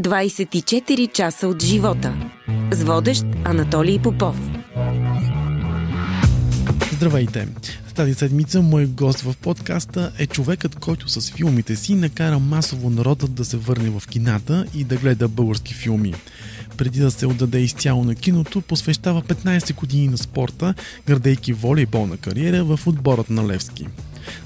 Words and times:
24 0.00 1.12
часа 1.12 1.48
от 1.48 1.62
живота. 1.62 2.14
С 2.70 2.82
водещ 2.82 3.24
Анатолий 3.44 3.98
Попов. 3.98 4.36
Здравейте! 6.92 7.48
Тази 7.94 8.14
седмица 8.14 8.62
мой 8.62 8.86
гост 8.86 9.20
в 9.20 9.34
подкаста 9.42 10.12
е 10.18 10.26
човекът, 10.26 10.74
който 10.74 11.08
с 11.08 11.30
филмите 11.30 11.76
си 11.76 11.94
накара 11.94 12.38
масово 12.38 12.90
народът 12.90 13.34
да 13.34 13.44
се 13.44 13.56
върне 13.56 13.90
в 13.90 14.02
кината 14.10 14.66
и 14.74 14.84
да 14.84 14.96
гледа 14.96 15.28
български 15.28 15.74
филми. 15.74 16.14
Преди 16.76 17.00
да 17.00 17.10
се 17.10 17.26
отдаде 17.26 17.58
изцяло 17.58 18.04
на 18.04 18.14
киното, 18.14 18.60
посвещава 18.60 19.22
15 19.22 19.74
години 19.74 20.08
на 20.08 20.18
спорта, 20.18 20.74
градейки 21.06 21.52
волейболна 21.52 22.16
кариера 22.16 22.64
в 22.64 22.86
отборът 22.86 23.30
на 23.30 23.48
Левски. 23.48 23.86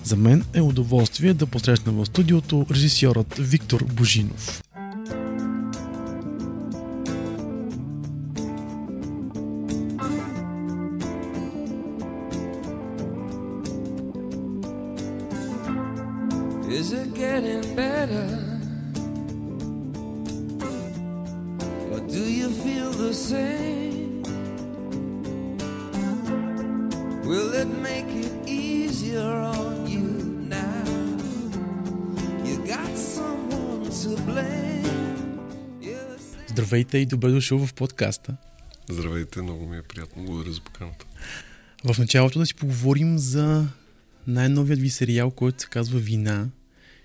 За 0.05 0.17
мен 0.17 0.45
е 0.55 0.61
удоволствие 0.61 1.35
да 1.35 1.47
посрещна 1.47 1.93
в 1.93 2.07
студиото 2.07 2.67
режисьорът 2.71 3.35
Виктор 3.39 3.85
Божинов. 3.85 4.63
Здравейте 36.77 36.99
и 36.99 37.07
добре 37.07 37.31
дошъл 37.31 37.67
в 37.67 37.75
подкаста. 37.75 38.37
Здравейте, 38.91 39.43
много 39.43 39.67
ми 39.67 39.77
е 39.77 39.83
приятно. 39.83 40.25
Благодаря 40.25 40.53
за 40.53 40.61
поканата. 40.61 41.07
В 41.85 41.99
началото 41.99 42.39
да 42.39 42.47
си 42.47 42.55
поговорим 42.55 43.19
за 43.19 43.67
най-новият 44.27 44.81
ви 44.81 44.91
сериал, 44.91 45.31
който 45.31 45.63
се 45.63 45.69
казва 45.69 45.99
Вина 45.99 46.49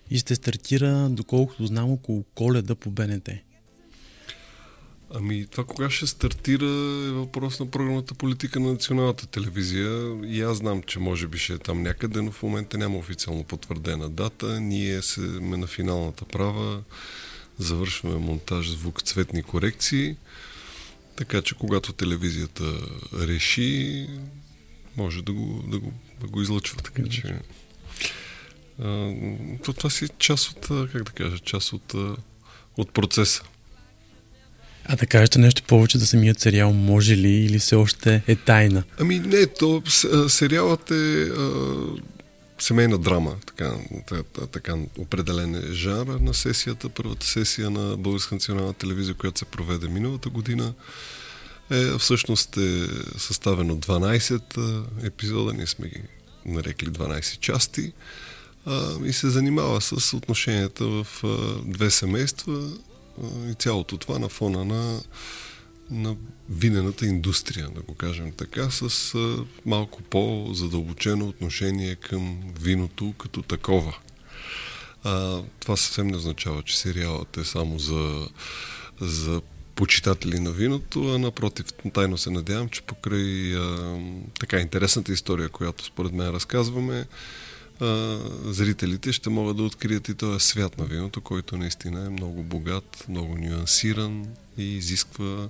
и 0.09 0.17
ще 0.17 0.35
стартира, 0.35 1.09
доколкото 1.09 1.65
знам, 1.65 1.91
около 1.91 2.23
коледа 2.35 2.75
по 2.75 2.91
БНТ. 2.91 3.29
Ами 5.15 5.45
това 5.51 5.63
кога 5.63 5.89
ще 5.89 6.07
стартира 6.07 6.65
е 7.07 7.11
въпрос 7.11 7.59
на 7.59 7.71
програмната 7.71 8.13
политика 8.13 8.59
на 8.59 8.71
националната 8.71 9.27
телевизия. 9.27 10.19
И 10.25 10.41
аз 10.41 10.57
знам, 10.57 10.83
че 10.83 10.99
може 10.99 11.27
би 11.27 11.37
ще 11.37 11.53
е 11.53 11.57
там 11.57 11.81
някъде, 11.81 12.21
но 12.21 12.31
в 12.31 12.43
момента 12.43 12.77
няма 12.77 12.97
официално 12.97 13.43
потвърдена 13.43 14.09
дата. 14.09 14.61
Ние 14.61 15.01
сме 15.01 15.57
на 15.57 15.67
финалната 15.67 16.25
права, 16.25 16.83
завършваме 17.59 18.17
монтаж, 18.17 18.69
звук, 18.69 19.03
цветни 19.03 19.43
корекции. 19.43 20.15
Така 21.15 21.41
че 21.41 21.55
когато 21.55 21.93
телевизията 21.93 22.63
реши, 23.19 24.07
може 24.97 25.23
да 25.23 25.33
го, 25.33 25.63
да 25.67 25.79
го, 25.79 25.93
да 26.21 26.27
го 26.27 26.41
излъчва. 26.41 26.77
Така 26.77 27.09
че 27.09 27.35
а, 28.81 29.13
то, 29.63 29.73
това 29.73 29.89
си 29.89 30.07
част 30.17 30.49
от, 30.49 30.89
как 30.91 31.03
да 31.03 31.11
кажа, 31.11 31.39
част 31.39 31.73
от, 31.73 31.93
от 32.77 32.93
процеса. 32.93 33.43
А 34.85 34.95
да 34.95 35.05
кажете 35.05 35.39
нещо 35.39 35.63
повече 35.63 35.97
за 35.97 36.07
самият 36.07 36.39
сериал, 36.39 36.73
може 36.73 37.17
ли 37.17 37.29
или 37.29 37.59
все 37.59 37.75
още 37.75 38.23
е 38.27 38.35
тайна? 38.35 38.83
Ами 38.99 39.19
не, 39.19 39.47
то 39.47 39.83
сериалът 40.27 40.91
е 40.91 41.23
а, 41.23 41.51
семейна 42.61 42.97
драма, 42.97 43.35
така, 43.45 43.73
та- 44.07 44.47
така 44.47 44.75
определен 44.97 45.55
е 45.55 45.73
жанр 45.73 46.19
на 46.19 46.33
сесията. 46.33 46.89
Първата 46.89 47.25
сесия 47.25 47.69
на 47.69 47.97
Българска 47.97 48.35
национална 48.35 48.73
телевизия, 48.73 49.15
която 49.15 49.39
се 49.39 49.45
проведе 49.45 49.87
миналата 49.87 50.29
година, 50.29 50.73
е, 51.69 51.97
всъщност 51.97 52.57
е 52.57 52.87
съставен 53.17 53.71
от 53.71 53.85
12 53.85 54.57
а, 54.57 54.83
епизода, 55.07 55.53
ние 55.53 55.67
сме 55.67 55.87
ги 55.87 56.01
нарекли 56.45 56.87
12 56.87 57.39
части 57.39 57.93
а, 58.65 58.91
и 59.05 59.13
се 59.13 59.29
занимава 59.29 59.81
с 59.81 60.13
отношенията 60.13 60.85
в 60.85 61.07
а, 61.23 61.27
две 61.65 61.91
семейства 61.91 62.69
а, 63.23 63.49
и 63.51 63.53
цялото 63.53 63.97
това 63.97 64.19
на 64.19 64.29
фона 64.29 64.65
на 64.65 65.01
на 65.91 66.15
винената 66.49 67.05
индустрия, 67.05 67.69
да 67.75 67.81
го 67.81 67.95
кажем 67.95 68.31
така, 68.31 68.69
с 68.71 69.15
малко 69.65 70.01
по-задълбочено 70.01 71.27
отношение 71.27 71.95
към 71.95 72.41
виното 72.61 73.13
като 73.17 73.41
такова. 73.41 73.97
А, 75.03 75.41
това 75.59 75.77
съвсем 75.77 76.07
не 76.07 76.17
означава, 76.17 76.63
че 76.63 76.79
сериалът 76.79 77.37
е 77.37 77.45
само 77.45 77.79
за, 77.79 78.27
за 79.01 79.41
почитатели 79.75 80.39
на 80.39 80.51
виното, 80.51 81.13
а 81.13 81.19
напротив, 81.19 81.65
тайно 81.93 82.17
се 82.17 82.29
надявам, 82.29 82.69
че 82.69 82.81
покрай 82.81 83.55
а, 83.55 83.97
така 84.39 84.59
интересната 84.59 85.13
история, 85.13 85.49
която 85.49 85.85
според 85.85 86.11
мен 86.11 86.29
разказваме, 86.29 87.05
а, 87.81 88.19
зрителите 88.45 89.13
ще 89.13 89.29
могат 89.29 89.57
да 89.57 89.63
открият 89.63 90.09
и 90.09 90.15
този 90.15 90.45
свят 90.45 90.77
на 90.77 90.85
виното, 90.85 91.21
който 91.21 91.57
наистина 91.57 92.05
е 92.05 92.09
много 92.09 92.43
богат, 92.43 93.05
много 93.09 93.37
нюансиран 93.37 94.25
и 94.57 94.77
изисква 94.77 95.49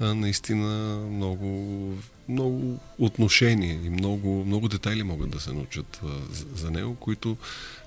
а, 0.00 0.14
наистина 0.14 0.96
много, 1.10 1.94
много 2.28 2.80
отношения 2.98 3.80
и 3.84 3.90
много, 3.90 4.44
много 4.44 4.68
детайли 4.68 5.02
могат 5.02 5.30
да 5.30 5.40
се 5.40 5.52
научат 5.52 6.00
а, 6.04 6.34
за, 6.34 6.44
за 6.54 6.70
него, 6.70 6.94
които 6.94 7.36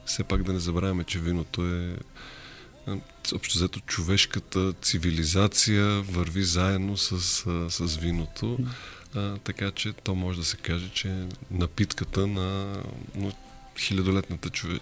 все 0.06 0.24
пак 0.24 0.44
да 0.44 0.54
не 0.54 0.60
забравяме, 0.60 1.04
че 1.04 1.20
виното 1.20 1.68
е 1.68 1.98
общо 3.36 3.58
взето 3.58 3.80
човешката 3.80 4.74
цивилизация 4.82 6.02
върви 6.02 6.44
заедно 6.44 6.98
с, 6.98 7.20
с 7.70 7.98
виното, 7.98 8.58
а, 9.16 9.38
така 9.38 9.72
че 9.72 9.94
то 9.94 10.16
може 10.16 10.40
да 10.40 10.46
се 10.46 10.58
каже, 10.58 10.90
че 10.94 11.08
е 11.08 11.28
напитката 11.52 12.28
на, 12.28 12.78
на 13.16 13.32
хилядолетната 13.80 14.50
чове... 14.50 14.80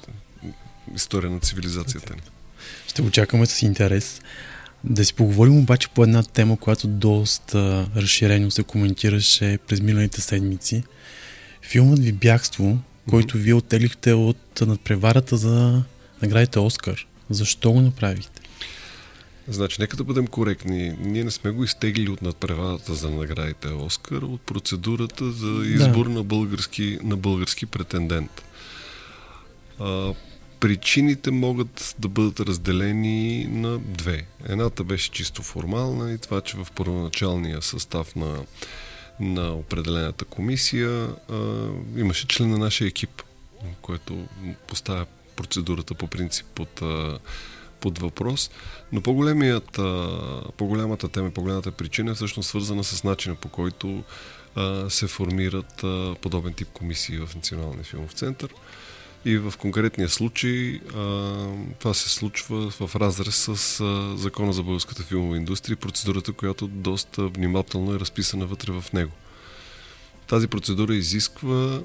история 0.95 1.31
на 1.31 1.39
цивилизацията 1.39 2.13
ни. 2.13 2.21
Ще 2.87 3.01
го 3.01 3.11
чакаме 3.11 3.45
с 3.45 3.61
интерес. 3.61 4.21
Да 4.83 5.05
си 5.05 5.13
поговорим 5.13 5.57
обаче 5.57 5.89
по 5.89 6.03
една 6.03 6.23
тема, 6.23 6.57
която 6.57 6.87
доста 6.87 7.89
разширено 7.95 8.51
се 8.51 8.63
коментираше 8.63 9.59
през 9.67 9.81
миналите 9.81 10.21
седмици. 10.21 10.83
Филмът 11.61 11.99
ви 11.99 12.11
Бягство, 12.11 12.79
който 13.09 13.37
вие 13.37 13.53
оттеглихте 13.53 14.13
от 14.13 14.61
надпреварата 14.61 15.37
за 15.37 15.83
наградите 16.21 16.59
Оскар. 16.59 17.07
Защо 17.29 17.71
го 17.71 17.81
направихте? 17.81 18.41
Значи, 19.47 19.81
нека 19.81 19.97
да 19.97 20.03
бъдем 20.03 20.27
коректни. 20.27 20.95
Ние 20.99 21.23
не 21.23 21.31
сме 21.31 21.51
го 21.51 21.63
изтеглили 21.63 22.09
от 22.09 22.21
надпреварата 22.21 22.95
за 22.95 23.09
наградите 23.09 23.67
Оскар, 23.67 24.21
от 24.21 24.41
процедурата 24.41 25.31
за 25.31 25.65
избор 25.65 26.05
на, 26.05 26.23
български, 26.23 26.99
на 27.03 27.17
български 27.17 27.65
претендент. 27.65 28.43
А, 29.79 30.13
причините 30.59 31.31
могат 31.31 31.95
да 31.99 32.07
бъдат 32.07 32.39
разделени 32.39 33.45
на 33.45 33.79
две. 33.79 34.25
Едната 34.45 34.83
беше 34.83 35.11
чисто 35.11 35.43
формална 35.43 36.11
и 36.11 36.17
това, 36.17 36.41
че 36.41 36.57
в 36.57 36.67
първоначалния 36.75 37.61
състав 37.61 38.15
на, 38.15 38.45
на 39.19 39.53
определената 39.53 40.25
комисия 40.25 41.09
а, 41.29 41.35
имаше 41.97 42.27
член 42.27 42.49
на 42.49 42.57
нашия 42.57 42.87
екип, 42.87 43.21
което 43.81 44.27
поставя 44.67 45.05
процедурата 45.35 45.93
по 45.93 46.07
принцип 46.07 46.45
под, 46.55 46.81
под 47.79 47.99
въпрос. 47.99 48.51
Но 48.91 49.01
по-големият, 49.01 49.79
по-голямата 50.57 51.07
тема, 51.07 51.31
по-голямата 51.31 51.71
причина 51.71 52.11
е 52.11 52.15
всъщност 52.15 52.49
свързана 52.49 52.83
с 52.83 53.03
начина 53.03 53.35
по 53.35 53.49
който 53.49 54.03
се 54.89 55.07
формират 55.07 55.83
подобен 56.21 56.53
тип 56.53 56.67
комисии 56.73 57.17
в 57.17 57.35
Националния 57.35 57.83
филмов 57.83 58.11
център. 58.11 58.53
И 59.25 59.37
в 59.37 59.53
конкретния 59.57 60.09
случай 60.09 60.79
а, 60.95 60.99
това 61.79 61.93
се 61.93 62.09
случва 62.09 62.69
в 62.69 62.95
разрез 62.95 63.35
с 63.35 63.79
а, 63.79 64.17
Закона 64.17 64.53
за 64.53 64.63
българската 64.63 65.03
филмова 65.03 65.37
индустрия, 65.37 65.77
процедурата, 65.77 66.33
която 66.33 66.67
доста 66.67 67.27
внимателно 67.27 67.95
е 67.95 67.99
разписана 67.99 68.45
вътре 68.45 68.71
в 68.71 68.93
него. 68.93 69.11
Тази 70.27 70.47
процедура 70.47 70.95
изисква 70.95 71.81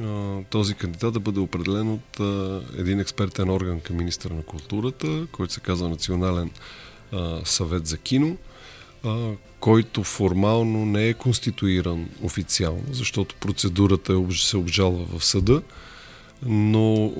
а, 0.00 0.38
този 0.50 0.74
кандидат 0.74 1.14
да 1.14 1.20
бъде 1.20 1.40
определен 1.40 1.90
от 1.92 2.20
а, 2.20 2.62
един 2.78 3.00
експертен 3.00 3.50
орган 3.50 3.80
към 3.80 3.96
министра 3.96 4.34
на 4.34 4.42
културата, 4.42 5.26
който 5.32 5.52
се 5.52 5.60
казва 5.60 5.88
Национален 5.88 6.50
а, 7.12 7.40
съвет 7.44 7.86
за 7.86 7.98
кино, 7.98 8.36
а, 9.04 9.30
който 9.60 10.04
формално 10.04 10.86
не 10.86 11.08
е 11.08 11.14
конституиран 11.14 12.08
официално, 12.22 12.84
защото 12.90 13.34
процедурата 13.34 14.12
е, 14.12 14.34
се 14.34 14.56
обжалва 14.56 15.18
в 15.18 15.24
съда, 15.24 15.62
но 16.46 17.12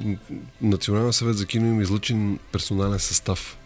Национален 0.63 1.13
съвет 1.13 1.37
за 1.37 1.47
кино 1.47 1.67
има 1.67 1.83
излъчен 1.83 2.39
персонален 2.53 2.99
състав. 2.99 3.59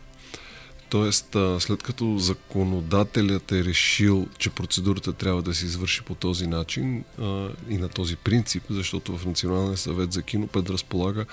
Тоест, 0.88 1.36
след 1.58 1.82
като 1.82 2.18
законодателят 2.18 3.52
е 3.52 3.64
решил, 3.64 4.28
че 4.38 4.50
процедурата 4.50 5.12
трябва 5.12 5.42
да 5.42 5.54
се 5.54 5.64
извърши 5.64 6.02
по 6.02 6.14
този 6.14 6.46
начин 6.46 7.04
а, 7.20 7.48
и 7.68 7.78
на 7.78 7.88
този 7.88 8.16
принцип, 8.16 8.62
защото 8.70 9.18
в 9.18 9.26
Националния 9.26 9.76
съвет 9.76 10.12
за 10.12 10.22
кино 10.22 10.46
предразполага 10.46 11.24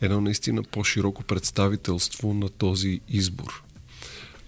едно 0.00 0.20
наистина 0.20 0.62
по-широко 0.62 1.22
представителство 1.22 2.34
на 2.34 2.48
този 2.48 3.00
избор. 3.08 3.62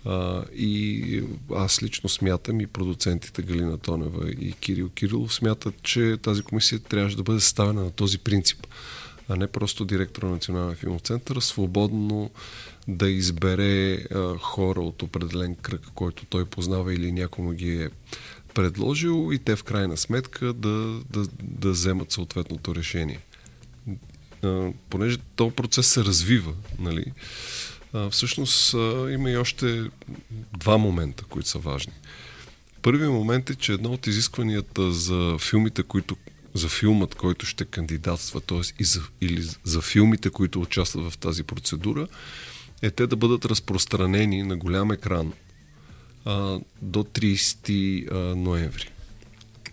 А, 0.05 0.45
и 0.55 1.23
аз 1.55 1.83
лично 1.83 2.09
смятам 2.09 2.61
и 2.61 2.67
продуцентите 2.67 3.43
Галина 3.43 3.79
Тонева 3.79 4.31
и 4.31 4.53
Кирил 4.53 4.89
Кирилов 4.89 5.35
смятат, 5.35 5.83
че 5.83 6.17
тази 6.23 6.43
комисия 6.43 6.79
трябваше 6.79 7.17
да 7.17 7.23
бъде 7.23 7.41
съставена 7.41 7.85
на 7.85 7.91
този 7.91 8.19
принцип, 8.19 8.67
а 9.29 9.37
не 9.37 9.47
просто 9.47 9.85
директор 9.85 10.23
на 10.23 10.31
Националния 10.31 10.77
филмов 10.77 11.01
център, 11.01 11.41
свободно 11.41 12.31
да 12.89 13.11
избере 13.11 13.95
а, 13.95 14.39
хора 14.39 14.81
от 14.81 15.03
определен 15.03 15.55
кръг, 15.55 15.81
който 15.95 16.25
той 16.25 16.45
познава 16.45 16.95
или 16.95 17.13
някому 17.13 17.53
ги 17.53 17.83
е 17.83 17.91
предложил 18.55 19.31
и 19.33 19.39
те 19.39 19.57
в 19.57 19.65
крайна 19.65 19.97
сметка 19.97 20.53
да, 20.53 21.01
да, 21.11 21.27
да 21.43 21.71
вземат 21.71 22.13
съответното 22.13 22.75
решение. 22.75 23.21
А, 24.43 24.71
понеже 24.91 25.19
този 25.37 25.55
процес 25.55 25.87
се 25.87 26.05
развива, 26.05 26.53
нали, 26.79 27.05
а, 27.93 28.11
всъщност 28.11 28.75
а, 28.75 29.09
има 29.11 29.31
и 29.31 29.37
още 29.37 29.91
два 30.59 30.79
момента, 30.79 31.25
които 31.25 31.49
са 31.49 31.59
важни. 31.59 31.93
Първият 32.83 33.13
момент 33.13 33.51
е, 33.51 33.55
че 33.55 33.73
едно 33.73 33.93
от 33.93 34.07
изискванията 34.07 34.93
за 34.93 35.37
филмите, 35.41 35.83
които 35.83 36.17
за 36.55 36.69
филмът, 36.69 37.15
който 37.15 37.47
ще 37.47 37.65
кандидатства, 37.65 38.41
т.е. 38.41 38.85
За, 38.85 39.01
или 39.21 39.43
за 39.65 39.81
филмите, 39.81 40.31
които 40.31 40.61
участват 40.61 41.13
в 41.13 41.19
тази 41.19 41.43
процедура, 41.43 42.07
е 42.83 42.91
те 42.91 43.07
да 43.07 43.17
бъдат 43.17 43.45
разпространени 43.45 44.43
на 44.43 44.57
голям 44.57 44.93
екран 44.93 45.33
а, 46.25 46.61
до 46.83 47.05
30 47.05 48.13
а, 48.13 48.37
ноември. 48.37 48.91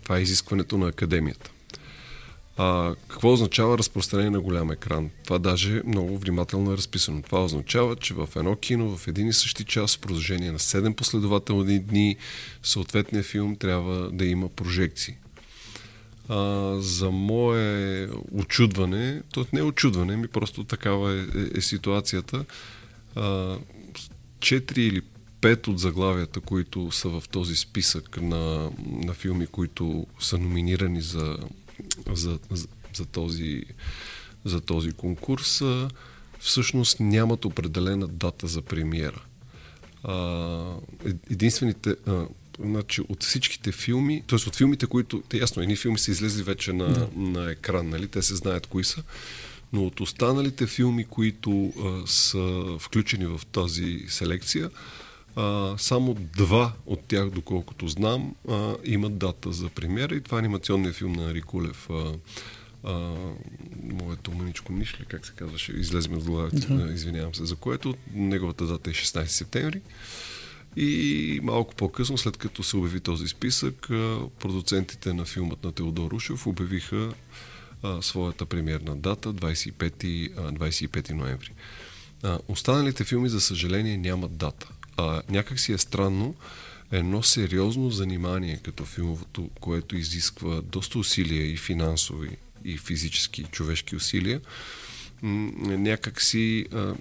Това 0.02 0.18
е 0.18 0.22
изискването 0.22 0.78
на 0.78 0.88
академията. 0.88 1.50
А, 2.56 2.94
какво 3.08 3.32
означава 3.32 3.78
разпространение 3.78 4.30
на 4.30 4.40
голям 4.40 4.70
екран? 4.70 5.10
Това 5.24 5.38
даже 5.38 5.82
много 5.86 6.18
внимателно 6.18 6.72
е 6.72 6.76
разписано. 6.76 7.22
Това 7.22 7.44
означава, 7.44 7.96
че 7.96 8.14
в 8.14 8.28
едно 8.36 8.56
кино, 8.56 8.96
в 8.96 9.08
един 9.08 9.28
и 9.28 9.32
същи 9.32 9.64
час, 9.64 9.96
в 9.96 9.98
продължение 9.98 10.52
на 10.52 10.58
7 10.58 10.94
последователни 10.94 11.78
дни, 11.78 12.16
съответният 12.62 13.26
филм 13.26 13.56
трябва 13.56 14.10
да 14.12 14.24
има 14.24 14.48
прожекции. 14.48 15.16
А, 16.32 16.76
за 16.80 17.10
мое 17.10 18.08
очудване, 18.32 19.22
то 19.32 19.46
не 19.52 19.60
е 19.60 19.62
очудване, 19.62 20.16
ми 20.16 20.28
просто 20.28 20.64
такава 20.64 21.12
е, 21.12 21.18
е, 21.18 21.58
е 21.58 21.60
ситуацията, 21.60 22.44
а, 23.16 23.58
4 24.38 24.78
или 24.78 25.02
пет 25.40 25.68
от 25.68 25.78
заглавията, 25.78 26.40
които 26.40 26.90
са 26.90 27.08
в 27.08 27.22
този 27.30 27.56
списък 27.56 28.22
на, 28.22 28.70
на 28.86 29.14
филми, 29.14 29.46
които 29.46 30.06
са 30.20 30.38
номинирани 30.38 31.00
за, 31.00 31.38
за, 32.12 32.38
за, 32.50 32.68
за, 32.94 33.06
този, 33.06 33.64
за 34.44 34.60
този 34.60 34.92
конкурс, 34.92 35.62
всъщност 36.40 37.00
нямат 37.00 37.44
определена 37.44 38.08
дата 38.08 38.46
за 38.46 38.62
премиера. 38.62 39.22
А, 40.04 40.76
единствените, 41.30 41.96
а, 42.06 42.26
значи 42.60 43.00
от 43.08 43.22
всичките 43.22 43.72
филми, 43.72 44.22
т.е. 44.26 44.48
от 44.48 44.56
филмите, 44.56 44.86
които, 44.86 45.22
те 45.28 45.38
ясно, 45.38 45.62
едни 45.62 45.76
филми 45.76 45.98
са 45.98 46.10
излезли 46.10 46.42
вече 46.42 46.72
на, 46.72 46.88
да. 46.88 47.08
на 47.16 47.50
екран, 47.50 47.88
нали? 47.88 48.08
те 48.08 48.22
се 48.22 48.34
знаят 48.34 48.66
кои 48.66 48.84
са, 48.84 49.02
но 49.72 49.86
от 49.86 50.00
останалите 50.00 50.66
филми, 50.66 51.04
които 51.04 51.72
а, 51.84 52.06
са 52.06 52.64
включени 52.78 53.26
в 53.26 53.40
тази 53.52 54.04
селекция, 54.08 54.70
а, 55.36 55.74
само 55.78 56.14
два 56.14 56.72
от 56.86 57.00
тях, 57.00 57.30
доколкото 57.30 57.88
знам, 57.88 58.34
а, 58.48 58.74
имат 58.84 59.18
дата 59.18 59.52
за 59.52 59.68
премиера 59.68 60.14
и 60.14 60.20
това 60.20 60.38
е 60.38 60.40
анимационният 60.40 60.96
филм 60.96 61.12
на 61.12 61.34
Рикулев. 61.34 61.90
А, 61.90 62.12
а, 62.84 63.14
моето 63.82 64.32
мъничко 64.32 64.72
нишле, 64.72 65.04
как 65.08 65.26
се 65.26 65.32
казваше, 65.32 65.72
излезме 65.72 66.16
от 66.16 66.24
главата, 66.24 66.74
да. 66.74 66.92
извинявам 66.92 67.34
се 67.34 67.44
за 67.44 67.56
което. 67.56 67.94
Неговата 68.14 68.66
дата 68.66 68.90
е 68.90 68.92
16 68.92 69.26
септември. 69.26 69.80
И 70.76 71.40
малко 71.42 71.74
по-късно, 71.74 72.18
след 72.18 72.36
като 72.36 72.62
се 72.62 72.76
обяви 72.76 73.00
този 73.00 73.28
списък, 73.28 73.86
продуцентите 74.38 75.12
на 75.12 75.24
филмът 75.24 75.64
на 75.64 75.72
Теодор 75.72 76.10
Рушев 76.10 76.46
обявиха 76.46 77.14
а, 77.82 78.02
своята 78.02 78.46
премиерна 78.46 78.96
дата 78.96 79.34
25, 79.34 80.34
25 80.34 81.10
ноември. 81.10 81.52
А, 82.22 82.38
останалите 82.48 83.04
филми, 83.04 83.28
за 83.28 83.40
съжаление, 83.40 83.96
нямат 83.96 84.36
дата. 84.36 84.68
А, 84.96 85.22
някак 85.28 85.60
си 85.60 85.72
е 85.72 85.78
странно 85.78 86.34
едно 86.92 87.22
сериозно 87.22 87.90
занимание 87.90 88.60
като 88.62 88.84
филмовото, 88.84 89.50
което 89.60 89.96
изисква 89.96 90.62
доста 90.62 90.98
усилия 90.98 91.52
и 91.52 91.56
финансови, 91.56 92.36
и 92.64 92.78
физически, 92.78 93.40
и 93.40 93.44
човешки 93.44 93.96
усилия, 93.96 94.40
някак 95.22 96.22
си 96.22 96.66
а, 96.72 96.94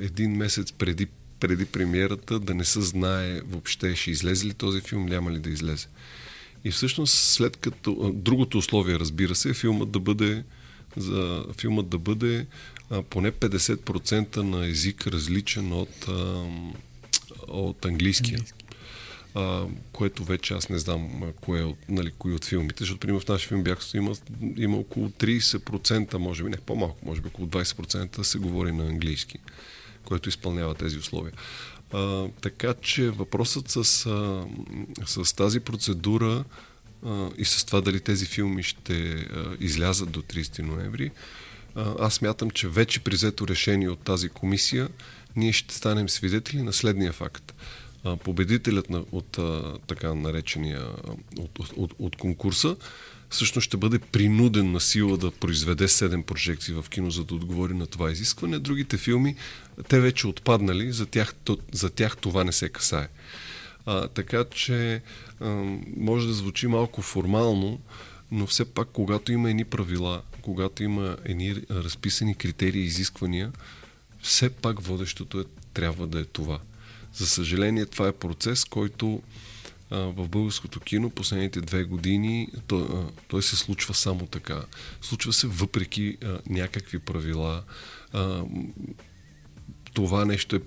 един 0.00 0.36
месец 0.36 0.72
преди, 0.72 1.06
преди 1.40 1.64
премиерата 1.64 2.38
да 2.38 2.54
не 2.54 2.64
се 2.64 2.80
знае 2.80 3.40
въобще 3.40 3.96
ще 3.96 4.10
излезе 4.10 4.46
ли 4.46 4.54
този 4.54 4.80
филм, 4.80 5.06
няма 5.06 5.32
ли 5.32 5.38
да 5.38 5.50
излезе. 5.50 5.86
И 6.64 6.70
всъщност 6.70 7.14
след 7.14 7.56
като... 7.56 8.12
Другото 8.14 8.58
условие, 8.58 8.98
разбира 8.98 9.34
се, 9.34 9.50
е 9.50 9.54
филмът 9.54 9.90
да 9.90 10.00
бъде 10.00 10.44
за 10.96 11.44
филмът 11.60 11.88
да 11.88 11.98
бъде 11.98 12.46
а, 12.90 13.02
поне 13.02 13.32
50% 13.32 14.36
на 14.36 14.66
език 14.66 15.06
различен 15.06 15.72
от, 15.72 16.08
а, 16.08 16.44
от 17.48 17.84
английския. 17.84 18.38
Английски. 18.38 18.64
А, 19.34 19.66
което 19.92 20.24
вече 20.24 20.54
аз 20.54 20.68
не 20.68 20.78
знам 20.78 21.22
а, 21.22 21.32
кое 21.32 21.62
от, 21.62 21.76
нали, 21.88 22.12
кои 22.18 22.34
от 22.34 22.44
филмите, 22.44 22.76
защото 22.78 23.00
примерно 23.00 23.20
в 23.20 23.28
нашия 23.28 23.48
филм 23.48 23.62
бях 23.62 23.94
има, 23.94 24.14
има 24.56 24.76
около 24.76 25.08
30%, 25.08 26.14
може 26.16 26.44
би 26.44 26.50
не 26.50 26.56
по-малко, 26.56 27.06
може 27.06 27.20
би 27.20 27.28
около 27.28 27.48
20% 27.48 28.22
се 28.22 28.38
говори 28.38 28.72
на 28.72 28.86
английски, 28.86 29.38
което 30.06 30.28
изпълнява 30.28 30.74
тези 30.74 30.98
условия. 30.98 31.32
А, 31.92 32.28
така 32.40 32.74
че 32.74 33.10
въпросът 33.10 33.68
с, 33.68 34.06
а, 34.06 34.44
с 35.06 35.36
тази 35.36 35.60
процедура 35.60 36.44
а, 37.06 37.28
и 37.38 37.44
с 37.44 37.64
това 37.64 37.80
дали 37.80 38.00
тези 38.00 38.26
филми 38.26 38.62
ще 38.62 38.94
а, 39.12 39.56
излязат 39.60 40.10
до 40.10 40.22
30 40.22 40.58
ноември, 40.58 41.10
а, 41.74 41.94
аз 41.98 42.22
мятам, 42.22 42.50
че 42.50 42.68
вече 42.68 43.00
при 43.00 43.14
взето 43.14 43.48
решение 43.48 43.90
от 43.90 43.98
тази 43.98 44.28
комисия 44.28 44.88
ние 45.36 45.52
ще 45.52 45.74
станем 45.74 46.08
свидетели 46.08 46.62
на 46.62 46.72
следния 46.72 47.12
факт. 47.12 47.54
А, 48.04 48.16
победителят 48.16 48.90
на, 48.90 49.04
от 49.12 49.38
а, 49.38 49.78
така 49.86 50.14
наречения 50.14 50.82
от, 51.38 51.58
от, 51.58 51.72
от, 51.76 51.94
от 51.98 52.16
конкурса 52.16 52.76
всъщност 53.30 53.64
ще 53.64 53.76
бъде 53.76 53.98
принуден 53.98 54.72
на 54.72 54.80
сила 54.80 55.18
да 55.18 55.30
произведе 55.30 55.88
7 55.88 56.22
прожекции 56.22 56.74
в 56.74 56.84
кино, 56.90 57.10
за 57.10 57.24
да 57.24 57.34
отговори 57.34 57.74
на 57.74 57.86
това 57.86 58.10
изискване. 58.10 58.58
Другите 58.58 58.96
филми, 58.96 59.36
те 59.88 60.00
вече 60.00 60.26
отпаднали, 60.26 60.92
за 60.92 61.06
тях, 61.06 61.34
за 61.72 61.90
тях 61.90 62.16
това 62.16 62.44
не 62.44 62.52
се 62.52 62.68
касае. 62.68 63.08
А, 63.86 64.08
така 64.08 64.44
че 64.44 65.02
а, 65.40 65.46
може 65.96 66.26
да 66.26 66.32
звучи 66.32 66.66
малко 66.66 67.02
формално, 67.02 67.80
но 68.30 68.46
все 68.46 68.64
пак, 68.64 68.88
когато 68.92 69.32
има 69.32 69.50
едни 69.50 69.64
правила, 69.64 70.22
когато 70.42 70.82
има 70.82 71.16
едни 71.24 71.54
разписани 71.70 72.34
критерии 72.34 72.82
и 72.82 72.86
изисквания, 72.86 73.52
все 74.22 74.50
пак 74.50 74.80
водещото 74.80 75.40
е, 75.40 75.44
трябва 75.74 76.06
да 76.06 76.20
е 76.20 76.24
това. 76.24 76.58
За 77.14 77.26
съжаление, 77.26 77.86
това 77.86 78.08
е 78.08 78.12
процес, 78.12 78.64
който 78.64 79.22
а, 79.90 79.98
в 79.98 80.28
българското 80.28 80.80
кино 80.80 81.10
последните 81.10 81.60
две 81.60 81.84
години 81.84 82.48
той, 82.66 82.82
а, 82.82 83.04
той 83.28 83.42
се 83.42 83.56
случва 83.56 83.94
само 83.94 84.26
така. 84.26 84.64
Случва 85.02 85.32
се 85.32 85.46
въпреки 85.46 86.16
а, 86.24 86.38
някакви 86.46 86.98
правила. 86.98 87.62
А, 88.12 88.42
това 89.96 90.24
нещо 90.24 90.56
е 90.56 90.60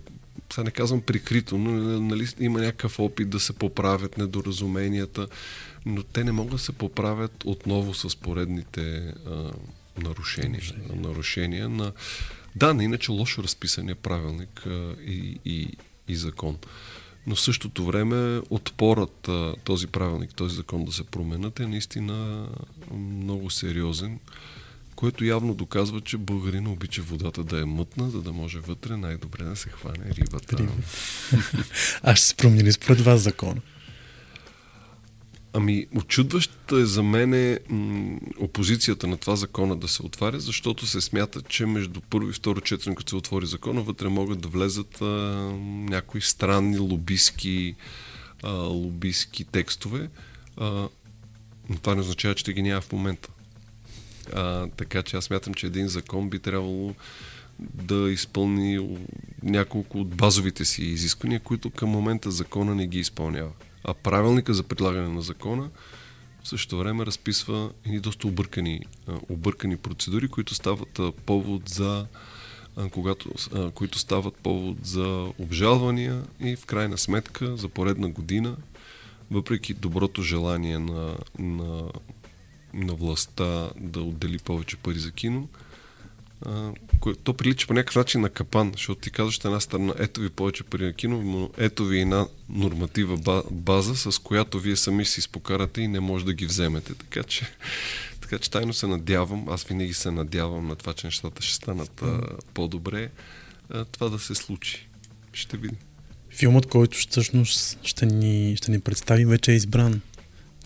сега 0.53 0.63
не 0.63 0.71
казвам 0.71 1.01
прикрито, 1.01 1.57
но 1.57 1.71
нали, 2.00 2.27
има 2.39 2.59
някакъв 2.59 3.00
опит 3.00 3.29
да 3.29 3.39
се 3.39 3.53
поправят 3.53 4.17
недоразуменията, 4.17 5.27
но 5.86 6.03
те 6.03 6.24
не 6.24 6.31
могат 6.31 6.51
да 6.51 6.57
се 6.57 6.71
поправят 6.71 7.43
отново 7.45 7.93
с 7.93 8.15
поредните 8.15 9.13
а, 9.25 9.51
нарушения. 9.98 10.51
Нарушения. 10.51 10.95
нарушения 10.95 11.69
на, 11.69 11.91
да, 12.55 12.74
на 12.74 12.83
иначе 12.83 13.12
лошо 13.12 13.43
разписания 13.43 13.95
правилник 13.95 14.63
а, 14.65 14.95
и, 15.07 15.39
и, 15.45 15.77
и 16.07 16.15
закон. 16.15 16.57
Но 17.27 17.36
в 17.36 17.41
същото 17.41 17.86
време 17.86 18.41
отпорът 18.50 19.27
а, 19.27 19.55
този 19.63 19.88
правилник, 19.88 20.36
този 20.36 20.55
закон 20.55 20.86
да 20.86 20.91
се 20.91 21.03
променят 21.03 21.59
е 21.59 21.67
наистина 21.67 22.48
много 22.91 23.50
сериозен 23.50 24.19
което 25.00 25.25
явно 25.25 25.53
доказва, 25.53 26.01
че 26.01 26.18
българина 26.18 26.72
обича 26.72 27.01
водата 27.01 27.44
да 27.44 27.62
е 27.62 27.65
мътна, 27.65 28.10
за 28.10 28.22
да 28.22 28.34
може 28.34 28.60
вътре 28.60 28.98
най-добре 28.98 29.44
да 29.44 29.56
се 29.56 29.70
хване 29.70 30.06
рибата. 30.12 30.58
Риба. 30.58 30.72
а 32.03 32.15
ще 32.15 32.27
се 32.27 32.36
промени 32.36 32.72
според 32.72 33.01
вас 33.01 33.22
закона? 33.22 33.62
Ами, 35.53 35.88
очудваща 35.96 36.79
е 36.79 36.86
за 36.86 37.03
мен 37.03 37.60
м- 37.70 38.20
опозицията 38.39 39.08
на 39.08 39.18
това 39.18 39.36
закона 39.36 39.75
да 39.75 39.88
се 39.88 40.06
отваря, 40.06 40.39
защото 40.39 40.88
се 40.88 41.01
смята, 41.01 41.41
че 41.41 41.65
между 41.65 42.01
първо 42.01 42.29
и 42.29 42.34
второ 42.34 42.62
четене, 42.62 42.96
като 42.96 43.10
се 43.10 43.15
отвори 43.15 43.46
закона, 43.46 43.82
вътре 43.82 44.08
могат 44.08 44.41
да 44.41 44.48
влезат 44.48 45.01
а, 45.01 45.06
някои 45.89 46.22
странни 46.22 46.79
лобистки, 46.79 47.75
а, 48.44 48.51
лобистки 48.51 49.44
текстове. 49.44 50.10
А, 50.58 50.88
но 51.70 51.75
това 51.82 51.96
не 51.96 52.01
означава, 52.01 52.36
че 52.36 52.44
те 52.44 52.53
ги 52.53 52.62
няма 52.62 52.82
в 52.82 52.91
момента. 52.91 53.29
А, 54.33 54.67
така 54.67 55.03
че 55.03 55.17
аз 55.17 55.29
мятам, 55.29 55.53
че 55.53 55.67
един 55.67 55.88
закон 55.88 56.29
би 56.29 56.39
трябвало 56.39 56.95
да 57.59 58.12
изпълни 58.12 58.98
няколко 59.43 60.00
от 60.00 60.15
базовите 60.15 60.65
си 60.65 60.83
изисквания, 60.83 61.39
които 61.39 61.69
към 61.69 61.89
момента 61.89 62.31
закона 62.31 62.75
не 62.75 62.88
ги 62.88 63.00
изпълнява. 63.00 63.51
А 63.83 63.93
правилника 63.93 64.53
за 64.53 64.63
предлагане 64.63 65.07
на 65.07 65.21
закона 65.21 65.69
в 66.43 66.48
същото 66.48 66.77
време 66.77 67.05
разписва 67.05 67.71
едни 67.86 68.00
доста 68.00 68.27
объркани, 68.27 68.81
объркани 69.29 69.77
процедури, 69.77 70.27
които 70.27 70.55
стават 70.55 71.00
повод 71.25 71.69
за 71.69 72.05
когато, 72.91 73.29
които 73.74 74.00
стават 74.00 74.36
повод 74.36 74.77
за 74.86 75.27
обжалвания 75.39 76.24
и 76.39 76.55
в 76.55 76.65
крайна 76.65 76.98
сметка 76.98 77.57
за 77.57 77.69
поредна 77.69 78.09
година, 78.09 78.55
въпреки 79.31 79.74
доброто 79.74 80.21
желание 80.21 80.79
на, 80.79 81.15
на, 81.39 81.83
на 82.73 82.93
властта 82.93 83.69
да 83.79 84.01
отдели 84.01 84.38
повече 84.38 84.77
пари 84.77 84.99
за 84.99 85.11
кино, 85.11 85.47
а, 86.45 86.71
то 87.23 87.33
прилича 87.33 87.67
по 87.67 87.73
някакъв 87.73 87.95
начин 87.95 88.21
на 88.21 88.29
капан, 88.29 88.71
защото 88.73 89.01
ти 89.01 89.11
казваш 89.11 89.39
една 89.45 89.59
страна, 89.59 89.93
ето 89.97 90.21
ви 90.21 90.29
повече 90.29 90.63
пари 90.63 90.85
на 90.85 90.93
кино, 90.93 91.21
но 91.21 91.49
ето 91.57 91.85
ви 91.85 91.99
една 91.99 92.27
норматива 92.49 93.43
база, 93.51 94.11
с 94.11 94.19
която 94.19 94.59
вие 94.59 94.75
сами 94.75 95.05
си 95.05 95.21
спокарате 95.21 95.81
и 95.81 95.88
не 95.88 95.99
може 95.99 96.25
да 96.25 96.33
ги 96.33 96.45
вземете. 96.45 96.93
Така 96.95 97.23
че, 97.23 97.45
така 98.21 98.39
че 98.39 98.51
тайно 98.51 98.73
се 98.73 98.88
надявам, 98.88 99.49
аз 99.49 99.63
винаги 99.63 99.93
се 99.93 100.11
надявам 100.11 100.67
на 100.67 100.75
това, 100.75 100.93
че 100.93 101.07
нещата 101.07 101.41
ще 101.41 101.55
станат 101.55 102.01
а, 102.01 102.21
по-добре, 102.53 103.09
а, 103.69 103.85
това 103.85 104.09
да 104.09 104.19
се 104.19 104.35
случи. 104.35 104.88
Ще 105.33 105.57
видим. 105.57 105.77
Филмът, 106.29 106.65
който 106.65 106.97
всъщност 106.97 107.79
ще 107.83 108.05
ни, 108.05 108.55
ще 108.57 108.71
ни 108.71 108.79
представи, 108.79 109.25
вече 109.25 109.51
е 109.51 109.55
избран. 109.55 110.01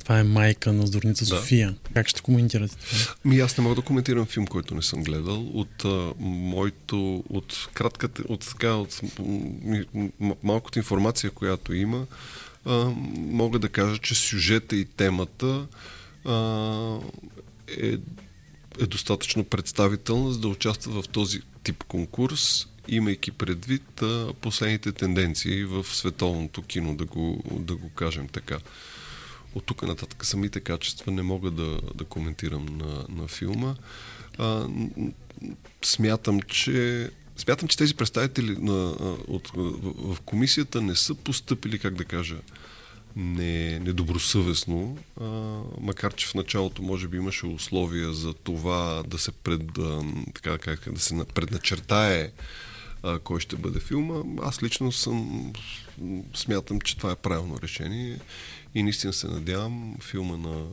Това 0.03 0.19
е 0.19 0.23
майка 0.23 0.73
на 0.73 0.87
Зорница 0.87 1.25
да. 1.25 1.29
София. 1.29 1.75
Как 1.93 2.07
ще 2.07 2.21
коментирате 2.21 2.75
това? 2.75 3.15
Ми 3.25 3.39
аз 3.39 3.57
не 3.57 3.63
мога 3.63 3.75
да 3.75 3.81
коментирам 3.81 4.25
филм, 4.25 4.47
който 4.47 4.75
не 4.75 4.81
съм 4.81 5.03
гледал. 5.03 5.41
От 5.53 5.85
а, 5.85 6.13
моето, 6.19 7.23
от 7.29 7.69
кратката, 7.73 8.23
от, 8.27 8.39
така, 8.39 8.73
от 8.73 9.01
малкото 10.43 10.79
информация, 10.79 11.31
която 11.31 11.73
има, 11.73 12.05
а, 12.65 12.91
мога 13.17 13.59
да 13.59 13.69
кажа, 13.69 13.97
че 13.97 14.15
сюжета 14.15 14.75
и 14.75 14.85
темата 14.85 15.67
а, 16.25 16.97
е, 17.81 17.97
е 18.81 18.85
достатъчно 18.85 19.43
представителна, 19.43 20.31
за 20.33 20.39
да 20.39 20.47
участва 20.47 21.01
в 21.01 21.07
този 21.07 21.41
тип 21.63 21.83
конкурс, 21.83 22.67
имайки 22.87 23.31
предвид 23.31 24.01
а, 24.01 24.33
последните 24.41 24.91
тенденции 24.91 25.63
в 25.63 25.83
световното 25.83 26.61
кино, 26.61 26.95
да 26.95 27.05
го, 27.05 27.43
да 27.51 27.75
го 27.75 27.89
кажем 27.89 28.27
така. 28.27 28.59
От 29.55 29.65
тук 29.65 29.81
нататък 29.81 30.25
самите 30.25 30.59
качества 30.59 31.11
не 31.11 31.21
мога 31.21 31.51
да, 31.51 31.79
да 31.95 32.03
коментирам 32.03 32.65
на, 32.65 33.05
на 33.09 33.27
филма. 33.27 33.75
А, 34.37 34.67
смятам, 35.81 36.41
че 36.41 37.09
Смятам, 37.37 37.67
че 37.67 37.77
тези 37.77 37.95
представители 37.95 38.57
на, 38.59 38.89
от, 39.27 39.51
в, 39.55 40.21
комисията 40.21 40.81
не 40.81 40.95
са 40.95 41.15
поступили, 41.15 41.79
как 41.79 41.95
да 41.95 42.05
кажа, 42.05 42.35
не, 43.15 43.79
недобросъвестно, 43.79 44.97
а, 45.21 45.25
макар 45.81 46.13
че 46.13 46.27
в 46.27 46.33
началото 46.33 46.81
може 46.81 47.07
би 47.07 47.17
имаше 47.17 47.45
условия 47.45 48.13
за 48.13 48.33
това 48.33 49.03
да 49.07 49.17
се, 49.17 49.31
пред, 49.31 49.61
а, 49.77 50.01
така, 50.33 50.57
как, 50.57 50.93
да 50.93 50.99
се 50.99 51.25
предначертае 51.33 52.31
а, 53.03 53.19
кой 53.19 53.39
ще 53.39 53.55
бъде 53.55 53.79
филма. 53.79 54.23
Аз 54.41 54.63
лично 54.63 54.91
съм 54.91 55.53
смятам, 56.33 56.81
че 56.81 56.97
това 56.97 57.11
е 57.11 57.15
правилно 57.15 57.59
решение 57.63 58.19
и 58.75 58.83
наистина 58.83 59.13
се 59.13 59.27
надявам 59.27 59.95
филма 60.01 60.37
на, 60.37 60.65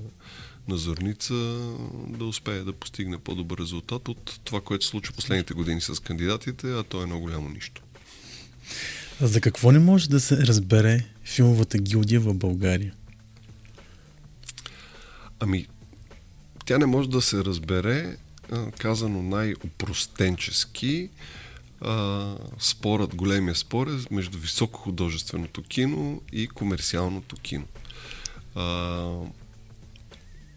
на 0.69 0.77
Зорница 0.77 1.35
да 2.09 2.25
успее 2.25 2.59
да 2.59 2.73
постигне 2.73 3.19
по-добър 3.19 3.59
резултат 3.59 4.09
от 4.09 4.41
това, 4.45 4.61
което 4.61 4.85
се 4.85 4.91
случва 4.91 5.15
последните 5.15 5.55
години 5.55 5.81
с 5.81 6.03
кандидатите, 6.03 6.73
а 6.73 6.83
то 6.83 7.03
е 7.03 7.07
много 7.07 7.23
голямо 7.23 7.49
нищо. 7.49 7.83
За 9.21 9.41
какво 9.41 9.73
не 9.73 9.79
може 9.79 10.11
да 10.11 10.21
се 10.21 10.37
разбере 10.37 11.07
филмовата 11.25 11.79
гилдия 11.79 12.21
в 12.21 12.35
България? 12.35 12.95
Ами, 15.41 15.67
тя 16.65 16.79
не 16.79 16.87
може 16.87 17.09
да 17.09 17.23
се 17.23 17.45
разбере, 17.45 18.17
казано 18.79 19.23
най-опростенчески, 19.23 21.11
спорът, 22.59 23.15
големия 23.15 23.55
спор 23.55 23.87
е 23.87 24.15
между 24.15 24.39
високохудожественото 24.39 25.63
кино 25.63 26.23
и 26.33 26.49
комерциалното 26.49 27.37
кино. 27.37 27.65
А, 28.55 29.07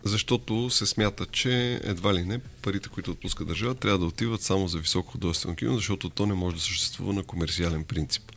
защото 0.03 0.69
се 0.69 0.85
смята, 0.85 1.25
че 1.25 1.79
едва 1.83 2.13
ли 2.13 2.25
не 2.25 2.39
парите, 2.39 2.89
които 2.89 3.11
отпуска 3.11 3.45
държава, 3.45 3.75
трябва 3.75 3.99
да 3.99 4.05
отиват 4.05 4.41
само 4.41 4.67
за 4.67 4.79
високо 4.79 5.11
художествено 5.11 5.55
кино, 5.55 5.75
защото 5.75 6.09
то 6.09 6.25
не 6.25 6.33
може 6.33 6.55
да 6.55 6.61
съществува 6.61 7.13
на 7.13 7.23
комерциален 7.23 7.83
принцип. 7.83 8.31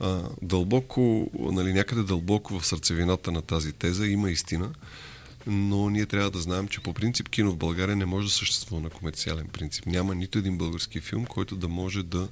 А, 0.00 0.22
дълбоко, 0.42 1.30
нали, 1.38 1.72
някъде 1.72 2.02
дълбоко 2.02 2.58
в 2.58 2.66
сърцевината 2.66 3.32
на 3.32 3.42
тази 3.42 3.72
теза 3.72 4.06
има 4.06 4.30
истина, 4.30 4.70
но 5.46 5.90
ние 5.90 6.06
трябва 6.06 6.30
да 6.30 6.38
знаем, 6.38 6.68
че 6.68 6.80
по 6.80 6.92
принцип 6.92 7.28
кино 7.28 7.50
в 7.52 7.56
България 7.56 7.96
не 7.96 8.06
може 8.06 8.26
да 8.26 8.32
съществува 8.32 8.82
на 8.82 8.90
комерциален 8.90 9.46
принцип. 9.48 9.86
Няма 9.86 10.14
нито 10.14 10.38
един 10.38 10.58
български 10.58 11.00
филм, 11.00 11.26
който 11.26 11.56
да 11.56 11.68
може 11.68 12.02
да 12.02 12.28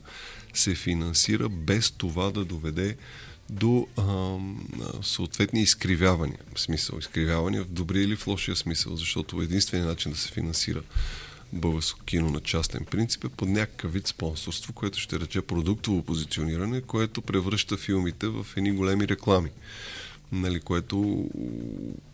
се 0.55 0.75
финансира 0.75 1.49
без 1.49 1.91
това 1.91 2.31
да 2.31 2.45
доведе 2.45 2.97
до 3.51 3.87
а, 3.97 4.37
съответни 5.03 5.63
изкривявания. 5.63 6.39
В 6.55 6.61
смисъл, 6.61 6.99
изкривявания 6.99 7.65
в 7.65 7.69
добрия 7.69 8.05
или 8.05 8.17
в 8.17 8.27
лошия 8.27 8.57
смисъл, 8.57 8.97
защото 8.97 9.43
единственият 9.43 9.91
начин 9.91 10.13
да 10.13 10.19
се 10.19 10.33
финансира 10.33 10.83
българско 11.53 12.01
кино 12.05 12.31
на 12.31 12.41
частен 12.41 12.85
принцип 12.85 13.25
е 13.25 13.29
под 13.29 13.49
някакъв 13.49 13.93
вид 13.93 14.07
спонсорство, 14.07 14.73
което 14.73 14.99
ще 14.99 15.21
рече 15.21 15.43
продуктово 15.43 16.03
позициониране, 16.03 16.81
което 16.81 17.23
превръща 17.23 17.77
филмите 17.77 18.29
в 18.29 18.47
едни 18.57 18.73
големи 18.73 19.09
реклами. 19.09 19.51
Нали, 20.33 20.61
което 20.61 21.29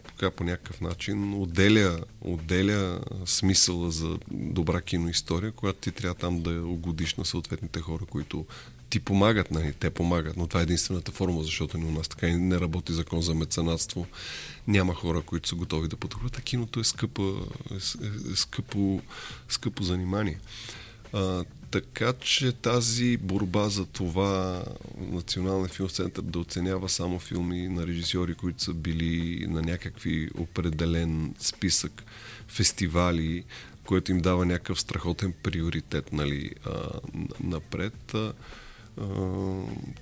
така 0.06 0.30
по 0.30 0.44
някакъв 0.44 0.80
начин 0.80 1.34
отделя, 1.34 1.98
отделя 2.20 3.00
смисъла 3.26 3.90
за 3.90 4.18
добра 4.30 4.80
киноистория, 4.80 5.52
която 5.52 5.78
ти 5.80 5.92
трябва 5.92 6.14
там 6.14 6.42
да 6.42 6.50
угодиш 6.50 7.14
на 7.14 7.24
съответните 7.24 7.80
хора, 7.80 8.04
които 8.10 8.46
ти 8.90 9.00
помагат, 9.00 9.50
нали? 9.50 9.72
те 9.72 9.90
помагат, 9.90 10.36
но 10.36 10.46
това 10.46 10.60
е 10.60 10.62
единствената 10.62 11.12
форма, 11.12 11.42
защото 11.42 11.78
ни 11.78 11.84
у 11.84 11.90
нас 11.90 12.08
така 12.08 12.26
и 12.26 12.36
не 12.36 12.60
работи 12.60 12.92
закон 12.92 13.22
за 13.22 13.34
меценатство. 13.34 14.06
Няма 14.68 14.94
хора, 14.94 15.20
които 15.20 15.48
са 15.48 15.54
готови 15.54 15.88
да 15.88 15.96
потърват, 15.96 16.38
а 16.38 16.40
киното 16.40 16.80
е, 16.80 16.84
скъпа, 16.84 17.22
е, 17.70 17.74
е, 17.74 18.32
е 18.32 18.36
скъпо, 18.36 19.00
скъпо 19.48 19.82
занимание. 19.82 20.38
А, 21.12 21.44
така 21.70 22.12
че 22.12 22.52
тази 22.52 23.16
борба 23.16 23.68
за 23.68 23.86
това 23.86 24.64
Националния 24.98 25.68
филм 25.68 25.88
център 25.88 26.22
да 26.22 26.38
оценява 26.38 26.88
само 26.88 27.18
филми 27.18 27.68
на 27.68 27.86
режисьори, 27.86 28.34
които 28.34 28.62
са 28.62 28.74
били 28.74 29.46
на 29.48 29.62
някакви 29.62 30.30
определен 30.38 31.34
списък 31.38 32.02
фестивали, 32.48 33.44
което 33.84 34.10
им 34.10 34.20
дава 34.20 34.46
някакъв 34.46 34.80
страхотен 34.80 35.32
приоритет 35.42 36.12
нали, 36.12 36.50
а, 36.66 37.00
напред. 37.40 38.14
А, 38.14 38.32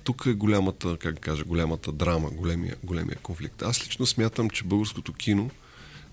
тук 0.03 0.23
е 0.25 0.33
голямата, 0.33 0.97
как 0.97 1.19
кажа, 1.19 1.43
голямата 1.43 1.91
драма, 1.91 2.29
големия, 2.29 2.75
големия 2.83 3.17
конфликт. 3.17 3.61
Аз 3.61 3.85
лично 3.85 4.05
смятам, 4.05 4.49
че 4.49 4.63
българското 4.63 5.13
кино, 5.13 5.51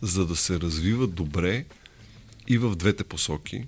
за 0.02 0.26
да 0.26 0.37
се 0.37 0.61
развива 0.61 1.06
добре 1.06 1.64
и 2.49 2.59
в 2.59 2.76
двете 2.76 3.04
посоки, 3.04 3.66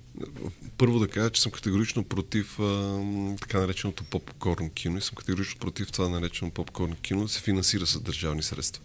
първо 0.77 0.99
да 0.99 1.07
кажа, 1.07 1.29
че 1.29 1.41
съм 1.41 1.51
категорично 1.51 2.03
против 2.03 2.59
а, 2.59 3.01
така 3.41 3.59
нареченото 3.59 4.03
попкорн 4.03 4.69
кино 4.69 4.97
и 4.97 5.01
съм 5.01 5.15
категорично 5.15 5.59
против 5.59 5.91
това 5.91 6.09
наречено 6.09 6.51
попкорн 6.51 6.95
кино 7.01 7.21
да 7.21 7.29
се 7.29 7.41
финансира 7.41 7.85
с 7.85 7.99
държавни 7.99 8.43
средства. 8.43 8.83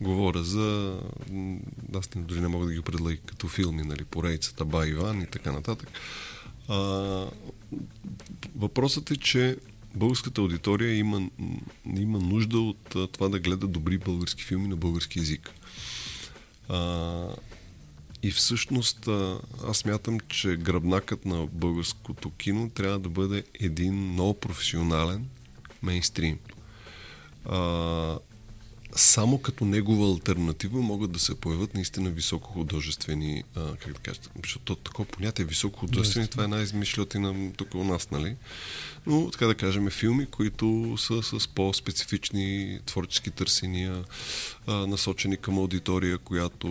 Говоря 0.00 0.44
за... 0.44 0.98
Аз 1.94 2.14
не, 2.14 2.22
дори 2.22 2.40
не 2.40 2.48
мога 2.48 2.66
да 2.66 2.72
ги 2.72 2.78
определя 2.78 3.16
като 3.26 3.48
филми, 3.48 3.82
нали, 3.82 4.04
Порейцата, 4.04 4.64
Ба 4.64 4.88
Иван 4.88 5.22
и 5.22 5.26
така 5.26 5.52
нататък. 5.52 5.88
А, 6.68 6.76
въпросът 8.56 9.10
е, 9.10 9.16
че 9.16 9.56
българската 9.94 10.40
аудитория 10.40 10.96
има, 10.96 11.30
има 11.96 12.18
нужда 12.18 12.58
от 12.58 12.96
това 13.12 13.28
да 13.28 13.38
гледа 13.38 13.66
добри 13.66 13.98
български 13.98 14.44
филми 14.44 14.68
на 14.68 14.76
български 14.76 15.18
язик. 15.18 15.50
А, 16.68 17.28
и 18.22 18.30
всъщност 18.30 19.08
аз 19.64 19.84
мятам, 19.84 20.20
че 20.20 20.56
гръбнакът 20.56 21.24
на 21.24 21.46
българското 21.46 22.30
кино 22.30 22.70
трябва 22.70 22.98
да 22.98 23.08
бъде 23.08 23.44
един 23.60 23.94
много 23.94 24.34
професионален 24.34 25.26
мейнстрим. 25.82 26.38
А, 27.44 28.18
само 28.96 29.38
като 29.38 29.64
негова 29.64 30.06
альтернатива 30.06 30.82
могат 30.82 31.12
да 31.12 31.18
се 31.18 31.34
появят 31.34 31.74
наистина 31.74 32.10
високохудожествени, 32.10 33.44
а, 33.56 33.76
как 33.76 33.92
да 33.92 33.98
кажа, 33.98 34.20
защото 34.44 34.76
такова 34.76 35.08
понятие 35.08 35.44
високохудожествени, 35.44 36.28
това 36.28 36.42
е 36.42 36.44
една 36.44 36.60
измишлятина 36.60 37.52
тук 37.56 37.74
у 37.74 37.84
нас, 37.84 38.10
нали? 38.10 38.36
Но, 39.06 39.30
така 39.30 39.46
да 39.46 39.54
кажем, 39.54 39.90
филми, 39.90 40.26
които 40.26 40.94
са 40.98 41.22
с 41.22 41.48
по-специфични 41.48 42.78
творчески 42.86 43.30
търсения, 43.30 44.04
а, 44.66 44.86
насочени 44.86 45.36
към 45.36 45.58
аудитория, 45.58 46.18
която 46.18 46.66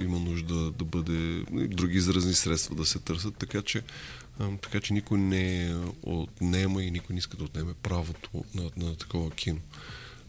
има 0.00 0.18
нужда 0.18 0.70
да 0.70 0.84
бъде, 0.84 1.44
други 1.52 1.96
изразни 1.96 2.34
средства 2.34 2.74
да 2.74 2.86
се 2.86 2.98
търсят, 2.98 3.36
така 3.36 3.62
че 3.62 3.82
така 4.62 4.80
че 4.80 4.92
никой 4.92 5.18
не 5.18 5.76
отнема 6.02 6.82
и 6.82 6.90
никой 6.90 7.14
не 7.14 7.18
иска 7.18 7.36
да 7.36 7.44
отнеме 7.44 7.74
правото 7.82 8.44
на, 8.54 8.70
на 8.76 8.96
такова 8.96 9.30
кино. 9.30 9.60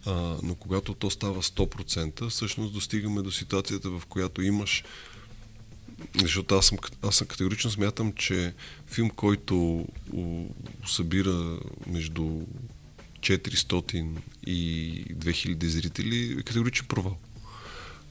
А, 0.06 0.38
но 0.44 0.56
когато 0.56 0.94
то 0.94 1.10
става 1.10 1.42
100%, 1.42 2.30
всъщност 2.30 2.74
достигаме 2.74 3.22
до 3.22 3.32
ситуацията, 3.32 3.90
в 3.90 4.02
която 4.06 4.42
имаш 4.42 4.84
защото 6.22 6.56
аз 6.56 6.66
съм, 6.66 6.78
аз 7.02 7.16
съм 7.16 7.28
категорично 7.28 7.72
смятам, 7.72 8.14
че 8.14 8.54
филм, 8.88 9.10
който 9.10 9.88
събира 10.88 11.60
между 11.88 12.42
400 13.20 14.08
и 14.46 15.06
2000 15.14 15.66
зрители, 15.66 16.36
е 16.40 16.44
категоричен 16.44 16.86
провал. 16.88 17.18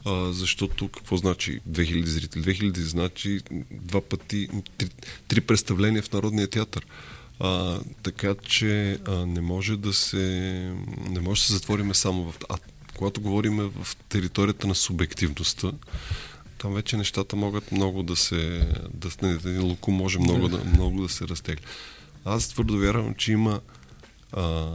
А, 0.04 0.32
защото 0.32 0.88
какво 0.88 1.16
значи 1.16 1.60
2000 1.70 2.04
зрители? 2.04 2.42
2000 2.42 2.78
значи 2.78 3.40
два 3.70 4.00
пъти, 4.00 4.48
три, 4.78 4.88
три 5.28 5.40
представления 5.40 6.02
в 6.02 6.12
Народния 6.12 6.48
театър. 6.48 6.86
А, 7.40 7.80
така 8.02 8.34
че 8.34 8.98
а, 9.06 9.26
не 9.26 9.40
може 9.40 9.76
да 9.76 9.92
се 9.92 10.18
не 11.08 11.20
може 11.20 11.40
да 11.40 11.46
се 11.46 11.52
затвориме 11.52 11.94
само 11.94 12.32
в... 12.32 12.34
А 12.48 12.58
когато 12.96 13.20
говорим 13.20 13.56
в 13.56 13.96
територията 14.08 14.66
на 14.66 14.74
субективността, 14.74 15.72
там 16.58 16.74
вече 16.74 16.96
нещата 16.96 17.36
могат 17.36 17.72
много 17.72 18.02
да 18.02 18.16
се... 18.16 18.68
Да, 18.94 19.08
не, 19.22 19.58
луко 19.58 19.90
може 19.90 20.18
много 20.18 20.48
да, 20.48 20.64
много 20.64 21.02
да 21.02 21.08
се 21.08 21.28
разтегля. 21.28 21.62
Аз 22.24 22.48
твърдо 22.48 22.78
вярвам, 22.78 23.14
че 23.14 23.32
има 23.32 23.60
а, 24.32 24.66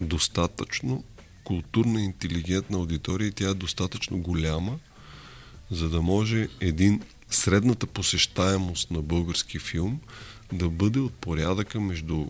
достатъчно 0.00 1.04
културна, 1.44 2.02
интелигентна 2.02 2.78
аудитория 2.78 3.28
и 3.28 3.32
тя 3.32 3.48
е 3.48 3.54
достатъчно 3.54 4.18
голяма, 4.18 4.78
за 5.70 5.88
да 5.88 6.02
може 6.02 6.48
един 6.60 7.02
средната 7.30 7.86
посещаемост 7.86 8.90
на 8.90 9.02
български 9.02 9.58
филм 9.58 10.00
да 10.52 10.68
бъде 10.68 10.98
от 10.98 11.14
порядъка 11.14 11.80
между 11.80 12.26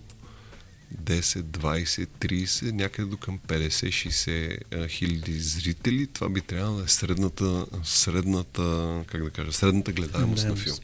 10, 0.94 1.42
20, 1.42 2.08
30, 2.20 2.72
някъде 2.72 3.08
до 3.08 3.16
към 3.16 3.38
50-60 3.38 4.88
хиляди 4.88 5.40
зрители. 5.40 6.06
Това 6.06 6.28
би 6.28 6.40
трябвало 6.40 6.78
да 6.78 6.84
е 6.84 6.88
средната, 6.88 7.66
средната, 7.84 9.04
как 9.06 9.24
да 9.24 9.30
кажа, 9.30 9.52
средната 9.52 9.92
гледаемост 9.92 10.46
на 10.46 10.56
филм. 10.56 10.76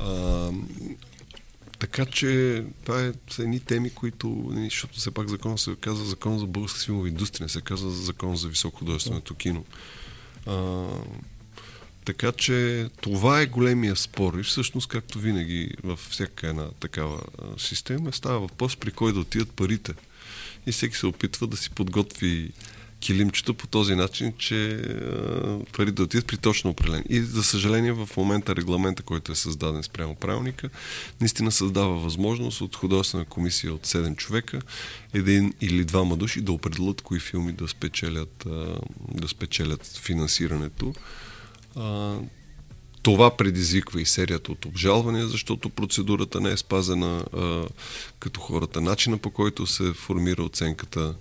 А, 0.00 0.50
така 1.78 2.06
че 2.06 2.64
това 2.84 3.02
е, 3.02 3.12
са 3.30 3.42
едни 3.42 3.60
теми, 3.60 3.90
които, 3.90 4.52
защото 4.54 4.98
все 4.98 5.10
пак 5.10 5.28
закон 5.28 5.58
се 5.58 5.76
казва 5.80 6.04
закон 6.04 6.38
за 6.38 6.46
българска 6.46 6.80
филмова 6.80 7.08
индустрия, 7.08 7.44
не 7.44 7.48
се 7.48 7.60
казва 7.60 7.90
закон 7.90 8.36
за 8.36 8.48
високохудожественото 8.48 9.34
кино. 9.34 9.64
А, 10.46 10.86
така 12.06 12.32
че 12.32 12.88
това 13.00 13.40
е 13.40 13.46
големия 13.46 13.96
спор 13.96 14.38
и 14.38 14.42
всъщност, 14.42 14.88
както 14.88 15.18
винаги 15.18 15.70
във 15.82 16.08
всяка 16.10 16.48
една 16.48 16.68
такава 16.80 17.20
система, 17.58 18.12
става 18.12 18.40
въпрос 18.40 18.76
при 18.76 18.90
кой 18.90 19.12
да 19.12 19.20
отидат 19.20 19.50
парите. 19.50 19.94
И 20.66 20.72
всеки 20.72 20.96
се 20.96 21.06
опитва 21.06 21.46
да 21.46 21.56
си 21.56 21.70
подготви 21.70 22.50
килимчето 23.00 23.54
по 23.54 23.66
този 23.66 23.94
начин, 23.94 24.32
че 24.38 24.82
пари 25.72 25.92
да 25.92 26.02
отидат 26.02 26.26
при 26.26 26.36
точно 26.36 26.70
определен. 26.70 27.04
И 27.08 27.20
за 27.20 27.44
съжаление 27.44 27.92
в 27.92 28.08
момента 28.16 28.56
регламента, 28.56 29.02
който 29.02 29.32
е 29.32 29.34
създаден 29.34 29.82
спрямо 29.82 30.14
правилника, 30.14 30.70
наистина 31.20 31.52
създава 31.52 31.98
възможност 31.98 32.60
от 32.60 32.76
художествена 32.76 33.24
комисия 33.24 33.74
от 33.74 33.86
7 33.86 34.16
човека, 34.16 34.60
един 35.14 35.54
или 35.60 35.84
двама 35.84 36.16
души 36.16 36.40
да 36.40 36.52
определят 36.52 37.00
кои 37.00 37.20
филми 37.20 37.52
да 37.52 37.68
спечелят, 37.68 38.46
да 39.14 39.28
спечелят 39.28 39.86
финансирането 39.86 40.94
това 43.06 43.36
предизвиква 43.36 44.00
и 44.00 44.06
серията 44.06 44.52
от 44.52 44.64
обжалвания, 44.64 45.26
защото 45.26 45.68
процедурата 45.68 46.40
не 46.40 46.50
е 46.50 46.56
спазена 46.56 47.24
а, 47.32 47.64
като 48.18 48.40
хората. 48.40 48.80
Начина 48.80 49.18
по 49.18 49.30
който 49.30 49.66
се 49.66 49.92
формира 49.92 50.42
оценката, 50.42 51.14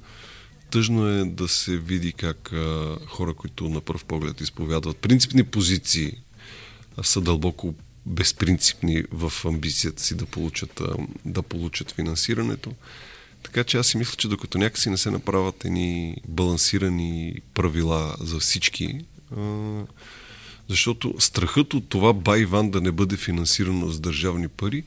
тъжно 0.71 1.07
е 1.07 1.25
да 1.25 1.47
се 1.47 1.77
види 1.77 2.13
как 2.13 2.53
а, 2.53 2.97
хора, 3.07 3.33
които 3.33 3.69
на 3.69 3.81
първ 3.81 3.99
поглед 4.07 4.41
изповядват 4.41 4.97
принципни 4.97 5.43
позиции, 5.43 6.11
а, 6.97 7.03
са 7.03 7.21
дълбоко 7.21 7.75
безпринципни 8.05 9.03
в 9.11 9.33
амбицията 9.45 10.03
си 10.03 10.15
да 10.15 10.25
получат, 10.25 10.81
а, 10.81 10.95
да 11.25 11.41
получат 11.41 11.91
финансирането. 11.91 12.71
Така 13.43 13.63
че 13.63 13.77
аз 13.77 13.87
си 13.87 13.97
мисля, 13.97 14.15
че 14.17 14.27
докато 14.27 14.57
някакси 14.57 14.89
не 14.89 14.97
се 14.97 15.11
направят 15.11 15.65
едни 15.65 16.17
балансирани 16.27 17.41
правила 17.53 18.15
за 18.19 18.39
всички, 18.39 18.99
а, 19.37 19.41
защото 20.69 21.15
страхът 21.19 21.73
от 21.73 21.89
това 21.89 22.13
Байван 22.13 22.69
да 22.69 22.81
не 22.81 22.91
бъде 22.91 23.17
финансирано 23.17 23.89
с 23.89 23.99
държавни 23.99 24.47
пари, 24.47 24.83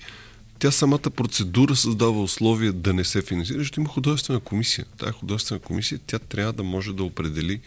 тя 0.59 0.71
самата 0.71 0.99
процедура 0.99 1.77
създава 1.77 2.23
условия 2.23 2.73
да 2.73 2.93
не 2.93 3.05
се 3.05 3.23
финансира, 3.23 3.59
защото 3.59 3.81
има 3.81 3.88
художествена 3.88 4.41
комисия. 4.41 4.85
Тая 4.99 5.12
художествена 5.12 5.61
комисия, 5.61 6.01
тя 6.07 6.19
трябва 6.19 6.53
да 6.53 6.62
може 6.62 6.93
да 6.93 7.05
определи 7.05 7.61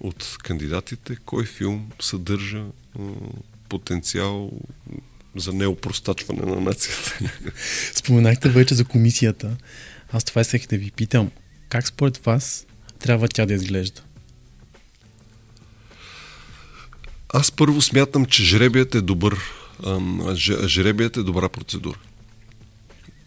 от 0.00 0.36
кандидатите 0.42 1.16
кой 1.24 1.44
филм 1.44 1.90
съдържа 2.00 2.64
потенциал 3.68 4.50
за 5.36 5.52
неопростачване 5.52 6.42
на 6.42 6.60
нацията. 6.60 7.18
Споменахте 7.94 8.48
вече 8.48 8.74
за 8.74 8.84
комисията. 8.84 9.56
Аз 10.12 10.24
това 10.24 10.40
исках 10.40 10.66
да 10.66 10.78
ви 10.78 10.90
питам. 10.90 11.30
Как 11.68 11.88
според 11.88 12.16
вас 12.16 12.66
трябва 12.98 13.28
тя 13.28 13.46
да 13.46 13.54
изглежда? 13.54 14.02
Аз 17.34 17.52
първо 17.52 17.82
смятам, 17.82 18.26
че 18.26 18.44
жребият 18.44 18.94
е 18.94 19.00
добър. 19.00 19.40
Жребият 20.66 21.16
е 21.16 21.22
добра 21.22 21.48
процедура. 21.48 21.98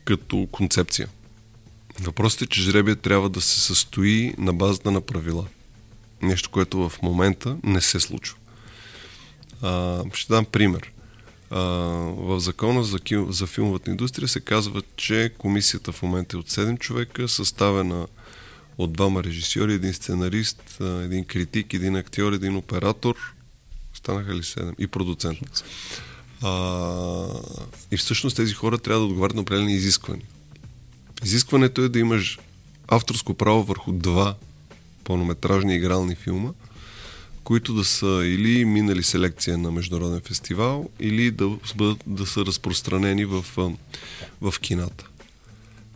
Като 0.06 0.48
концепция. 0.52 1.08
Въпросът 2.00 2.42
е, 2.42 2.48
че 2.48 2.62
жребият 2.62 3.02
трябва 3.02 3.30
да 3.30 3.42
се 3.42 3.60
състои 3.60 4.34
на 4.38 4.54
базата 4.54 4.92
на 4.92 5.02
правила. 5.02 5.46
Нещо, 6.22 6.50
което 6.50 6.89
в 6.89 7.02
момента 7.02 7.58
не 7.63 7.82
се 7.82 8.00
случва. 8.00 8.38
Ще 10.13 10.34
дам 10.34 10.46
пример. 10.46 10.92
В 11.52 12.39
закона 12.39 12.84
за, 12.84 13.00
за 13.30 13.48
филмовата 13.48 13.92
индустрия 13.92 14.28
се 14.28 14.39
казва, 14.39 14.82
че 14.96 15.34
комисията 15.38 15.92
в 15.92 16.02
момента 16.02 16.38
е 16.38 16.39
от 16.39 16.50
7 16.50 16.80
човека, 16.80 17.28
съставена 17.28 18.08
от 18.78 18.94
двама 18.94 19.24
режисьори, 19.24 19.74
един 19.74 19.94
сценарист, 19.94 20.78
един 20.82 21.26
критик, 21.26 21.74
един 21.74 21.96
актьор, 21.96 22.34
един 22.34 22.56
оператор 22.56 23.16
станаха 24.04 24.36
ли 24.36 24.42
7? 24.42 24.74
И 24.80 24.88
продуцент. 24.88 25.63
А, 26.42 27.28
и 27.92 27.98
всъщност 27.98 28.36
тези 28.36 28.54
хора 28.54 28.78
трябва 28.78 29.00
да 29.00 29.06
отговарят 29.06 29.36
на 29.36 29.42
определени 29.42 29.74
изисквания. 29.74 30.26
Изискването 31.24 31.82
е 31.82 31.89
да 31.89 32.00
имаш 32.00 32.39
авторско 32.88 33.34
право 33.34 33.63
върху 33.63 33.92
два 33.92 34.36
пълнометражни 35.04 35.76
игрални 35.76 36.16
филма, 36.16 36.50
които 37.44 37.74
да 37.74 37.86
са 37.86 38.22
или 38.26 38.66
минали 38.66 39.04
селекция 39.04 39.58
на 39.58 39.72
международен 39.72 40.22
фестивал, 40.22 40.89
или 41.00 41.32
да, 41.32 41.58
бъдат, 41.76 42.04
да 42.08 42.26
са 42.26 42.46
разпространени 42.46 43.26
в, 43.26 43.46
в 44.42 44.60
кината. 44.60 45.08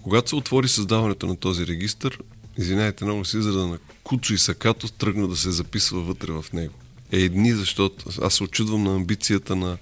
Когато 0.02 0.30
се 0.30 0.36
отвори 0.36 0.68
създаването 0.68 1.28
на 1.28 1.36
този 1.36 1.68
регистр, 1.68 2.18
извинявайте 2.58 3.06
много 3.06 3.26
си 3.26 3.38
израда 3.38 3.68
на 3.68 3.78
Куцо 4.04 4.34
и 4.34 4.38
Сакато 4.38 4.92
тръгна 4.92 5.28
да 5.28 5.36
се 5.36 5.52
записва 5.52 6.02
вътре 6.02 6.32
в 6.32 6.46
него 6.54 6.74
едни, 7.12 7.54
защото 7.54 8.10
аз 8.22 8.34
се 8.34 8.44
очудвам 8.44 8.84
на 8.84 8.96
амбицията 8.96 9.56
на, 9.56 9.78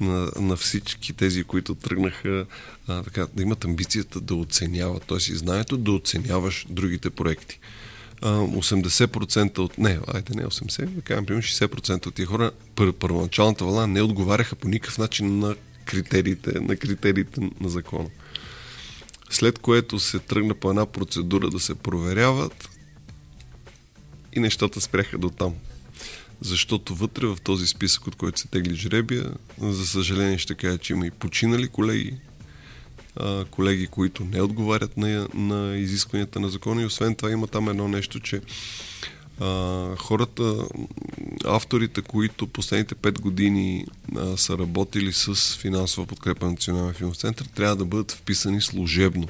на, 0.00 0.30
на 0.36 0.56
всички 0.56 1.12
тези, 1.12 1.44
които 1.44 1.74
тръгнаха 1.74 2.46
а, 2.88 3.02
така, 3.02 3.26
да 3.34 3.42
имат 3.42 3.64
амбицията 3.64 4.20
да 4.20 4.34
оценяват, 4.34 5.02
т.е. 5.02 5.18
знанието 5.18 5.76
да 5.76 5.92
оценяваш 5.92 6.66
другите 6.70 7.10
проекти. 7.10 7.58
А, 8.22 8.38
80% 8.38 9.58
от... 9.58 9.78
Не, 9.78 9.98
айде 10.14 10.34
не 10.34 10.44
80, 10.46 10.86
да 10.86 11.02
кажем, 11.02 11.26
примерно 11.26 11.42
60% 11.42 12.06
от 12.06 12.14
тия 12.14 12.26
хора 12.26 12.50
пър, 12.74 12.92
първоначалната 12.92 13.64
вълна 13.64 13.86
не 13.86 14.02
отговаряха 14.02 14.56
по 14.56 14.68
никакъв 14.68 14.98
начин 14.98 15.38
на 15.38 15.56
критериите, 15.84 16.60
на 16.60 16.76
критериите 16.76 17.40
на 17.60 17.68
закона. 17.68 18.08
След 19.30 19.58
което 19.58 19.98
се 19.98 20.18
тръгна 20.18 20.54
по 20.54 20.70
една 20.70 20.86
процедура 20.86 21.50
да 21.50 21.60
се 21.60 21.74
проверяват 21.74 22.68
и 24.32 24.40
нещата 24.40 24.80
спряха 24.80 25.18
до 25.18 25.30
там 25.30 25.54
защото 26.40 26.94
вътре 26.94 27.26
в 27.26 27.38
този 27.44 27.66
списък, 27.66 28.06
от 28.06 28.14
който 28.16 28.40
се 28.40 28.48
тегли 28.48 28.74
жребия, 28.74 29.30
за 29.60 29.86
съжаление 29.86 30.38
ще 30.38 30.54
кажа, 30.54 30.78
че 30.78 30.92
има 30.92 31.06
и 31.06 31.10
починали 31.10 31.68
колеги, 31.68 32.16
колеги, 33.50 33.86
които 33.86 34.24
не 34.24 34.42
отговарят 34.42 34.96
на, 34.96 35.28
на 35.34 35.76
изискванията 35.76 36.40
на 36.40 36.48
закона 36.48 36.82
и 36.82 36.86
освен 36.86 37.14
това 37.14 37.30
има 37.30 37.46
там 37.46 37.68
едно 37.68 37.88
нещо, 37.88 38.20
че 38.20 38.40
а, 39.40 39.96
хората, 39.96 40.68
авторите, 41.44 42.02
които 42.02 42.46
последните 42.46 42.94
5 42.94 43.20
години 43.20 43.86
а, 44.16 44.36
са 44.36 44.58
работили 44.58 45.12
с 45.12 45.56
финансова 45.56 46.06
подкрепа 46.06 46.46
на 46.46 46.52
Националния 46.52 46.94
филмов 46.94 47.16
център, 47.16 47.46
трябва 47.46 47.76
да 47.76 47.84
бъдат 47.84 48.12
вписани 48.12 48.60
служебно. 48.60 49.28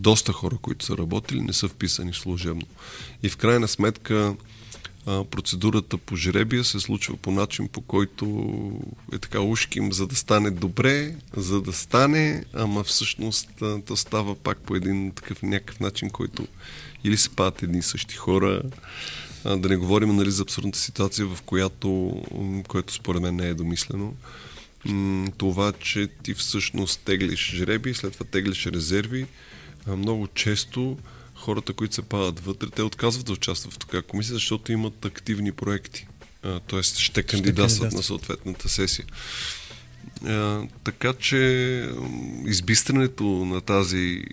Доста 0.00 0.32
хора, 0.32 0.56
които 0.62 0.84
са 0.84 0.96
работили, 0.96 1.40
не 1.40 1.52
са 1.52 1.68
вписани 1.68 2.12
служебно. 2.12 2.66
И 3.22 3.28
в 3.28 3.36
крайна 3.36 3.68
сметка 3.68 4.34
процедурата 5.30 5.98
по 5.98 6.16
жребия 6.16 6.64
се 6.64 6.80
случва 6.80 7.16
по 7.16 7.30
начин, 7.30 7.68
по 7.68 7.80
който 7.80 8.52
е 9.12 9.18
така 9.18 9.40
ушким, 9.40 9.92
за 9.92 10.06
да 10.06 10.16
стане 10.16 10.50
добре, 10.50 11.14
за 11.36 11.62
да 11.62 11.72
стане, 11.72 12.44
ама 12.52 12.84
всъщност 12.84 13.48
то 13.86 13.96
става 13.96 14.34
пак 14.34 14.58
по 14.58 14.76
един 14.76 15.12
такъв 15.12 15.42
някакъв 15.42 15.80
начин, 15.80 16.10
който 16.10 16.46
или 17.04 17.16
се 17.16 17.30
падат 17.30 17.62
едни 17.62 17.78
и 17.78 17.82
същи 17.82 18.16
хора, 18.16 18.62
а, 19.44 19.56
да 19.56 19.68
не 19.68 19.76
говорим 19.76 20.16
нали, 20.16 20.30
за 20.30 20.42
абсурдната 20.42 20.78
ситуация, 20.78 21.26
в 21.26 21.42
която, 21.42 22.22
което 22.68 22.94
според 22.94 23.22
мен 23.22 23.36
не 23.36 23.48
е 23.48 23.54
домислено. 23.54 24.14
Това, 25.36 25.72
че 25.72 26.08
ти 26.22 26.34
всъщност 26.34 27.00
теглиш 27.00 27.50
жреби, 27.54 27.94
след 27.94 28.12
това 28.12 28.26
теглиш 28.26 28.66
резерви, 28.66 29.26
а, 29.86 29.96
много 29.96 30.26
често 30.26 30.96
хората, 31.48 31.72
които 31.72 31.94
се 31.94 32.02
падат 32.02 32.40
вътре, 32.40 32.68
те 32.70 32.82
отказват 32.82 33.26
да 33.26 33.32
участват 33.32 33.74
в 33.74 33.78
такава 33.78 34.02
комисия, 34.02 34.34
защото 34.34 34.72
имат 34.72 35.04
активни 35.04 35.52
проекти. 35.52 36.06
А, 36.42 36.60
тоест 36.60 36.98
ще 36.98 37.22
кандидатстват 37.22 37.92
на 37.92 38.02
съответната 38.02 38.68
сесия. 38.68 39.06
А, 40.24 40.62
така 40.84 41.12
че 41.12 41.38
избистрането 42.46 43.24
на 43.24 43.60
тази 43.60 44.24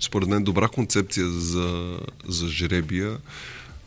според 0.00 0.28
мен, 0.28 0.44
добра 0.44 0.68
концепция 0.68 1.28
за, 1.28 1.98
за 2.28 2.48
жребия 2.48 3.18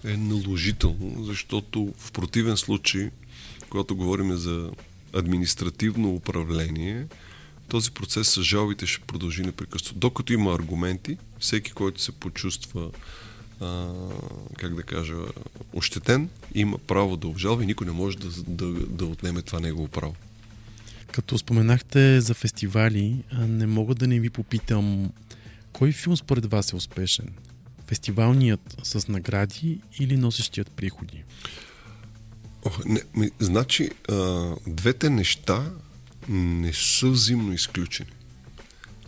е 0.03 0.17
наложително, 0.17 1.23
защото 1.23 1.93
в 1.97 2.11
противен 2.11 2.57
случай, 2.57 3.09
когато 3.69 3.95
говорим 3.95 4.35
за 4.35 4.71
административно 5.13 6.09
управление, 6.09 7.05
този 7.69 7.91
процес 7.91 8.27
с 8.27 8.43
жалбите 8.43 8.85
ще 8.85 9.01
продължи 9.01 9.43
непрекъснато. 9.43 9.99
Докато 9.99 10.33
има 10.33 10.53
аргументи, 10.53 11.17
всеки, 11.39 11.71
който 11.71 12.01
се 12.01 12.11
почувства 12.11 12.91
а, 13.61 13.93
как 14.57 14.75
да 14.75 14.83
кажа, 14.83 15.15
ощетен, 15.73 16.29
има 16.55 16.77
право 16.77 17.17
да 17.17 17.27
обжалва 17.27 17.63
и 17.63 17.65
никой 17.65 17.87
не 17.87 17.93
може 17.93 18.17
да, 18.17 18.27
да, 18.47 18.65
да 18.87 19.05
отнеме 19.05 19.41
това 19.41 19.59
негово 19.59 19.87
право. 19.87 20.15
Като 21.11 21.37
споменахте 21.37 22.21
за 22.21 22.33
фестивали, 22.33 23.23
не 23.33 23.67
мога 23.67 23.95
да 23.95 24.07
не 24.07 24.19
ви 24.19 24.29
попитам 24.29 25.11
кой 25.73 25.91
филм 25.91 26.17
според 26.17 26.45
вас 26.45 26.71
е 26.71 26.75
успешен? 26.75 27.29
Фестивалният 27.87 28.77
с 28.83 29.07
награди 29.07 29.79
или 29.99 30.17
носещият 30.17 30.71
приходи? 30.71 31.23
О, 32.65 32.69
не, 32.85 33.01
ми, 33.15 33.31
значи, 33.39 33.89
а, 34.09 34.55
двете 34.67 35.09
неща 35.09 35.71
не 36.29 36.73
са 36.73 37.09
взаимно 37.09 37.53
изключени. 37.53 38.09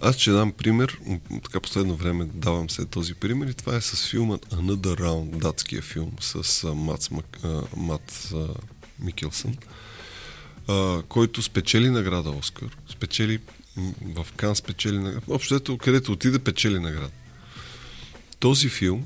Аз 0.02 0.18
ще 0.18 0.32
дам 0.32 0.52
пример, 0.52 1.00
така 1.44 1.60
последно 1.60 1.96
време 1.96 2.26
давам 2.34 2.70
се 2.70 2.86
този 2.86 3.14
пример 3.14 3.48
и 3.48 3.54
това 3.54 3.76
е 3.76 3.82
с 3.82 4.10
филмът 4.10 4.46
Another 4.46 5.00
Round, 5.00 5.38
датския 5.38 5.82
филм 5.82 6.12
с 6.20 6.64
а, 6.64 6.74
Мац, 6.74 7.10
а, 7.44 7.62
Мац 7.78 8.34
Микелсън, 9.00 9.58
а, 10.68 11.02
който 11.10 11.42
спечели 11.42 11.90
награда 11.90 12.30
Оскар, 12.30 12.78
спечели 12.90 13.40
в 14.16 14.28
Кан 14.36 14.56
спечели 14.56 14.98
награда. 14.98 15.26
Общо 15.30 15.78
където 15.78 16.12
отиде, 16.12 16.40
печели 16.40 16.80
награда. 16.80 17.12
Този 18.40 18.70
филм 18.70 19.06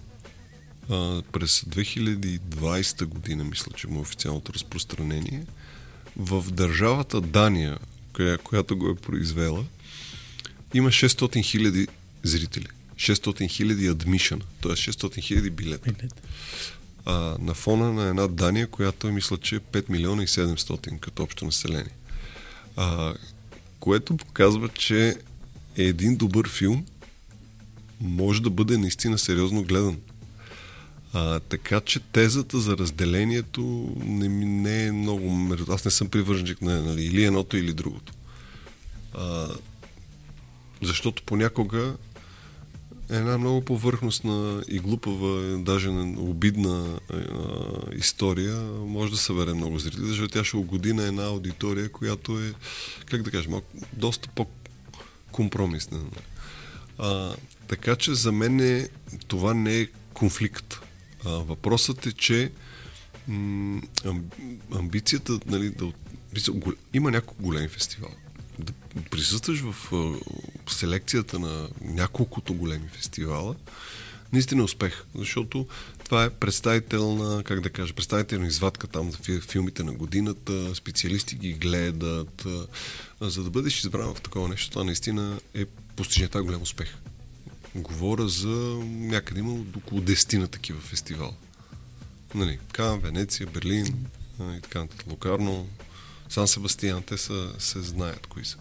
а, 0.89 1.21
през 1.31 1.61
2020 1.61 3.05
година, 3.05 3.43
мисля, 3.43 3.71
че 3.75 3.87
му 3.87 3.99
е 3.99 4.01
официалното 4.01 4.53
разпространение, 4.53 5.45
в 6.17 6.51
държавата 6.51 7.21
Дания, 7.21 7.77
коя, 8.13 8.37
която 8.37 8.77
го 8.77 8.89
е 8.89 8.95
произвела, 8.95 9.63
има 10.73 10.89
600 10.89 11.43
хиляди 11.43 11.87
зрители. 12.23 12.67
600 12.95 13.49
хиляди 13.49 13.87
адмишъна, 13.87 14.41
т.е. 14.61 14.71
600 14.71 15.21
хиляди 15.21 15.49
билета. 15.49 15.91
А, 17.05 17.35
на 17.39 17.53
фона 17.53 17.93
на 17.93 18.09
една 18.09 18.27
Дания, 18.27 18.67
която 18.67 19.07
е, 19.07 19.11
мисля, 19.11 19.37
че 19.37 19.59
5 19.59 19.89
милиона 19.89 20.23
и 20.23 20.27
700 20.27 20.99
като 20.99 21.23
общо 21.23 21.45
население. 21.45 21.91
А, 22.75 23.13
което 23.79 24.17
показва, 24.17 24.69
че 24.69 25.15
е 25.77 25.83
един 25.83 26.15
добър 26.15 26.49
филм 26.49 26.85
може 28.01 28.41
да 28.41 28.49
бъде 28.49 28.77
наистина 28.77 29.17
сериозно 29.17 29.63
гледан. 29.63 29.97
А, 31.13 31.39
така 31.39 31.81
че 31.81 31.99
тезата 31.99 32.59
за 32.59 32.77
разделението 32.77 33.95
не, 34.05 34.29
не 34.45 34.85
е 34.85 34.91
много... 34.91 35.55
Аз 35.69 35.85
не 35.85 35.91
съм 35.91 36.09
привърженик 36.09 36.61
на 36.61 36.81
нали, 36.81 37.05
или 37.05 37.23
едното, 37.23 37.57
или 37.57 37.73
другото. 37.73 38.13
А, 39.13 39.47
защото 40.85 41.23
понякога 41.23 41.95
една 43.09 43.37
много 43.37 43.61
повърхностна 43.61 44.63
и 44.67 44.79
глупава, 44.79 45.57
даже 45.57 45.89
обидна 46.17 46.99
а, 47.09 47.17
история 47.95 48.61
може 48.87 49.11
да 49.11 49.17
събере 49.17 49.53
много 49.53 49.79
зрители, 49.79 50.05
защото 50.05 50.33
тя 50.33 50.43
ще 50.43 50.57
угоди 50.57 50.93
на 50.93 51.03
една 51.03 51.23
аудитория, 51.23 51.89
която 51.89 52.39
е, 52.39 52.53
как 53.05 53.21
да 53.21 53.31
кажем, 53.31 53.53
доста 53.93 54.29
по-компромисна. 54.29 55.99
А, 56.97 57.35
така 57.67 57.95
че 57.95 58.13
за 58.13 58.31
мен 58.31 58.59
е, 58.59 58.89
това 59.27 59.53
не 59.53 59.79
е 59.79 59.87
конфликт. 60.13 60.79
А, 61.25 61.29
въпросът 61.29 62.05
е, 62.05 62.11
че 62.11 62.51
м- 63.27 63.81
амбицията, 64.75 65.39
нали, 65.45 65.69
да, 65.69 65.91
има 66.93 67.11
няколко 67.11 67.43
големи 67.43 67.67
фестивали 67.67 68.22
да 68.59 68.73
присъстваш 69.11 69.59
в 69.59 69.75
селекцията 70.67 71.39
на 71.39 71.69
няколкото 71.81 72.53
големи 72.53 72.87
фестивала, 72.87 73.55
наистина 74.33 74.61
е 74.61 74.65
успех, 74.65 75.03
защото 75.15 75.67
това 76.05 76.23
е 76.23 76.29
представителна, 76.29 77.43
как 77.43 77.61
да 77.61 77.69
кажа, 77.69 77.93
представителна 77.93 78.47
извадка 78.47 78.87
там 78.87 79.11
за 79.11 79.41
филмите 79.41 79.83
на 79.83 79.93
годината, 79.93 80.75
специалисти 80.75 81.35
ги 81.35 81.53
гледат. 81.53 82.45
За 83.21 83.43
да 83.43 83.49
бъдеш 83.49 83.79
избран 83.79 84.15
в 84.15 84.21
такова 84.21 84.49
нещо, 84.49 84.69
това 84.69 84.83
наистина 84.83 85.39
е 85.53 85.65
постижение, 85.65 86.27
това 86.27 86.39
е 86.39 86.43
голям 86.43 86.61
успех. 86.61 86.95
Говоря 87.75 88.27
за 88.27 88.79
някъде 88.85 89.39
има 89.39 89.63
около 89.77 90.01
10 90.01 90.37
на 90.37 90.47
такива 90.47 90.81
фестивала. 90.81 91.33
Нали, 92.35 92.59
Кан, 92.71 92.99
Венеция, 92.99 93.47
Берлин 93.47 94.07
и 94.57 94.61
така 94.61 94.79
нататък. 94.79 95.07
Локарно, 95.09 95.67
Сан 96.29 96.47
Себастиян, 96.47 97.03
те 97.03 97.17
са, 97.17 97.53
се 97.59 97.81
знаят 97.81 98.27
кои 98.27 98.45
са. 98.45 98.57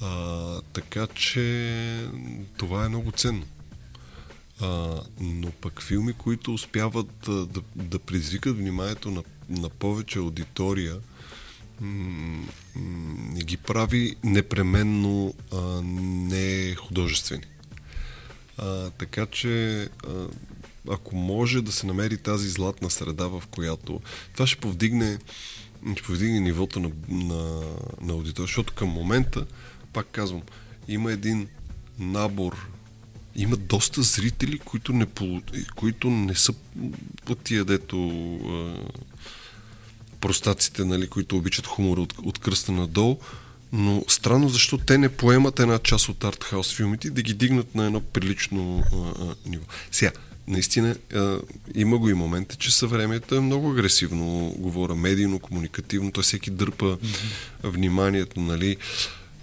А, 0.00 0.60
така 0.72 1.06
че 1.06 2.08
това 2.56 2.84
е 2.84 2.88
много 2.88 3.12
ценно. 3.12 3.46
А, 4.60 5.00
но 5.20 5.50
пък 5.50 5.82
филми, 5.82 6.12
които 6.12 6.54
успяват 6.54 7.06
да, 7.26 7.46
да, 7.46 7.60
да 7.76 7.98
предизвикат 7.98 8.56
вниманието 8.56 9.10
на, 9.10 9.22
на 9.48 9.68
повече 9.68 10.18
аудитория, 10.18 10.96
не 11.80 13.40
ги 13.44 13.56
прави 13.56 14.16
непременно 14.24 15.34
а, 15.52 15.60
не 15.82 16.74
художествени. 16.74 17.44
А, 18.58 18.90
така 18.90 19.26
че 19.26 19.82
а, 19.82 20.26
ако 20.90 21.16
може 21.16 21.62
да 21.62 21.72
се 21.72 21.86
намери 21.86 22.16
тази 22.16 22.48
златна 22.48 22.90
среда, 22.90 23.26
в 23.26 23.42
която 23.50 24.00
това 24.32 24.46
ще 24.46 24.60
повдигне 24.60 25.18
ще 25.92 26.02
повдигне 26.02 26.40
нивото 26.40 26.80
на, 26.80 26.90
на, 27.08 27.60
на 28.00 28.12
аудитория, 28.12 28.46
защото 28.46 28.74
към 28.74 28.88
момента, 28.88 29.46
пак 29.92 30.06
казвам, 30.12 30.42
има 30.88 31.12
един 31.12 31.48
набор, 31.98 32.68
има 33.36 33.56
доста 33.56 34.02
зрители, 34.02 34.58
които 34.58 34.92
не, 34.92 35.06
които 35.76 36.10
не 36.10 36.34
са 36.34 36.54
от 37.28 37.38
тия, 37.38 37.64
дето 37.64 37.96
простаците, 40.20 40.84
нали, 40.84 41.08
които 41.08 41.36
обичат 41.36 41.66
хумора 41.66 42.00
от, 42.00 42.14
от 42.22 42.38
кръста 42.38 42.72
надолу, 42.72 43.18
но 43.72 44.04
странно 44.08 44.48
защо 44.48 44.78
те 44.78 44.98
не 44.98 45.08
поемат 45.08 45.60
една 45.60 45.78
част 45.78 46.08
от 46.08 46.24
артхаус 46.24 46.74
филмите 46.74 47.10
да 47.10 47.22
ги 47.22 47.34
дигнат 47.34 47.74
на 47.74 47.86
едно 47.86 48.00
прилично 48.00 48.84
а, 48.92 48.96
а, 48.96 49.34
ниво. 49.46 49.64
Сега, 49.92 50.12
наистина 50.48 50.96
а, 51.14 51.38
има 51.74 51.98
го 51.98 52.08
и 52.08 52.14
момента, 52.14 52.56
че 52.56 52.74
съвремето 52.74 53.34
е 53.34 53.40
много 53.40 53.70
агресивно, 53.70 54.54
говоря 54.58 54.94
медийно, 54.94 55.38
комуникативно, 55.38 56.12
то 56.12 56.22
всеки 56.22 56.50
дърпа 56.50 56.84
mm-hmm. 56.84 57.70
вниманието, 57.70 58.40
нали. 58.40 58.76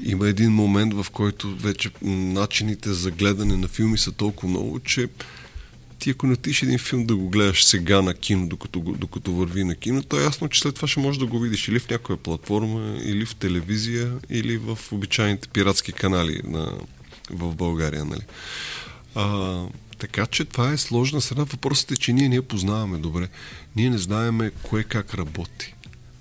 Има 0.06 0.28
един 0.28 0.52
момент, 0.52 0.94
в 0.94 1.06
който 1.12 1.56
вече 1.56 1.90
начините 2.02 2.94
за 2.94 3.12
гледане 3.12 3.58
на 3.58 3.68
филми 3.68 3.98
са 3.98 4.12
толкова 4.12 4.50
много, 4.50 4.80
че 4.80 5.08
ти 6.00 6.10
ако 6.10 6.28
не 6.28 6.34
отиш 6.34 6.64
един 6.64 6.80
филм 6.80 7.06
да 7.06 7.16
го 7.16 7.30
гледаш 7.30 7.66
сега 7.66 8.02
на 8.02 8.14
кино, 8.14 8.48
докато, 8.48 8.80
докато 8.80 9.34
върви 9.34 9.64
на 9.64 9.76
кино, 9.76 10.04
то 10.04 10.20
е 10.20 10.24
ясно, 10.24 10.50
че 10.50 10.60
след 10.60 10.76
това 10.76 10.88
ще 10.88 11.00
можеш 11.00 11.20
да 11.20 11.26
го 11.26 11.40
видиш 11.40 11.68
или 11.68 11.80
в 11.80 11.90
някоя 11.90 12.18
платформа, 12.18 13.00
или 13.04 13.26
в 13.26 13.36
телевизия, 13.36 14.14
или 14.30 14.58
в 14.58 14.80
обичайните 14.92 15.48
пиратски 15.48 15.92
канали 15.92 16.42
на, 16.44 16.72
в 17.30 17.56
България. 17.56 18.06
Нали? 18.06 18.22
А, 19.16 19.64
така 19.98 20.26
че 20.26 20.46
това 20.46 20.72
е 20.72 20.78
сложна 20.78 21.22
страна. 21.22 21.44
Въпросът 21.44 21.92
е, 21.92 21.96
че 21.96 22.14
ние 22.14 22.30
не 22.30 22.36
я 22.36 22.44
познаваме 22.44 22.98
добре. 22.98 23.28
Ние 23.76 23.90
не 23.90 23.98
знаеме 23.98 24.52
кое 24.64 24.84
как 24.84 25.14
работи 25.14 25.76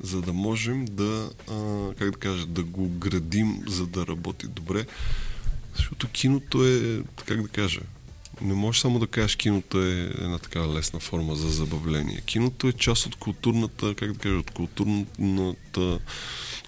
за 0.04 0.22
да 0.22 0.32
можем 0.32 0.84
да, 0.84 1.30
а, 1.50 1.88
как 1.94 2.10
да 2.10 2.18
кажа, 2.18 2.46
да 2.46 2.62
го 2.62 2.88
градим, 2.88 3.62
за 3.66 3.87
да 3.87 4.06
работи 4.06 4.46
добре. 4.46 4.87
Защото 5.76 6.08
киното 6.08 6.64
е, 6.64 7.02
как 7.26 7.42
да 7.42 7.48
кажа, 7.48 7.80
не 8.40 8.54
можеш 8.54 8.82
само 8.82 8.98
да 8.98 9.06
кажеш 9.06 9.37
киното 9.37 9.82
е 9.82 10.12
една 10.18 10.38
такава 10.38 10.74
лесна 10.74 11.00
форма 11.00 11.37
за 11.37 11.48
забавление. 11.48 12.22
Киното 12.26 12.68
е 12.68 12.72
част 12.72 13.06
от 13.06 13.14
културната, 13.14 13.94
как 13.94 14.12
да 14.12 14.18
кажа, 14.18 14.37
от 14.37 14.50
културната, 14.50 15.98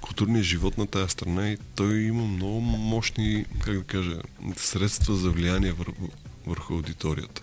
културния 0.01 0.43
живот 0.43 0.79
на 0.79 0.87
тази 0.87 1.11
страна 1.11 1.51
и 1.51 1.59
той 1.75 2.01
има 2.01 2.25
много 2.25 2.61
мощни, 2.61 3.45
как 3.61 3.79
да 3.79 3.85
кажа, 3.85 4.19
средства 4.57 5.17
за 5.17 5.31
влияние 5.31 5.73
върху, 5.73 6.09
върху 6.47 6.75
аудиторията. 6.75 7.43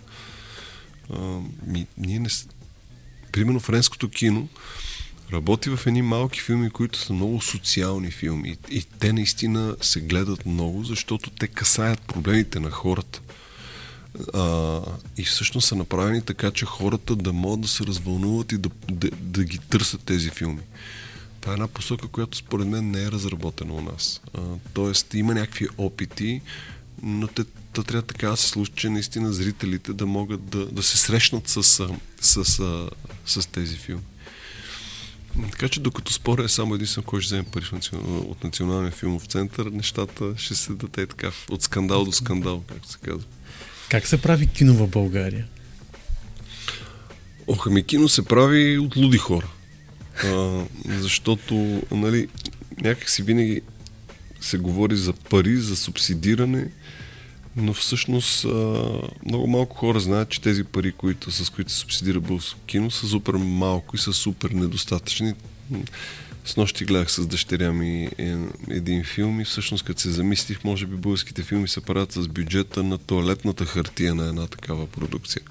А, 1.12 1.40
ми, 1.66 1.86
ние 1.98 2.18
не... 2.18 2.28
Примерно 3.32 3.60
френското 3.60 4.08
кино 4.08 4.48
работи 5.32 5.70
в 5.70 5.86
едни 5.86 6.02
малки 6.02 6.40
филми, 6.40 6.70
които 6.70 6.98
са 6.98 7.12
много 7.12 7.40
социални 7.40 8.10
филми. 8.10 8.56
И 8.70 8.84
те 8.98 9.12
наистина 9.12 9.76
се 9.80 10.00
гледат 10.00 10.46
много, 10.46 10.84
защото 10.84 11.30
те 11.30 11.48
касаят 11.48 12.00
проблемите 12.00 12.60
на 12.60 12.70
хората. 12.70 13.20
А, 14.34 14.80
и 15.16 15.24
всъщност 15.24 15.68
са 15.68 15.76
направени 15.76 16.22
така, 16.22 16.50
че 16.50 16.64
хората 16.64 17.16
да 17.16 17.32
могат 17.32 17.60
да 17.60 17.68
се 17.68 17.84
развълнуват 17.84 18.52
и 18.52 18.58
да, 18.58 18.70
да, 18.90 19.10
да 19.10 19.44
ги 19.44 19.58
търсят 19.58 20.04
тези 20.04 20.30
филми. 20.30 20.62
Това 21.40 21.52
е 21.52 21.54
една 21.54 21.68
посока, 21.68 22.08
която 22.08 22.38
според 22.38 22.66
мен 22.66 22.90
не 22.90 23.02
е 23.02 23.10
разработена 23.10 23.74
у 23.74 23.80
нас. 23.80 24.20
А, 24.34 24.40
тоест 24.72 25.14
има 25.14 25.34
някакви 25.34 25.68
опити, 25.78 26.40
но 27.02 27.26
те, 27.26 27.44
те 27.44 27.82
трябва 27.82 28.02
така 28.02 28.28
да 28.28 28.36
се 28.36 28.48
случи, 28.48 28.72
че 28.76 28.88
наистина 28.88 29.32
зрителите 29.32 29.92
да 29.92 30.06
могат 30.06 30.44
да, 30.44 30.66
да 30.66 30.82
се 30.82 30.96
срещнат 30.96 31.48
с, 31.48 31.62
с, 31.62 32.44
с, 32.44 32.88
с, 33.26 33.46
тези 33.46 33.76
филми. 33.76 34.02
Така 35.50 35.68
че 35.68 35.80
докато 35.80 36.12
спора 36.12 36.44
е 36.44 36.48
само 36.48 36.74
единствено 36.74 37.06
кой 37.06 37.20
ще 37.20 37.26
вземе 37.26 37.42
пари 37.42 37.64
от 38.04 38.44
Националния 38.44 38.92
филмов 38.92 39.26
център, 39.26 39.66
нещата 39.66 40.34
ще 40.36 40.54
се 40.54 40.72
даде 40.72 41.06
така 41.06 41.30
от 41.50 41.62
скандал 41.62 42.04
до 42.04 42.12
скандал, 42.12 42.64
както 42.68 42.88
се 42.88 42.98
казва. 42.98 43.24
Как 43.90 44.06
се 44.06 44.22
прави 44.22 44.46
кино 44.46 44.74
в 44.74 44.88
България? 44.88 45.46
Ох, 47.46 47.66
ами 47.66 47.84
кино 47.84 48.08
се 48.08 48.24
прави 48.24 48.78
от 48.78 48.96
луди 48.96 49.18
хора. 49.18 49.48
А, 50.24 50.64
защото, 50.86 51.82
нали, 51.90 52.28
някак 52.80 53.10
си 53.10 53.22
винаги 53.22 53.62
се 54.44 54.58
говори 54.58 54.96
за 54.96 55.12
пари, 55.12 55.56
за 55.56 55.76
субсидиране, 55.76 56.70
но 57.56 57.74
всъщност 57.74 58.44
а, 58.44 58.48
много 59.26 59.46
малко 59.46 59.76
хора 59.76 60.00
знаят, 60.00 60.28
че 60.28 60.40
тези 60.40 60.64
пари, 60.64 60.92
които, 60.92 61.30
с 61.30 61.50
които 61.50 61.72
се 61.72 61.78
субсидира 61.78 62.20
българско 62.20 62.60
кино, 62.66 62.90
са 62.90 63.06
супер 63.06 63.32
малко 63.32 63.96
и 63.96 63.98
са 63.98 64.12
супер 64.12 64.50
недостатъчни. 64.50 65.34
С 66.44 66.56
нощи 66.56 66.84
гледах 66.84 67.12
с 67.12 67.26
дъщеря 67.26 67.72
ми 67.72 68.08
е, 68.18 68.36
един 68.70 69.04
филм 69.04 69.40
и 69.40 69.44
всъщност 69.44 69.84
като 69.84 70.00
се 70.00 70.10
замислих, 70.10 70.64
може 70.64 70.86
би 70.86 70.96
българските 70.96 71.42
филми 71.42 71.68
се 71.68 71.80
правят 71.80 72.12
с 72.12 72.28
бюджета 72.28 72.82
на 72.82 72.98
туалетната 72.98 73.64
хартия 73.64 74.14
на 74.14 74.28
една 74.28 74.46
такава 74.46 74.86
продукция. 74.86 75.42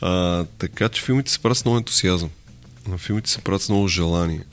А, 0.00 0.44
така 0.58 0.88
че 0.88 1.02
филмите 1.02 1.30
се 1.30 1.38
правят 1.38 1.58
с 1.58 1.64
много 1.64 1.78
ентусиазъм. 1.78 2.30
Филмите 2.96 3.30
се 3.30 3.40
правят 3.40 3.62
с 3.62 3.68
много 3.68 3.88
желание. 3.88 4.44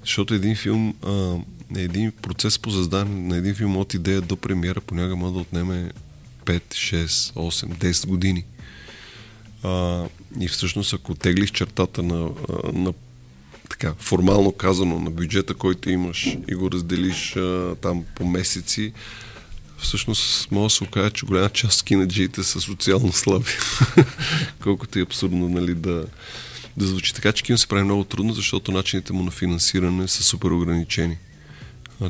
Защото 0.00 0.34
един 0.34 0.56
филм, 0.56 0.94
а, 1.02 1.36
един 1.76 2.12
процес 2.12 2.58
по 2.58 2.70
създаване 2.70 3.20
на 3.20 3.36
един 3.36 3.54
филм 3.54 3.76
от 3.76 3.94
идея 3.94 4.20
до 4.20 4.36
премиера 4.36 4.80
понякога 4.80 5.16
може 5.16 5.34
да 5.34 5.40
отнеме 5.40 5.90
5, 6.44 6.62
6, 6.70 7.06
8, 7.06 7.66
10 7.66 8.06
години. 8.06 8.44
А, 9.62 10.04
и 10.40 10.48
всъщност, 10.48 10.94
ако 10.94 11.14
теглиш 11.14 11.50
чертата 11.50 12.02
на, 12.02 12.30
на 12.72 12.92
така, 13.70 13.94
формално 13.98 14.52
казано, 14.52 15.00
на 15.00 15.10
бюджета, 15.10 15.54
който 15.54 15.90
имаш 15.90 16.36
и 16.48 16.54
го 16.54 16.70
разделиш 16.70 17.36
а, 17.36 17.74
там 17.80 18.04
по 18.14 18.26
месеци, 18.26 18.92
всъщност 19.78 20.50
може 20.50 20.72
да 20.72 20.76
се 20.76 20.84
окаже, 20.84 21.10
че 21.10 21.26
голяма 21.26 21.48
част 21.48 21.80
от 21.80 21.86
кинаджиите 21.86 22.42
са 22.42 22.60
социално 22.60 23.12
слаби. 23.12 23.50
Колкото 24.62 24.98
е 24.98 25.02
абсурдно 25.02 25.48
нали, 25.48 25.74
да, 25.74 26.06
да 26.76 26.86
звучи. 26.86 27.14
Така 27.14 27.32
че 27.32 27.42
кино 27.42 27.58
се 27.58 27.66
прави 27.66 27.82
много 27.82 28.04
трудно, 28.04 28.32
защото 28.32 28.72
начините 28.72 29.12
му 29.12 29.22
на 29.22 29.30
финансиране 29.30 30.08
са 30.08 30.22
супер 30.22 30.50
ограничени. 30.50 31.18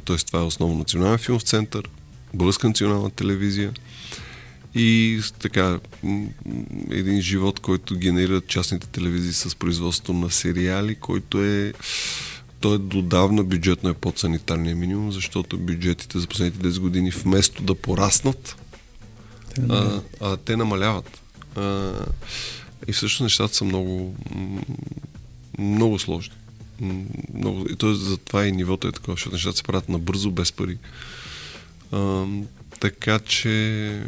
Тоест 0.05 0.27
това 0.27 0.41
е 0.41 0.43
основно 0.43 0.79
Национален 0.79 1.19
филмов 1.19 1.43
център, 1.43 1.89
Българска 2.35 2.69
национална 2.69 3.11
телевизия– 3.11 3.73
и 4.75 5.21
така 5.39 5.79
един 6.91 7.21
живот, 7.21 7.61
който 7.61 7.99
генерират 7.99 8.47
частните 8.47 8.87
телевизии 8.87 9.33
с 9.33 9.57
производство 9.57 10.13
на 10.13 10.31
сериали, 10.31 10.95
който 10.95 11.45
е 11.45 11.73
той 12.61 12.75
е 12.75 12.79
додавна 12.79 13.45
бюджетно 13.45 13.91
е 13.91 13.95
под 13.95 14.19
санитарния 14.19 14.77
минимум, 14.77 15.13
защото 15.13 15.59
бюджетите 15.59 16.19
за 16.19 16.27
последните 16.27 16.69
10 16.69 16.81
години 16.81 17.11
вместо 17.11 17.63
да 17.63 17.75
пораснат, 17.75 18.57
те 19.55 19.63
а, 19.69 20.01
а, 20.21 20.37
те 20.37 20.57
намаляват. 20.57 21.21
А, 21.57 21.93
и 22.89 22.93
всъщност 22.93 23.21
нещата 23.21 23.55
са 23.55 23.65
много 23.65 24.17
много 25.59 25.99
сложни. 25.99 26.35
Много, 27.35 27.67
и 27.71 27.77
т.е. 27.77 27.95
затова 27.95 28.47
и 28.47 28.53
нивото 28.53 28.89
е 28.89 28.93
такова, 28.93 29.13
защото 29.13 29.35
нещата 29.35 29.57
се 29.57 29.63
правят 29.63 29.89
набързо, 29.89 30.31
без 30.31 30.53
пари. 30.53 30.79
А, 31.93 32.27
така 32.81 33.19
че 33.19 34.03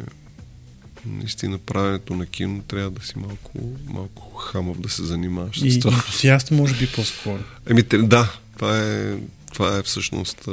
наистина 1.06 1.58
правенето 1.58 2.16
на 2.16 2.26
кино 2.26 2.62
трябва 2.62 2.90
да 2.90 3.06
си 3.06 3.18
малко, 3.18 3.52
малко 3.86 4.34
хамов 4.34 4.80
да 4.80 4.88
се 4.88 5.04
занимаваш 5.04 5.62
и, 5.62 5.70
с 5.70 5.80
това. 5.80 5.92
И 5.92 5.94
ентусиаст 5.94 6.50
може 6.50 6.74
би 6.74 6.86
по-скоро. 6.86 7.42
Еми, 7.66 7.82
да, 7.82 8.32
това 8.56 8.80
е, 8.80 9.16
това 9.52 9.78
е 9.78 9.82
всъщност 9.82 10.48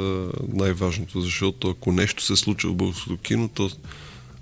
най-важното, 0.48 1.20
защото 1.20 1.70
ако 1.70 1.92
нещо 1.92 2.22
се 2.22 2.36
случва 2.36 2.70
в 2.70 2.76
българското 2.76 3.16
кино, 3.16 3.48
то 3.48 3.70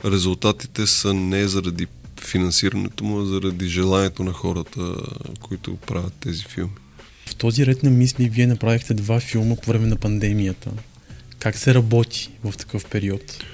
резултатите 0.04 0.86
са 0.86 1.14
не 1.14 1.48
заради 1.48 1.86
финансирането 2.20 3.04
му, 3.04 3.20
а 3.20 3.24
заради 3.24 3.68
желанието 3.68 4.24
на 4.24 4.32
хората, 4.32 4.94
които 5.40 5.76
правят 5.76 6.12
тези 6.20 6.44
филми. 6.44 6.70
В 7.32 7.36
този 7.36 7.66
ред 7.66 7.82
на 7.82 7.90
мисли 7.90 8.28
вие 8.28 8.46
направихте 8.46 8.94
два 8.94 9.20
филма 9.20 9.56
по 9.56 9.70
време 9.70 9.86
на 9.86 9.96
пандемията. 9.96 10.70
Как 11.38 11.56
се 11.56 11.74
работи 11.74 12.30
в 12.44 12.56
такъв 12.56 12.84
период? 12.84 13.44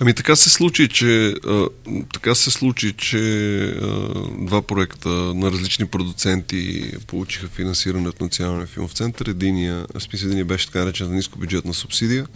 Ами 0.00 0.14
така 0.14 0.36
се 0.36 0.50
случи, 0.50 0.88
че, 0.88 1.34
а, 1.46 1.68
така 2.12 2.34
се 2.34 2.50
случи, 2.50 2.92
че 2.92 3.18
а, 3.64 3.88
два 4.38 4.62
проекта 4.62 5.08
на 5.08 5.50
различни 5.50 5.86
продуценти 5.86 6.92
получиха 7.06 7.48
финансиране 7.48 8.08
от 8.08 8.20
Националния 8.20 8.66
филмов 8.66 8.92
център. 8.92 9.26
Единия, 9.26 9.86
в 9.94 10.00
смисъл 10.00 10.26
единия 10.26 10.44
беше 10.44 10.66
така 10.66 10.78
наречена 10.78 11.10
нискобюджетна 11.10 11.74
субсидия. 11.74 12.26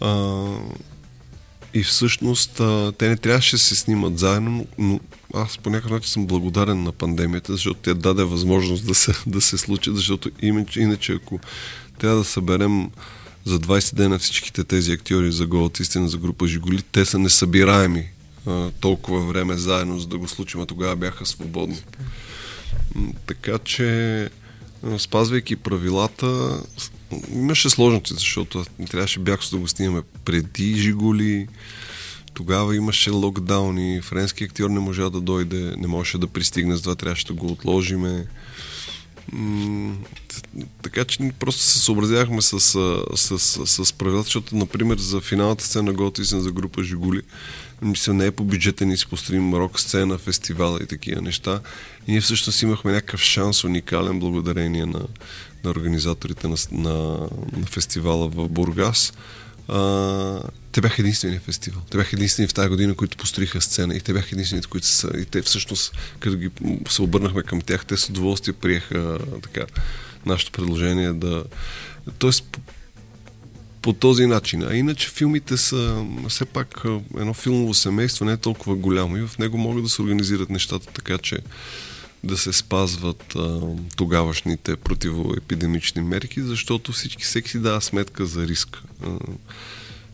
А, 0.00 0.08
и 1.74 1.82
всъщност 1.82 2.60
а, 2.60 2.92
те 2.98 3.08
не 3.08 3.16
трябваше 3.16 3.56
да 3.56 3.58
се 3.58 3.76
снимат 3.76 4.18
заедно, 4.18 4.66
но 4.78 5.00
аз 5.34 5.58
по 5.58 5.70
някакъв 5.70 5.90
начин 5.90 6.08
съм 6.08 6.26
благодарен 6.26 6.82
на 6.82 6.92
пандемията, 6.92 7.52
защото 7.52 7.80
тя 7.80 7.94
даде 7.94 8.24
възможност 8.24 8.86
да 8.86 8.94
се, 8.94 9.12
да 9.26 9.40
се 9.40 9.58
случи, 9.58 9.90
защото 9.94 10.30
иначе, 10.42 10.80
иначе 10.80 11.12
ако 11.12 11.40
трябва 11.98 12.18
да 12.18 12.24
съберем 12.24 12.90
за 13.44 13.58
20 13.58 13.94
дена 13.94 14.18
всичките 14.18 14.64
тези 14.64 14.92
актьори 14.92 15.32
за 15.32 15.46
голата 15.46 15.82
истина 15.82 16.08
за 16.08 16.18
група 16.18 16.46
Жигули, 16.46 16.82
те 16.82 17.04
са 17.04 17.18
несъбираеми 17.18 18.08
а, 18.46 18.70
толкова 18.80 19.26
време 19.26 19.56
заедно, 19.56 19.98
за 19.98 20.06
да 20.06 20.18
го 20.18 20.28
случим, 20.28 20.60
а 20.60 20.66
тогава 20.66 20.96
бяха 20.96 21.26
свободни. 21.26 21.82
Така 23.26 23.58
че, 23.58 24.30
спазвайки 24.98 25.56
правилата, 25.56 26.60
имаше 27.32 27.70
сложности, 27.70 28.14
защото 28.14 28.64
трябваше 28.90 29.20
бях 29.20 29.40
да 29.50 29.56
го 29.56 29.68
снимаме 29.68 30.02
преди 30.24 30.74
Жигули, 30.74 31.48
тогава 32.34 32.76
имаше 32.76 33.10
локдауни, 33.10 34.00
френски 34.02 34.44
актьор 34.44 34.70
не 34.70 34.80
можа 34.80 35.10
да 35.10 35.20
дойде, 35.20 35.74
не 35.78 35.86
можеше 35.86 36.18
да 36.18 36.26
пристигне, 36.26 36.76
затова 36.76 36.94
трябваше 36.94 37.26
да 37.26 37.32
го 37.32 37.46
отложиме. 37.46 38.26
Така 40.82 41.04
че 41.04 41.32
просто 41.38 41.62
се 41.62 41.78
съобразявахме 41.78 42.42
с, 42.42 42.60
с, 42.60 43.38
с, 43.38 43.84
с 43.84 43.92
правилата, 43.92 44.24
защото, 44.24 44.56
например, 44.56 44.98
за 44.98 45.20
финалната 45.20 45.64
сцена 45.64 45.92
Голата 45.92 46.24
за 46.24 46.52
група 46.52 46.82
Жигули, 46.82 47.22
мисля, 47.82 48.14
не 48.14 48.26
е 48.26 48.30
по 48.30 48.44
бюджета, 48.44 48.86
ни 48.86 48.96
си 48.96 49.06
построим 49.06 49.54
рок 49.54 49.80
сцена, 49.80 50.18
фестивала 50.18 50.78
и 50.82 50.86
такива 50.86 51.20
неща. 51.20 51.60
И 52.06 52.12
ние 52.12 52.20
всъщност 52.20 52.62
имахме 52.62 52.92
някакъв 52.92 53.20
шанс 53.20 53.64
уникален 53.64 54.20
благодарение 54.20 54.86
на, 54.86 55.00
на 55.64 55.70
организаторите 55.70 56.48
на, 56.48 56.56
на, 56.72 56.92
на 57.56 57.66
фестивала 57.66 58.28
в 58.28 58.48
Бургас. 58.48 59.12
А, 59.68 60.42
те 60.72 60.80
бяха 60.80 61.02
единствения 61.02 61.40
фестивал. 61.40 61.82
Те 61.90 61.96
бяха 61.96 62.16
единствени 62.16 62.48
в 62.48 62.54
тази 62.54 62.68
година, 62.68 62.94
които 62.94 63.16
построиха 63.16 63.60
сцена 63.60 63.94
и 63.94 64.00
те 64.00 64.12
бяха 64.12 64.28
единствените, 64.32 64.68
които 64.68 64.86
са. 64.86 65.10
И 65.18 65.24
те 65.24 65.42
всъщност, 65.42 65.96
като 66.20 66.36
ги 66.36 66.50
се 66.88 67.02
обърнахме 67.02 67.42
към 67.42 67.60
тях, 67.60 67.86
те 67.86 67.96
с 67.96 68.08
удоволствие 68.08 68.54
приеха 68.54 69.18
така 69.42 69.66
нашето 70.26 70.52
предложение 70.52 71.12
да. 71.12 71.44
Тоест, 72.18 72.58
по, 73.82 73.92
този 73.92 74.26
начин. 74.26 74.62
А 74.62 74.76
иначе 74.76 75.08
филмите 75.08 75.56
са 75.56 76.04
все 76.28 76.44
пак 76.44 76.82
едно 77.16 77.34
филмово 77.34 77.74
семейство 77.74 78.24
не 78.24 78.32
е 78.32 78.36
толкова 78.36 78.74
голямо 78.76 79.16
и 79.16 79.26
в 79.26 79.38
него 79.38 79.58
могат 79.58 79.84
да 79.84 79.90
се 79.90 80.02
организират 80.02 80.50
нещата 80.50 80.86
така, 80.86 81.18
че 81.18 81.38
да 82.24 82.38
се 82.38 82.52
спазват 82.52 83.34
а, 83.36 83.60
тогавашните 83.96 84.76
противоепидемични 84.76 86.02
мерки, 86.02 86.42
защото 86.42 86.92
всички 86.92 87.24
всеки 87.24 87.50
си 87.50 87.58
дава 87.58 87.80
сметка 87.80 88.26
за 88.26 88.46
риск. 88.46 88.82
А, 89.04 89.08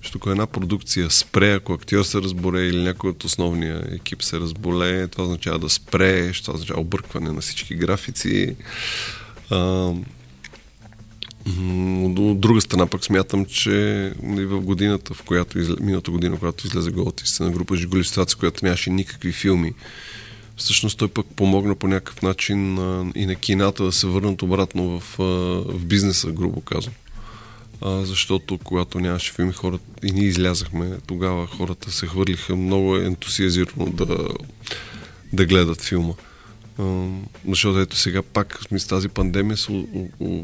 защото 0.03 0.31
една 0.31 0.47
продукция 0.47 1.11
спре, 1.11 1.53
ако 1.53 1.73
актьор 1.73 2.03
се 2.03 2.19
разболее 2.19 2.67
или 2.67 2.83
някой 2.83 3.11
от 3.11 3.25
основния 3.25 3.85
екип 3.91 4.23
се 4.23 4.41
разболее, 4.41 5.09
това 5.09 5.25
означава 5.25 5.59
да 5.59 5.69
спре, 5.69 6.33
това 6.33 6.55
означава 6.55 6.81
объркване 6.81 7.33
на 7.33 7.41
всички 7.41 7.75
графици. 7.75 8.57
А, 9.51 9.93
от 12.05 12.41
друга 12.41 12.61
страна 12.61 12.87
пък 12.87 13.05
смятам, 13.05 13.45
че 13.45 13.71
и 14.23 14.45
в 14.45 14.61
годината, 14.61 15.15
в 15.15 15.23
която 15.23 15.59
изле, 15.59 15.75
миналата 15.81 16.11
година, 16.11 16.39
когато 16.39 16.67
излезе 16.67 16.91
голата 16.91 17.45
на 17.45 17.51
група 17.51 17.77
Жигули 17.77 18.05
която 18.39 18.65
нямаше 18.65 18.91
никакви 18.91 19.33
филми, 19.33 19.75
всъщност 20.57 20.99
той 20.99 21.09
пък 21.09 21.27
помогна 21.37 21.75
по 21.75 21.89
някакъв 21.89 22.23
начин 22.23 22.79
а, 22.79 23.13
и 23.15 23.27
на 23.27 23.35
кината 23.35 23.85
да 23.85 23.93
се 23.93 24.07
върнат 24.07 24.43
обратно 24.43 25.01
в, 25.01 25.21
а, 25.21 25.23
в 25.73 25.85
бизнеса, 25.85 26.31
грубо 26.31 26.61
казвам. 26.61 26.95
А, 27.81 28.05
защото 28.05 28.59
когато 28.59 29.01
нямаше 29.01 29.33
филми, 29.33 29.53
хората 29.53 29.85
и 30.03 30.13
ние 30.13 30.25
излязахме, 30.25 30.97
тогава 31.07 31.47
хората 31.47 31.93
се 31.93 32.07
хвърлиха 32.07 32.57
много 32.57 32.97
ентусиазирано 32.97 33.87
да, 33.87 34.29
да 35.33 35.47
гледат 35.47 35.83
филма. 35.83 36.13
Защото 37.49 37.81
ето 37.81 37.97
сега 37.97 38.23
пак 38.23 38.61
с 38.79 38.87
тази 38.87 39.09
пандемия 39.09 39.57
се, 39.57 39.87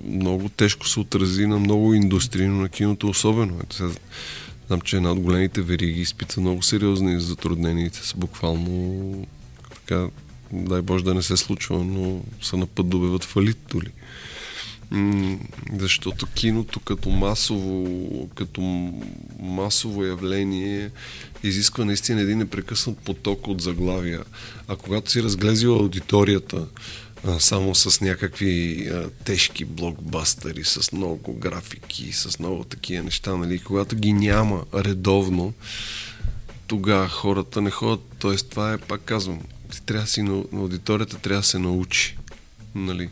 много 0.04 0.48
тежко 0.48 0.88
се 0.88 1.00
отрази 1.00 1.46
на 1.46 1.58
много 1.58 1.94
индустрии, 1.94 2.46
но 2.46 2.60
на 2.60 2.68
киното 2.68 3.08
особено. 3.08 3.60
Ето 3.64 3.76
сега, 3.76 3.90
знам, 4.66 4.80
че 4.80 4.96
една 4.96 5.12
от 5.12 5.20
големите 5.20 5.62
вериги 5.62 6.00
изпита 6.00 6.40
много 6.40 6.62
сериозни 6.62 7.20
затруднения 7.20 7.90
са 7.92 8.16
буквално 8.16 9.26
така, 9.74 10.08
дай 10.52 10.82
Боже 10.82 11.04
да 11.04 11.14
не 11.14 11.22
се 11.22 11.36
случва, 11.36 11.84
но 11.84 12.20
са 12.42 12.56
на 12.56 12.66
път 12.66 12.88
да 12.88 12.96
обяват 12.96 13.24
фалит 13.24 13.58
доли. 13.70 13.90
Защото 15.72 16.26
киното 16.26 16.80
като 16.80 17.08
масово, 17.10 18.28
като 18.34 18.60
масово 19.40 20.04
явление 20.04 20.90
изисква 21.42 21.84
наистина 21.84 22.20
един 22.20 22.38
непрекъснат 22.38 22.98
поток 22.98 23.48
от 23.48 23.60
заглавия. 23.60 24.24
А 24.68 24.76
когато 24.76 25.10
си 25.10 25.22
разглезил 25.22 25.76
аудиторията 25.76 26.66
само 27.38 27.74
с 27.74 28.00
някакви 28.00 28.88
а, 28.88 29.10
тежки 29.24 29.64
блокбастери, 29.64 30.64
с 30.64 30.92
много 30.92 31.32
графики, 31.32 32.12
с 32.12 32.38
много 32.38 32.64
такива 32.64 33.04
неща, 33.04 33.36
нали, 33.36 33.58
когато 33.58 33.96
ги 33.96 34.12
няма 34.12 34.64
редовно, 34.74 35.52
тогава 36.66 37.08
хората 37.08 37.60
не 37.60 37.70
ходят. 37.70 38.00
Тоест, 38.18 38.50
това 38.50 38.72
е, 38.72 38.78
пак 38.78 39.00
казвам, 39.00 39.40
ти 39.72 39.82
трябва 39.82 40.06
си 40.06 40.22
на 40.22 40.44
аудиторията 40.52 41.18
трябва 41.18 41.40
да 41.40 41.46
се 41.46 41.58
научи. 41.58 42.16
Нали? 42.74 43.10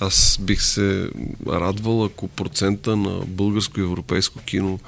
Аз 0.00 0.38
бих 0.40 0.62
се 0.62 1.10
радвал, 1.46 2.04
ако 2.04 2.28
процента 2.28 2.96
на 2.96 3.24
българско 3.26 3.80
и 3.80 3.84
европейско 3.84 4.38
кино 4.38 4.80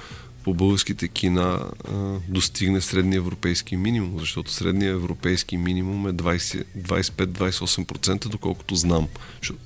по 0.44 0.54
българските 0.54 1.08
кина 1.08 1.60
а, 1.92 2.16
достигне 2.28 2.80
средния 2.80 3.18
европейски 3.18 3.76
минимум, 3.76 4.18
защото 4.18 4.52
средния 4.52 4.90
европейски 4.90 5.56
минимум 5.56 6.08
е 6.08 6.12
25-28%, 6.12 8.28
доколкото 8.28 8.76
знам. 8.76 9.08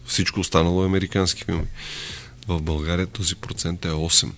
Всичко 0.07 0.41
останало 0.41 0.83
е 0.83 0.87
американски 0.87 1.45
филми. 1.45 1.67
В 2.49 2.63
България 2.63 3.07
този 3.07 3.35
процент 3.35 3.85
е 3.85 3.89
8%. 3.89 4.31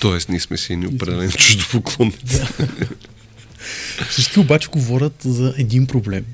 Тоест, 0.00 0.28
ние 0.28 0.40
сме 0.40 0.56
си 0.56 0.72
едни 0.72 0.86
определени 0.86 1.32
чуждопоклонници. 1.32 2.42
Всички 4.10 4.40
обаче 4.40 4.68
говорят 4.68 5.14
за 5.24 5.54
един 5.58 5.86
проблем. 5.86 6.24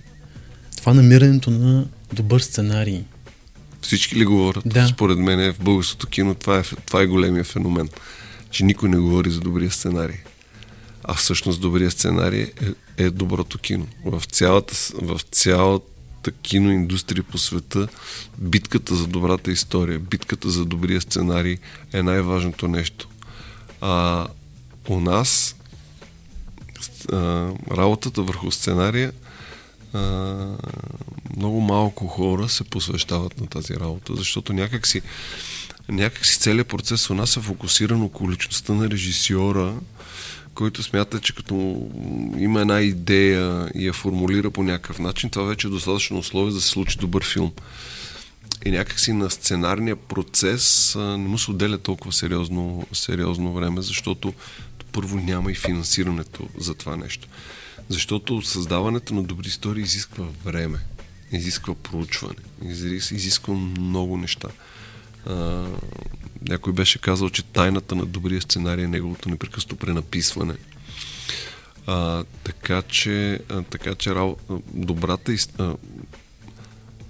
Това 0.85 0.95
намирането 0.95 1.51
на 1.51 1.87
добър 2.13 2.41
сценарий. 2.41 3.05
Всички 3.83 4.17
ли 4.17 4.25
говорят? 4.25 4.65
Да. 4.67 4.87
Според 4.87 5.19
мен 5.19 5.41
е 5.41 5.53
в 5.53 5.61
българското 5.61 6.07
кино 6.07 6.35
това 6.35 6.59
е, 6.59 6.63
това 6.63 7.01
е 7.01 7.07
големия 7.07 7.45
феномен. 7.45 7.89
Че 8.51 8.65
никой 8.65 8.89
не 8.89 8.97
говори 8.97 9.31
за 9.31 9.41
добрия 9.41 9.71
сценарий. 9.71 10.17
А 11.05 11.15
всъщност 11.15 11.61
добрия 11.61 11.91
сценарий 11.91 12.43
е, 12.43 13.05
е 13.05 13.11
доброто 13.11 13.59
кино. 13.59 13.87
В 14.05 14.23
цялата, 14.25 14.75
в 14.95 15.21
цялата 15.31 16.33
киноиндустрия 16.43 17.23
по 17.23 17.39
света 17.39 17.89
битката 18.39 18.95
за 18.95 19.07
добрата 19.07 19.53
история, 19.53 19.99
битката 19.99 20.51
за 20.51 20.65
добрия 20.65 21.01
сценарий 21.01 21.57
е 21.93 22.03
най-важното 22.03 22.69
нещо. 22.69 23.09
А 23.81 24.27
у 24.89 25.01
нас 25.01 25.57
а, 27.13 27.49
работата 27.71 28.23
върху 28.23 28.51
сценария 28.51 29.13
а, 29.95 30.57
много 31.37 31.61
малко 31.61 32.07
хора 32.07 32.49
се 32.49 32.65
посвещават 32.65 33.41
на 33.41 33.47
тази 33.47 33.75
работа, 33.75 34.15
защото 34.15 34.53
някакси, 34.53 35.03
някакси 35.89 36.41
целият 36.41 36.69
процес 36.69 37.11
у 37.11 37.15
нас 37.15 37.37
е 37.37 37.41
фокусиран 37.41 38.03
около 38.03 38.31
личността 38.31 38.73
на 38.73 38.91
режисьора, 38.91 39.75
който 40.55 40.83
смята, 40.83 41.21
че 41.21 41.35
като 41.35 41.55
има 42.39 42.61
една 42.61 42.81
идея 42.81 43.71
и 43.75 43.87
я 43.87 43.93
формулира 43.93 44.51
по 44.51 44.63
някакъв 44.63 44.99
начин, 44.99 45.31
това 45.31 45.45
вече 45.45 45.67
е 45.67 45.71
достатъчно 45.71 46.19
условие 46.19 46.55
да 46.55 46.61
се 46.61 46.69
случи 46.69 46.99
добър 46.99 47.25
филм. 47.25 47.53
И 48.67 48.71
някакси 48.71 49.13
на 49.13 49.31
сценарния 49.31 49.97
процес 49.97 50.97
а, 50.97 50.99
не 50.99 51.29
му 51.29 51.39
се 51.39 51.51
отделя 51.51 51.79
толкова 51.79 52.13
сериозно, 52.13 52.87
сериозно 52.93 53.55
време, 53.55 53.83
защото 53.83 54.33
първо 54.95 55.17
няма 55.17 55.53
и 55.53 55.55
финансирането 55.55 56.49
за 56.59 56.75
това 56.75 56.97
нещо. 56.97 57.29
Защото 57.89 58.43
създаването 58.43 59.15
на 59.15 59.23
добри 59.23 59.49
истории 59.49 59.83
изисква 59.83 60.25
време, 60.45 60.79
изисква 61.33 61.75
проучване, 61.75 62.41
изисква 63.13 63.55
много 63.55 64.17
неща. 64.17 64.49
А, 65.27 65.67
някой 66.49 66.73
беше 66.73 66.99
казал, 66.99 67.31
че 67.31 67.43
тайната 67.43 67.95
на 67.95 68.07
добрия 68.07 68.41
сценарий 68.41 68.85
е 68.85 68.89
неговото 68.89 69.29
непрекъснато 69.29 69.77
пренаписване. 69.77 70.55
А, 71.87 72.25
така 72.45 72.83
че, 72.83 73.41
а, 73.49 73.63
така 73.63 73.95
че 73.95 74.15
добрата 74.75 75.33
а, 75.59 75.75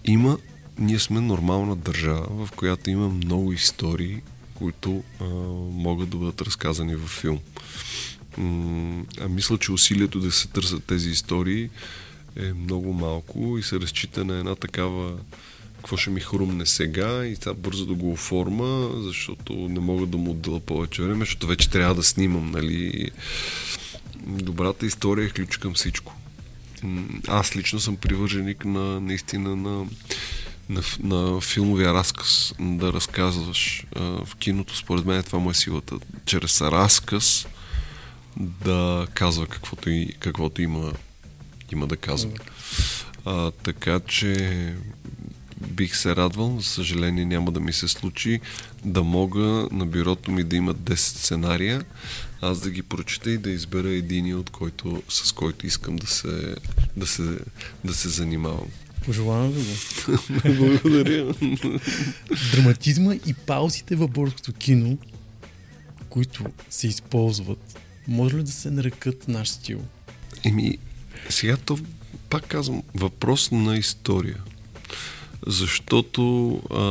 има, 0.04 0.38
ние 0.78 0.98
сме 0.98 1.20
нормална 1.20 1.76
държава, 1.76 2.46
в 2.46 2.52
която 2.52 2.90
има 2.90 3.08
много 3.08 3.52
истории, 3.52 4.22
които 4.64 5.02
а, 5.20 5.24
могат 5.70 6.08
да 6.08 6.16
бъдат 6.16 6.42
разказани 6.42 6.96
във 6.96 7.10
филм. 7.10 7.38
А 9.20 9.28
мисля, 9.28 9.58
че 9.58 9.72
усилието 9.72 10.20
да 10.20 10.32
се 10.32 10.48
търсят 10.48 10.84
тези 10.84 11.10
истории 11.10 11.70
е 12.36 12.52
много 12.52 12.92
малко 12.92 13.58
и 13.58 13.62
се 13.62 13.80
разчита 13.80 14.24
на 14.24 14.38
една 14.38 14.54
такава 14.54 15.18
какво 15.76 15.96
ще 15.96 16.10
ми 16.10 16.20
хрумне 16.20 16.66
сега 16.66 17.26
и 17.26 17.36
това 17.36 17.54
бързо 17.54 17.86
да 17.86 17.94
го 17.94 18.12
оформа, 18.12 18.90
защото 19.02 19.52
не 19.52 19.80
мога 19.80 20.06
да 20.06 20.16
му 20.16 20.30
отдела 20.30 20.60
повече 20.60 21.02
време, 21.02 21.24
защото 21.24 21.46
вече 21.46 21.70
трябва 21.70 21.94
да 21.94 22.02
снимам, 22.02 22.50
нали. 22.50 23.10
Добрата 24.26 24.86
история 24.86 25.26
е 25.26 25.30
ключ 25.30 25.56
към 25.56 25.74
всичко. 25.74 26.16
Аз 27.28 27.56
лично 27.56 27.80
съм 27.80 27.96
привърженик 27.96 28.64
на 28.64 29.00
наистина 29.00 29.56
на 29.56 29.86
на, 30.68 30.82
на 31.00 31.40
филмовия 31.40 31.94
разказ, 31.94 32.54
да 32.60 32.92
разказваш 32.92 33.86
а, 33.96 34.00
в 34.00 34.36
киното, 34.36 34.76
според 34.76 35.04
мен 35.04 35.22
това 35.22 35.38
му 35.38 35.50
е 35.50 35.54
силата. 35.54 35.96
Чрез 36.26 36.60
разказ 36.60 37.46
да 38.36 39.06
казва 39.14 39.46
каквото, 39.46 39.90
и, 39.90 40.14
каквото 40.18 40.62
има, 40.62 40.92
има 41.72 41.86
да 41.86 41.96
казва. 41.96 42.30
А, 43.24 43.50
така 43.50 44.00
че 44.00 44.74
бих 45.66 45.96
се 45.96 46.16
радвал, 46.16 46.60
за 46.60 46.68
съжаление 46.68 47.24
няма 47.24 47.52
да 47.52 47.60
ми 47.60 47.72
се 47.72 47.88
случи, 47.88 48.40
да 48.84 49.02
мога 49.02 49.68
на 49.72 49.86
бюрото 49.86 50.30
ми 50.30 50.44
да 50.44 50.56
има 50.56 50.74
10 50.74 50.94
сценария, 50.94 51.84
аз 52.40 52.60
да 52.60 52.70
ги 52.70 52.82
прочета 52.82 53.30
и 53.30 53.38
да 53.38 53.50
избера 53.50 53.88
един, 53.88 54.38
от 54.38 54.50
който, 54.50 55.02
с 55.08 55.32
който 55.32 55.66
искам 55.66 55.96
да 55.96 56.06
се, 56.06 56.56
да 56.96 57.06
се, 57.06 57.38
да 57.84 57.94
се 57.94 58.08
занимавам. 58.08 58.68
Пожелавам 59.06 59.50
ви 59.52 59.62
го. 59.62 59.72
Благодаря. 60.58 61.34
Драматизма 62.52 63.14
и 63.14 63.34
паузите 63.34 63.96
в 63.96 64.08
българското 64.08 64.52
кино, 64.52 64.98
които 66.08 66.44
се 66.70 66.86
използват, 66.86 67.78
може 68.08 68.36
ли 68.36 68.42
да 68.42 68.52
се 68.52 68.70
нарекат 68.70 69.28
наш 69.28 69.48
стил? 69.48 69.80
Еми, 70.44 70.78
сега 71.28 71.56
то, 71.56 71.78
пак 72.30 72.46
казвам, 72.46 72.82
въпрос 72.94 73.50
на 73.50 73.76
история. 73.76 74.38
защото 75.46 76.52
а, 76.70 76.82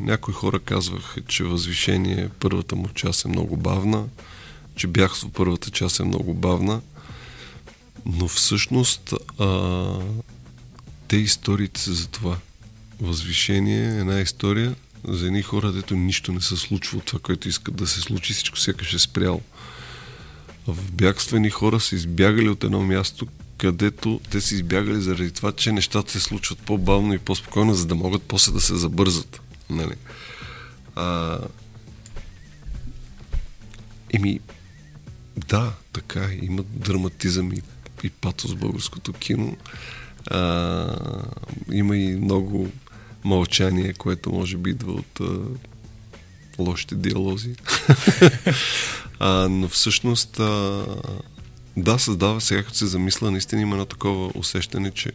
някои 0.00 0.34
хора 0.34 0.58
казваха, 0.58 1.20
че 1.20 1.44
възвишение 1.44 2.28
първата 2.40 2.76
му 2.76 2.88
част 2.88 3.24
е 3.24 3.28
много 3.28 3.56
бавна, 3.56 4.04
че 4.76 4.86
бягство 4.86 5.28
първата 5.28 5.70
част 5.70 6.00
е 6.00 6.04
много 6.04 6.34
бавна, 6.34 6.80
но 8.06 8.28
всъщност 8.28 9.14
а, 9.38 9.46
те 11.08 11.16
историите 11.16 11.80
са 11.80 11.92
за 11.92 12.08
това. 12.08 12.38
Възвишение 13.00 13.84
е 13.84 13.98
една 13.98 14.20
история 14.20 14.74
за 15.04 15.26
едни 15.26 15.42
хора, 15.42 15.72
дето 15.72 15.96
нищо 15.96 16.32
не 16.32 16.40
се 16.40 16.56
случва 16.56 16.98
от 16.98 17.04
това, 17.04 17.18
което 17.18 17.48
искат 17.48 17.76
да 17.76 17.86
се 17.86 18.00
случи, 18.00 18.32
всичко 18.32 18.58
сякаш 18.58 18.94
е 18.94 18.98
спряло. 18.98 19.40
В 20.66 20.92
бягствени 20.92 21.50
хора 21.50 21.80
са 21.80 21.96
избягали 21.96 22.48
от 22.48 22.64
едно 22.64 22.82
място, 22.82 23.26
където 23.58 24.20
те 24.30 24.40
са 24.40 24.54
избягали 24.54 25.00
заради 25.00 25.30
това, 25.30 25.52
че 25.52 25.72
нещата 25.72 26.12
се 26.12 26.20
случват 26.20 26.58
по-бавно 26.58 27.14
и 27.14 27.18
по-спокойно, 27.18 27.74
за 27.74 27.86
да 27.86 27.94
могат 27.94 28.22
после 28.22 28.52
да 28.52 28.60
се 28.60 28.76
забързат. 28.76 29.40
Нали? 29.70 29.94
А... 30.94 31.38
Еми, 34.12 34.40
да, 35.36 35.72
така 35.92 36.20
е. 36.20 36.38
Има 36.42 36.62
драматизъм 36.62 37.52
и, 37.52 37.62
и 38.02 38.10
патос 38.10 38.52
в 38.52 38.56
българското 38.56 39.12
кино. 39.12 39.56
А, 40.30 40.86
има 41.72 41.96
и 41.96 42.16
много 42.16 42.70
мълчание, 43.24 43.92
което 43.92 44.32
може 44.32 44.56
би 44.56 44.70
идва 44.70 44.92
от 44.92 45.20
а, 45.20 45.38
лошите 46.58 46.94
диалози. 46.94 47.54
а, 49.20 49.48
но 49.48 49.68
всъщност 49.68 50.40
а, 50.40 50.84
да, 51.76 51.98
създава, 51.98 52.40
сега 52.40 52.62
като 52.62 52.76
се 52.76 52.86
замисля, 52.86 53.30
наистина 53.30 53.62
има 53.62 53.74
едно 53.74 53.86
такова 53.86 54.30
усещане, 54.34 54.90
че 54.90 55.12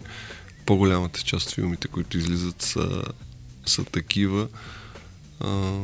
по-голямата 0.66 1.22
част 1.22 1.48
от 1.48 1.54
филмите, 1.56 1.88
които 1.88 2.18
излизат 2.18 2.62
са, 2.62 3.04
са 3.66 3.84
такива. 3.84 4.48
А, 5.40 5.80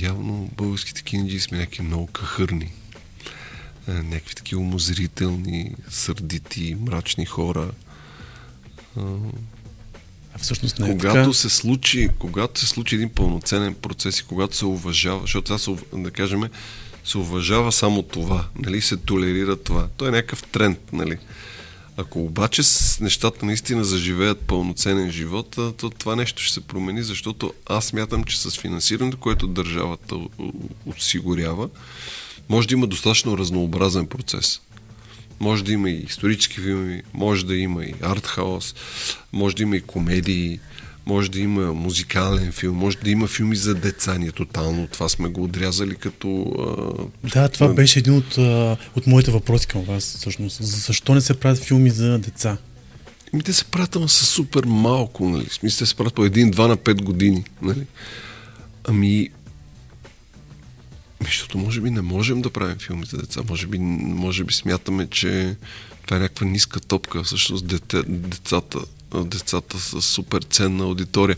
явно 0.00 0.50
българските 0.56 1.02
кинджи 1.02 1.40
сме 1.40 1.58
някакви 1.58 1.82
много 1.82 2.06
кахърни. 2.06 2.72
Някакви 3.88 4.34
такива 4.34 4.60
умозрителни, 4.60 5.74
сърдити, 5.90 6.76
мрачни 6.80 7.26
хора. 7.26 7.70
А, 8.98 10.38
всъщност 10.38 10.78
не 10.78 10.86
е 10.88 10.90
когато 10.90 11.14
така. 11.14 11.32
се 11.32 11.48
случи, 11.48 12.08
когато 12.18 12.60
се 12.60 12.66
случи 12.66 12.94
един 12.94 13.08
пълноценен 13.08 13.74
процес 13.74 14.18
и 14.18 14.24
когато 14.24 14.56
се 14.56 14.66
уважава, 14.66 15.20
защото 15.20 15.44
това 15.44 15.58
се, 15.58 15.76
да 15.92 16.10
кажем, 16.10 16.42
се 17.04 17.18
уважава 17.18 17.72
само 17.72 18.02
това, 18.02 18.46
нали, 18.58 18.80
се 18.80 18.96
толерира 18.96 19.56
това. 19.56 19.88
То 19.96 20.08
е 20.08 20.10
някакъв 20.10 20.42
тренд, 20.42 20.78
нали. 20.92 21.18
Ако 21.96 22.24
обаче 22.24 22.62
с 22.62 23.00
нещата 23.00 23.46
наистина 23.46 23.84
заживеят 23.84 24.40
пълноценен 24.40 25.10
живот, 25.10 25.50
то 25.50 25.90
това 25.90 26.16
нещо 26.16 26.42
ще 26.42 26.54
се 26.54 26.60
промени, 26.60 27.02
защото 27.02 27.52
аз 27.66 27.92
мятам, 27.92 28.24
че 28.24 28.40
с 28.40 28.50
финансирането, 28.50 29.16
което 29.16 29.46
държавата 29.46 30.16
осигурява, 30.86 31.68
може 32.48 32.68
да 32.68 32.74
има 32.74 32.86
достатъчно 32.86 33.38
разнообразен 33.38 34.06
процес. 34.06 34.60
Може 35.40 35.64
да 35.64 35.72
има 35.72 35.90
и 35.90 36.04
исторически 36.08 36.60
филми, 36.60 37.02
може 37.14 37.46
да 37.46 37.56
има 37.56 37.84
и 37.84 37.94
артхаус, 38.02 38.74
може 39.32 39.56
да 39.56 39.62
има 39.62 39.76
и 39.76 39.80
комедии, 39.80 40.60
може 41.06 41.30
да 41.30 41.40
има 41.40 41.74
музикален 41.74 42.52
филм, 42.52 42.76
може 42.76 42.96
да 42.96 43.10
има 43.10 43.26
филми 43.26 43.56
за 43.56 43.74
деца. 43.74 44.18
Ние 44.18 44.32
тотално 44.32 44.86
това 44.86 45.08
сме 45.08 45.28
го 45.28 45.44
отрязали 45.44 45.94
като... 45.94 46.52
А, 47.24 47.28
да, 47.28 47.48
това 47.48 47.68
беше 47.68 47.98
един 47.98 48.16
от, 48.16 48.38
а, 48.38 48.76
от 48.96 49.06
моите 49.06 49.30
въпроси 49.30 49.66
към 49.66 49.82
вас, 49.82 50.04
всъщност. 50.04 50.62
Защо 50.62 51.14
не 51.14 51.20
се 51.20 51.40
правят 51.40 51.58
филми 51.58 51.90
за 51.90 52.18
деца? 52.18 52.56
Ами 53.32 53.42
те 53.42 53.52
се 53.52 53.64
правят, 53.64 53.96
ама 53.96 54.08
са 54.08 54.24
супер 54.24 54.64
малко, 54.64 55.28
нали? 55.28 55.46
Смисъл 55.50 55.86
се 55.86 55.94
правят 55.94 56.14
по 56.14 56.24
един-два 56.24 56.66
на 56.66 56.76
пет 56.76 57.02
години, 57.02 57.44
нали? 57.62 57.86
Ами, 58.84 59.28
защото 61.24 61.58
може 61.58 61.80
би 61.80 61.90
не 61.90 62.02
можем 62.02 62.42
да 62.42 62.50
правим 62.50 62.78
филми 62.78 63.06
за 63.06 63.16
деца. 63.16 63.40
Може 63.48 63.66
би, 63.66 63.78
може 63.78 64.44
би 64.44 64.52
смятаме, 64.52 65.06
че 65.06 65.56
това 66.06 66.16
е 66.16 66.20
някаква 66.20 66.46
ниска 66.46 66.80
топка. 66.80 67.22
Всъщност 67.22 67.66
дете, 67.66 68.02
децата 68.06 68.78
децата 69.14 69.78
с 69.78 70.02
супер 70.02 70.42
ценна 70.42 70.84
аудитория. 70.84 71.36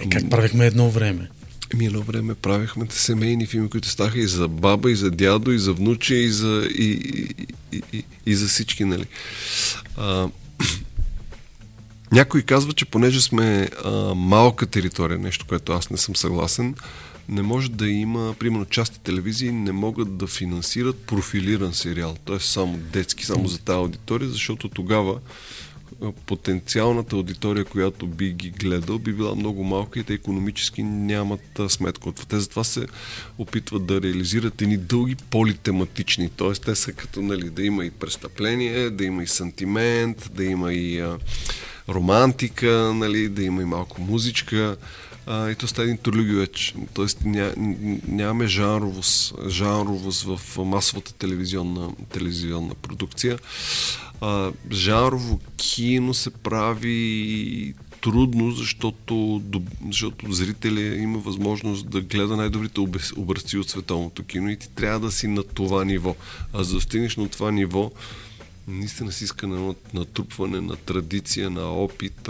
Е, 0.00 0.08
как 0.08 0.30
правихме 0.30 0.66
едно 0.66 0.90
време? 0.90 1.30
Еми 1.74 1.86
едно 1.86 2.02
време 2.02 2.34
правихме 2.34 2.86
семейни 2.90 3.46
филми, 3.46 3.70
които 3.70 3.88
ставаха 3.88 4.18
и 4.18 4.26
за 4.26 4.48
баба, 4.48 4.90
и 4.90 4.96
за 4.96 5.10
дядо, 5.10 5.52
и 5.52 5.58
за 5.58 5.72
внуче, 5.72 6.14
и 6.14 6.30
за, 6.30 6.68
и, 6.78 6.84
и, 6.84 7.46
и, 7.72 7.82
и, 7.92 8.04
и 8.26 8.34
за 8.34 8.48
всички, 8.48 8.84
нали. 8.84 9.04
А, 9.96 10.28
някой 12.12 12.42
казва, 12.42 12.72
че 12.72 12.84
понеже 12.84 13.20
сме 13.20 13.68
а, 13.84 13.90
малка 14.14 14.66
територия, 14.66 15.18
нещо, 15.18 15.46
което 15.48 15.72
аз 15.72 15.90
не 15.90 15.96
съм 15.96 16.16
съгласен, 16.16 16.74
не 17.32 17.42
може 17.42 17.70
да 17.70 17.88
има, 17.88 18.34
примерно 18.38 18.64
части 18.64 19.00
телевизии 19.00 19.52
не 19.52 19.72
могат 19.72 20.16
да 20.16 20.26
финансират 20.26 20.96
профилиран 20.96 21.74
сериал, 21.74 22.16
т.е. 22.26 22.38
само 22.38 22.76
детски, 22.76 23.26
само 23.26 23.48
за 23.48 23.58
тази 23.58 23.76
аудитория, 23.76 24.28
защото 24.28 24.68
тогава 24.68 25.20
потенциалната 26.26 27.16
аудитория, 27.16 27.64
която 27.64 28.06
би 28.06 28.32
ги 28.32 28.50
гледал, 28.50 28.98
би 28.98 29.12
била 29.12 29.34
много 29.34 29.64
малка 29.64 30.00
и 30.00 30.04
те 30.04 30.14
економически 30.14 30.82
нямат 30.82 31.60
сметка 31.68 32.08
от 32.08 32.14
това. 32.14 32.26
Те 32.28 32.40
затова 32.40 32.64
се 32.64 32.86
опитват 33.38 33.86
да 33.86 34.02
реализират 34.02 34.62
едни 34.62 34.76
дълги 34.76 35.14
политематични, 35.14 36.28
т.е. 36.28 36.52
те 36.52 36.74
са 36.74 36.92
като 36.92 37.22
нали, 37.22 37.50
да 37.50 37.62
има 37.62 37.84
и 37.84 37.90
престъпление, 37.90 38.90
да 38.90 39.04
има 39.04 39.22
и 39.22 39.26
сантимент, 39.26 40.30
да 40.34 40.44
има 40.44 40.74
и 40.74 41.04
романтика, 41.88 42.92
нали, 42.94 43.28
да 43.28 43.42
има 43.42 43.62
и 43.62 43.64
малко 43.64 44.00
музичка. 44.00 44.76
А, 45.26 45.50
и 45.50 45.54
то 45.54 45.68
става 45.68 45.84
един 45.84 45.98
тролюгивеч. 45.98 46.74
Тоест 46.94 47.24
ня, 47.24 47.54
нямаме 48.08 48.46
жанровост, 48.46 49.34
жанровост 49.48 50.22
в 50.22 50.64
масовата 50.64 51.12
телевизионна, 51.12 51.90
телевизионна 52.12 52.74
продукция 52.74 53.38
а, 54.22 54.52
жанрово 54.72 55.40
кино 55.56 56.14
се 56.14 56.30
прави 56.30 57.74
трудно, 58.00 58.50
защото, 58.50 59.42
защото 59.90 60.32
зрителя 60.32 60.80
има 60.80 61.18
възможност 61.18 61.90
да 61.90 62.00
гледа 62.00 62.36
най-добрите 62.36 62.80
образци 63.16 63.58
от 63.58 63.70
световното 63.70 64.24
кино 64.24 64.50
и 64.50 64.56
ти 64.56 64.68
трябва 64.68 65.00
да 65.00 65.12
си 65.12 65.26
на 65.26 65.42
това 65.42 65.84
ниво. 65.84 66.16
А 66.52 66.64
за 66.64 66.74
да 66.74 66.80
стигнеш 66.80 67.16
на 67.16 67.28
това 67.28 67.50
ниво, 67.50 67.90
наистина 68.68 69.12
си 69.12 69.24
иска 69.24 69.46
на 69.46 69.74
натрупване 69.94 70.60
на 70.60 70.76
традиция, 70.76 71.50
на 71.50 71.62
опит, 71.62 72.28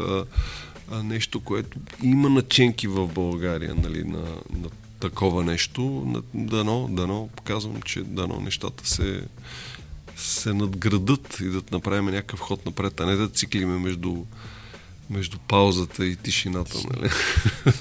а, 0.93 1.03
нещо, 1.03 1.41
което 1.41 1.79
има 2.03 2.29
наченки 2.29 2.87
в 2.87 3.09
България, 3.09 3.75
нали, 3.75 4.05
на, 4.05 4.23
на 4.51 4.69
такова 5.01 5.45
нещо. 5.45 6.07
Дано, 6.35 6.89
дано, 6.91 7.29
казвам, 7.45 7.83
че 7.83 8.03
дано 8.03 8.41
нещата 8.41 8.89
се 8.89 9.23
се 10.17 10.55
надградат 10.55 11.39
и 11.41 11.45
да 11.45 11.63
направим 11.73 12.05
някакъв 12.05 12.41
ход 12.41 12.67
напред, 12.67 13.01
а 13.01 13.07
не 13.07 13.17
да 13.17 13.29
циклиме 13.29 13.79
между, 13.79 14.25
между 15.11 15.39
паузата 15.39 16.07
и 16.07 16.17
тишината. 16.17 16.79
Нали? 16.91 17.11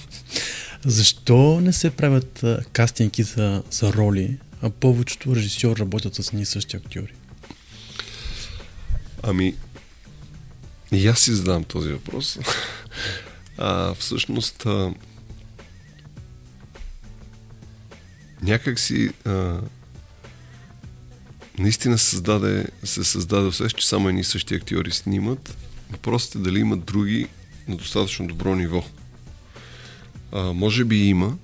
Защо 0.86 1.59
не 1.62 1.74
се 1.74 1.89
правят 1.89 2.43
а, 2.43 2.64
кастинги 2.74 3.24
за, 3.24 3.64
за 3.72 3.93
роли, 3.93 4.38
а 4.62 4.70
повечето 4.70 5.36
режисьори 5.36 5.80
работят 5.80 6.16
с 6.16 6.34
ние 6.34 6.45
същи 6.45 6.78
актьори? 6.78 7.14
Ами, 9.24 9.55
и 10.92 11.08
аз 11.08 11.20
си 11.20 11.32
задам 11.32 11.64
този 11.64 11.89
въпрос. 11.89 12.39
а, 13.58 13.94
всъщност, 13.94 14.66
а, 14.66 14.94
някак 18.42 18.80
си 18.80 19.10
а, 19.26 19.62
наистина 21.60 21.98
създаде, 21.98 22.68
се 22.84 23.04
създаде 23.04 23.48
усеща, 23.48 23.80
че 23.80 23.88
само 23.88 24.10
едни 24.10 24.24
същи 24.24 24.56
актьори 24.56 24.92
снимат. 24.92 25.58
Въпросът 25.92 26.36
е 26.36 26.39
дали 26.39 26.60
има 26.60 26.78
други 26.78 27.28
на 27.68 27.76
достатъчно 27.76 28.28
добро 28.28 28.56
ниво. 28.56 28.84
А, 30.32 30.54
може 30.54 30.86
би 30.86 30.98
има, 30.98 31.38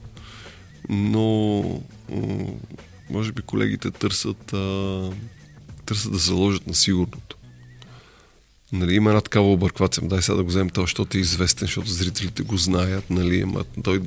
но 0.90 1.64
може 3.10 3.32
би 3.32 3.42
колегите 3.42 3.92
търсят, 3.92 4.54
а, 4.54 5.10
търсят 5.86 6.12
да 6.12 6.18
заложат 6.18 6.68
на 6.68 6.76
сигурното. 6.76 7.37
Нали, 8.72 8.96
има 8.96 9.10
една 9.10 9.22
такава 9.22 9.52
обърквация. 9.52 10.08
Дай 10.08 10.22
сега 10.22 10.36
да 10.36 10.44
го 10.44 10.50
вземем 10.50 10.70
това, 10.70 10.84
защото 10.84 11.18
е 11.18 11.22
известен, 11.22 11.68
защото 11.68 11.90
зрителите 11.90 12.44
го 12.44 12.58
знаят. 12.58 13.10
Нали, 13.10 13.42
ама 13.42 13.64
той 13.84 14.02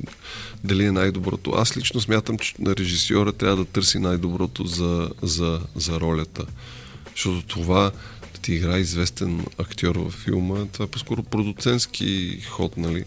дали 0.63 0.85
е 0.85 0.91
най-доброто. 0.91 1.51
Аз 1.51 1.77
лично 1.77 2.01
смятам, 2.01 2.37
че 2.37 2.55
на 2.59 2.75
режисьора 2.75 3.33
трябва 3.33 3.55
да 3.55 3.65
търси 3.65 3.99
най-доброто 3.99 4.65
за, 4.65 5.09
за, 5.21 5.61
за 5.75 5.99
ролята. 5.99 6.45
Защото 7.15 7.47
това 7.47 7.91
да 8.33 8.39
ти 8.41 8.53
играе 8.53 8.79
известен 8.79 9.45
актьор 9.57 9.95
във 9.95 10.13
филма, 10.13 10.65
това 10.65 10.85
е 10.85 10.87
по-скоро 10.87 11.23
продуцентски 11.23 12.41
ход, 12.49 12.77
нали. 12.77 13.03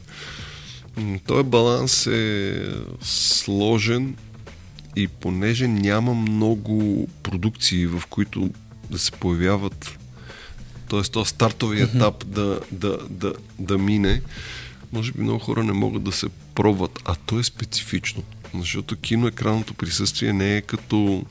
Той 1.26 1.42
баланс 1.42 2.06
е 2.06 2.54
сложен 3.00 4.16
и 4.96 5.08
понеже 5.08 5.68
няма 5.68 6.14
много 6.14 7.08
продукции, 7.22 7.86
в 7.86 8.02
които 8.10 8.50
да 8.90 8.98
се 8.98 9.12
появяват 9.12 9.98
т.е. 11.02 11.12
то 11.12 11.24
стартови 11.24 11.82
етап 11.82 12.24
да, 12.26 12.60
да, 12.72 12.98
да, 13.10 13.32
да 13.58 13.78
мине, 13.78 14.22
може 14.92 15.12
би 15.12 15.22
много 15.22 15.38
хора 15.38 15.64
не 15.64 15.72
могат 15.72 16.02
да 16.02 16.12
се 16.12 16.26
пробват, 16.54 17.00
а 17.04 17.14
то 17.14 17.38
е 17.38 17.44
специфично. 17.44 18.22
Защото 18.54 18.96
киноекранното 18.96 19.74
присъствие 19.74 20.32
не 20.32 20.56
е 20.56 20.60
като... 20.60 21.24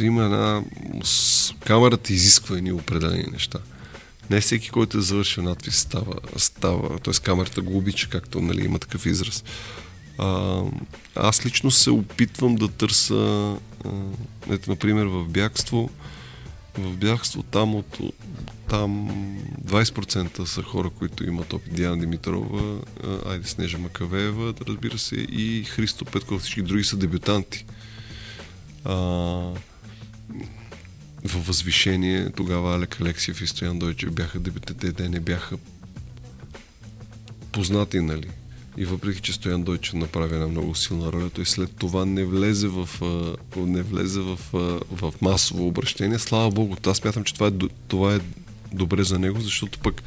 Има 0.00 0.24
една... 0.24 0.62
Камерата 1.64 2.12
изисква 2.12 2.56
едни 2.56 2.72
определени 2.72 3.24
неща. 3.32 3.58
Не 4.30 4.40
всеки, 4.40 4.70
който 4.70 4.98
е 4.98 5.00
завършил 5.00 5.42
надпис, 5.42 5.76
става, 5.76 6.14
става 6.36 6.98
т.е. 6.98 7.14
камерата 7.14 7.62
го 7.62 7.76
обича, 7.76 8.08
както 8.08 8.40
нали, 8.40 8.64
има 8.64 8.78
такъв 8.78 9.06
израз. 9.06 9.44
А, 10.18 10.60
аз 11.14 11.46
лично 11.46 11.70
се 11.70 11.90
опитвам 11.90 12.54
да 12.54 12.68
търся, 12.68 13.14
а, 13.14 13.90
ето, 14.50 14.70
например, 14.70 15.06
в 15.06 15.24
бягство, 15.24 15.90
в 16.78 16.96
бягство 16.96 17.42
там 17.42 17.74
от, 17.74 17.98
там 18.68 19.10
20% 19.64 20.44
са 20.44 20.62
хора, 20.62 20.90
които 20.90 21.24
имат 21.24 21.52
опит. 21.52 21.74
Диана 21.74 21.98
Димитрова, 21.98 22.80
Айде 23.26 23.48
Снежа 23.48 23.78
Макавеева, 23.78 24.54
разбира 24.68 24.98
се, 24.98 25.16
и 25.16 25.64
Христо 25.64 26.04
Петков, 26.04 26.42
всички 26.42 26.62
други 26.62 26.84
са 26.84 26.96
дебютанти. 26.96 27.64
А, 28.84 28.94
във 31.24 31.46
възвишение 31.46 32.30
тогава 32.30 32.74
Алек 32.74 33.00
Алексиев 33.00 33.40
и 33.40 33.46
Стоян 33.46 33.78
Дойчев 33.78 34.12
бяха 34.12 34.40
дебютите, 34.40 34.92
те 34.92 35.08
не 35.08 35.20
бяха 35.20 35.58
познати, 37.52 38.00
нали? 38.00 38.28
И 38.78 38.84
въпреки, 38.84 39.20
че 39.20 39.32
Стоян 39.32 39.62
Дойчев 39.62 39.94
направи 39.94 40.34
една 40.34 40.48
много 40.48 40.74
силна 40.74 41.12
роля, 41.12 41.30
той 41.30 41.46
след 41.46 41.76
това 41.76 42.04
не 42.04 42.24
влезе 42.24 42.68
в, 42.68 42.88
не 43.56 43.82
влезе 43.82 44.20
в, 44.20 44.38
в 44.90 45.12
масово 45.20 45.66
обращение. 45.66 46.18
Слава 46.18 46.50
Богу, 46.50 46.76
аз 46.86 46.96
смятам, 46.96 47.24
че 47.24 47.34
това 47.34 47.46
е, 47.46 47.52
това 47.88 48.14
е 48.14 48.20
добре 48.72 49.04
за 49.04 49.18
него, 49.18 49.40
защото 49.40 49.78
пък 49.78 50.02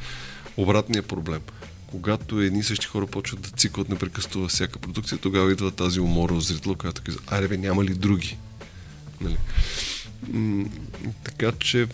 обратният 0.56 1.06
проблем. 1.06 1.40
Когато 1.86 2.40
едни 2.40 2.62
същи 2.62 2.86
хора 2.86 3.06
почват 3.06 3.40
да 3.40 3.50
циклят 3.50 3.88
непрекъснато 3.88 4.40
във 4.40 4.50
всяка 4.50 4.78
продукция, 4.78 5.18
тогава 5.18 5.52
идва 5.52 5.70
тази 5.70 6.00
умора 6.00 6.34
от 6.34 6.44
зрителя, 6.44 6.74
която 6.74 7.02
казва, 7.02 7.20
аре 7.26 7.48
бе, 7.48 7.56
няма 7.56 7.84
ли 7.84 7.94
други? 7.94 8.36
Нали? 9.20 9.36
Така 11.24 11.52
че 11.58 11.86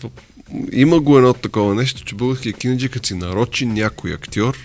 има 0.71 0.99
го 0.99 1.17
едно 1.17 1.33
такова 1.33 1.75
нещо, 1.75 2.03
че 2.03 2.15
българския 2.15 2.53
кинеджи, 2.53 2.89
като 2.89 3.07
си 3.07 3.13
нарочи 3.15 3.65
някой 3.65 4.13
актьор, 4.13 4.57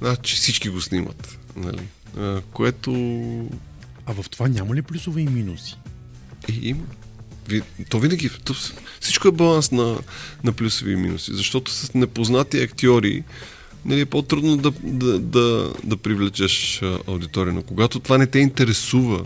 значи 0.00 0.36
всички 0.36 0.68
го 0.68 0.80
снимат. 0.80 1.38
Нали? 1.56 1.82
А, 2.18 2.40
което... 2.52 2.92
А 4.06 4.12
в 4.12 4.30
това 4.30 4.48
няма 4.48 4.74
ли 4.74 4.82
плюсове 4.82 5.20
и 5.20 5.26
минуси? 5.26 5.76
И, 6.48 6.68
има. 6.68 6.82
То 7.88 7.98
винаги, 7.98 8.30
то, 8.44 8.54
всичко 9.00 9.28
е 9.28 9.32
баланс 9.32 9.70
на, 9.70 9.98
на 10.44 10.52
плюсови 10.52 10.92
и 10.92 10.96
минуси, 10.96 11.30
защото 11.34 11.70
с 11.70 11.94
непознати 11.94 12.58
актьори 12.58 13.24
нали, 13.84 14.00
е 14.00 14.06
по-трудно 14.06 14.56
да, 14.56 14.72
да, 14.82 15.18
да, 15.18 15.72
да 15.84 15.96
привлечеш 15.96 16.82
аудитория. 17.06 17.52
Но 17.52 17.62
когато 17.62 18.00
това 18.00 18.18
не 18.18 18.26
те 18.26 18.38
интересува, 18.38 19.24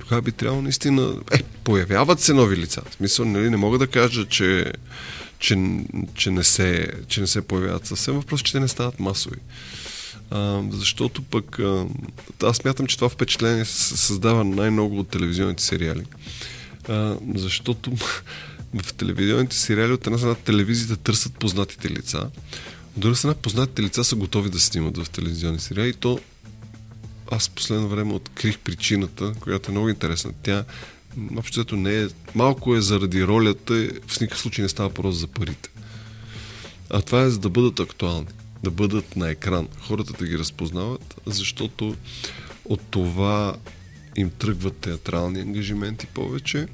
тогава 0.00 0.22
би 0.22 0.32
трябвало 0.32 0.62
наистина... 0.62 1.14
Е, 1.32 1.42
появяват 1.42 2.20
се 2.20 2.32
нови 2.32 2.56
лица. 2.56 2.82
В 2.90 2.94
смисъл, 2.94 3.24
нали, 3.24 3.50
не 3.50 3.56
мога 3.56 3.78
да 3.78 3.86
кажа, 3.86 4.26
че, 4.26 4.72
че, 5.38 5.56
че, 6.14 6.30
не, 6.30 6.44
се, 6.44 6.88
че 7.08 7.20
не 7.20 7.26
се 7.26 7.42
появяват 7.42 7.86
съвсем. 7.86 8.14
Въпрос, 8.14 8.42
че 8.42 8.52
те 8.52 8.60
не 8.60 8.68
стават 8.68 9.00
масови. 9.00 9.36
А, 10.30 10.62
защото 10.70 11.22
пък 11.22 11.58
а, 11.58 11.86
аз 12.42 12.64
мятам, 12.64 12.86
че 12.86 12.96
това 12.96 13.08
впечатление 13.08 13.64
се 13.64 13.96
създава 13.96 14.44
най-много 14.44 14.98
от 14.98 15.08
телевизионните 15.08 15.62
сериали. 15.62 16.04
А, 16.88 17.16
защото 17.34 17.92
в 18.82 18.94
телевизионните 18.94 19.56
сериали 19.56 19.92
от 19.92 20.06
една 20.06 20.18
страна 20.18 20.34
телевизията 20.34 20.96
търсят 20.96 21.32
познатите 21.32 21.90
лица, 21.90 22.30
от 22.96 23.00
друга 23.00 23.16
страна 23.16 23.34
познатите 23.34 23.82
лица 23.82 24.04
са 24.04 24.16
готови 24.16 24.50
да 24.50 24.60
снимат 24.60 24.98
в 24.98 25.10
телевизионни 25.10 25.58
сериали 25.58 25.88
и 25.88 25.92
то 25.92 26.20
аз 27.30 27.48
последно 27.48 27.88
време 27.88 28.14
открих 28.14 28.58
причината, 28.58 29.32
която 29.40 29.70
е 29.70 29.72
много 29.72 29.88
интересна. 29.88 30.32
Тя 30.42 30.64
общото 31.36 31.76
не 31.76 32.02
е, 32.02 32.06
малко 32.34 32.76
е 32.76 32.80
заради 32.80 33.24
ролята, 33.24 33.74
в 34.06 34.20
никакъв 34.20 34.40
случай 34.40 34.62
не 34.62 34.68
става 34.68 34.90
просто 34.90 35.18
за 35.18 35.26
парите. 35.26 35.70
А 36.90 37.02
това 37.02 37.22
е 37.22 37.30
за 37.30 37.38
да 37.38 37.48
бъдат 37.48 37.80
актуални, 37.80 38.26
да 38.62 38.70
бъдат 38.70 39.16
на 39.16 39.30
екран, 39.30 39.68
хората 39.80 40.12
да 40.12 40.26
ги 40.26 40.38
разпознават, 40.38 41.20
защото 41.26 41.96
от 42.64 42.80
това 42.90 43.56
им 44.16 44.30
тръгват 44.30 44.76
театрални 44.76 45.40
ангажименти 45.40 46.06
повече 46.06 46.66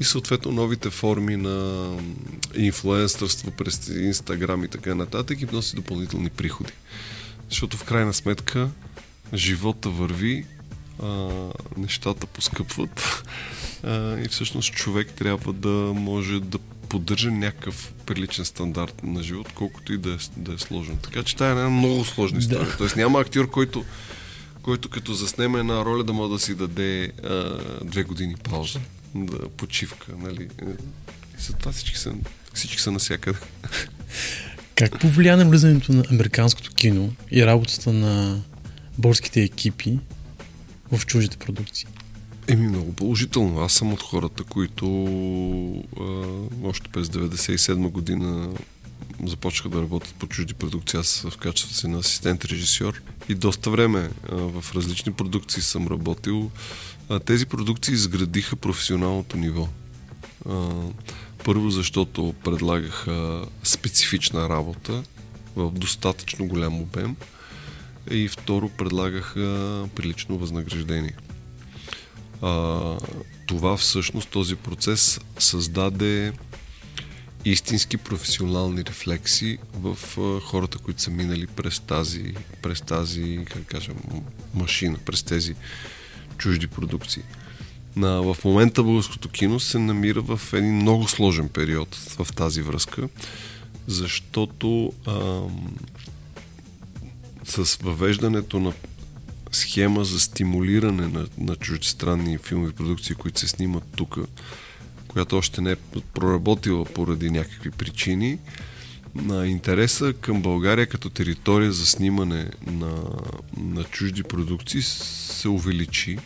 и 0.00 0.04
съответно 0.04 0.52
новите 0.52 0.90
форми 0.90 1.36
на 1.36 1.88
инфлуенсърство 2.56 3.50
през 3.50 3.88
Инстаграм 3.88 4.64
и 4.64 4.68
така 4.68 4.94
нататък 4.94 5.40
им 5.40 5.48
носи 5.52 5.76
допълнителни 5.76 6.30
приходи. 6.30 6.72
Защото 7.48 7.76
в 7.76 7.84
крайна 7.84 8.14
сметка 8.14 8.70
живота 9.34 9.88
върви, 9.88 10.46
а, 11.02 11.28
нещата 11.76 12.26
поскъпват 12.26 13.22
а, 13.82 14.18
и 14.18 14.28
всъщност 14.28 14.74
човек 14.74 15.12
трябва 15.12 15.52
да 15.52 15.92
може 15.94 16.40
да 16.40 16.58
поддържа 16.88 17.30
някакъв 17.30 17.92
приличен 18.06 18.44
стандарт 18.44 19.02
на 19.02 19.22
живот, 19.22 19.52
колкото 19.54 19.92
и 19.92 19.98
да 19.98 20.10
е, 20.10 20.16
да 20.36 20.52
е 20.52 20.58
сложен. 20.58 20.96
Така 21.02 21.22
че 21.22 21.34
това 21.34 21.48
е 21.48 21.50
една 21.50 21.68
много 21.70 22.04
сложна 22.04 22.38
история. 22.38 22.66
Да. 22.66 22.76
Тоест 22.76 22.96
няма 22.96 23.20
актьор, 23.20 23.50
който 23.50 23.84
който 24.62 24.88
като 24.88 25.14
заснеме 25.14 25.58
една 25.58 25.84
роля 25.84 26.04
да 26.04 26.12
може 26.12 26.32
да 26.32 26.38
си 26.38 26.54
даде 26.54 27.12
а, 27.24 27.58
две 27.84 28.02
години 28.02 28.34
пауза, 28.50 28.80
да 29.14 29.48
почивка, 29.48 30.12
нали. 30.18 30.48
И 31.38 31.42
за 31.42 31.52
това 31.52 31.72
всички 31.72 31.98
са, 31.98 32.12
всички 32.54 32.80
са 32.80 32.90
насякъде. 32.90 33.38
Как 34.74 35.00
повлия 35.00 35.36
на 35.36 35.48
влизането 35.48 35.92
на 35.92 36.04
американското 36.10 36.74
кино 36.74 37.12
и 37.30 37.46
работата 37.46 37.92
на 37.92 38.42
българските 38.98 39.42
екипи 39.42 39.98
в 40.92 41.06
чуждите 41.06 41.36
продукции? 41.36 41.86
Еми 42.48 42.68
много 42.68 42.92
положително. 42.92 43.60
Аз 43.60 43.72
съм 43.72 43.92
от 43.92 44.02
хората, 44.02 44.44
които 44.44 44.86
а, 46.00 46.12
още 46.68 46.88
през 46.88 47.08
97 47.08 47.90
година 47.90 48.50
започнаха 49.24 49.68
да 49.68 49.82
работят 49.82 50.14
по 50.14 50.26
чужди 50.26 50.54
продукции. 50.54 51.00
Аз 51.00 51.26
в 51.30 51.36
качеството 51.36 51.76
си 51.76 51.88
на 51.88 51.98
асистент 51.98 52.44
режисьор 52.44 53.02
и 53.28 53.34
доста 53.34 53.70
време 53.70 54.10
а, 54.32 54.36
в 54.36 54.74
различни 54.74 55.12
продукции 55.12 55.62
съм 55.62 55.88
работил. 55.88 56.50
А, 57.08 57.20
тези 57.20 57.46
продукции 57.46 57.94
изградиха 57.94 58.56
професионалното 58.56 59.36
ниво. 59.36 59.68
А, 60.48 60.70
първо, 61.44 61.70
защото 61.70 62.34
предлагаха 62.44 63.44
специфична 63.64 64.48
работа 64.48 65.02
в 65.56 65.70
достатъчно 65.70 66.46
голям 66.46 66.80
обем 66.80 67.16
и 68.10 68.28
второ, 68.28 68.68
предлагаха 68.68 69.88
прилично 69.94 70.38
възнаграждение. 70.38 71.14
А, 72.42 72.96
това 73.46 73.76
всъщност, 73.76 74.28
този 74.28 74.56
процес 74.56 75.20
създаде 75.38 76.32
истински 77.44 77.96
професионални 77.96 78.84
рефлекси 78.84 79.58
в 79.74 79.98
а, 80.18 80.40
хората, 80.40 80.78
които 80.78 81.02
са 81.02 81.10
минали 81.10 81.46
през 81.46 81.80
тази, 81.80 82.34
през 82.62 82.80
тази, 82.80 83.44
как 83.50 83.64
кажем, 83.64 83.96
машина, 84.54 84.98
през 85.04 85.22
тези 85.22 85.54
чужди 86.38 86.66
продукции. 86.66 87.22
На, 87.96 88.22
в 88.22 88.36
момента 88.44 88.82
българското 88.82 89.28
кино 89.28 89.60
се 89.60 89.78
намира 89.78 90.20
в 90.20 90.40
един 90.52 90.76
много 90.76 91.08
сложен 91.08 91.48
период 91.48 91.94
в 91.94 92.26
тази 92.34 92.62
връзка, 92.62 93.08
защото 93.86 94.92
а, 95.06 95.40
с 97.48 97.78
въвеждането 97.82 98.60
на 98.60 98.72
схема 99.52 100.04
за 100.04 100.20
стимулиране 100.20 101.06
на, 101.06 101.26
на 101.38 101.56
чуждестранни 101.56 102.38
филмови 102.38 102.72
продукции, 102.72 103.14
които 103.14 103.40
се 103.40 103.48
снимат 103.48 103.84
тук, 103.96 104.18
която 105.08 105.36
още 105.36 105.60
не 105.60 105.72
е 105.72 105.76
проработила 106.14 106.84
поради 106.84 107.30
някакви 107.30 107.70
причини, 107.70 108.38
на 109.14 109.46
интереса 109.46 110.12
към 110.12 110.42
България 110.42 110.86
като 110.86 111.10
територия 111.10 111.72
за 111.72 111.86
снимане 111.86 112.50
на, 112.66 113.02
на 113.56 113.84
чужди 113.84 114.22
продукции 114.22 114.82
се 114.82 115.48
увеличи, 115.48 116.18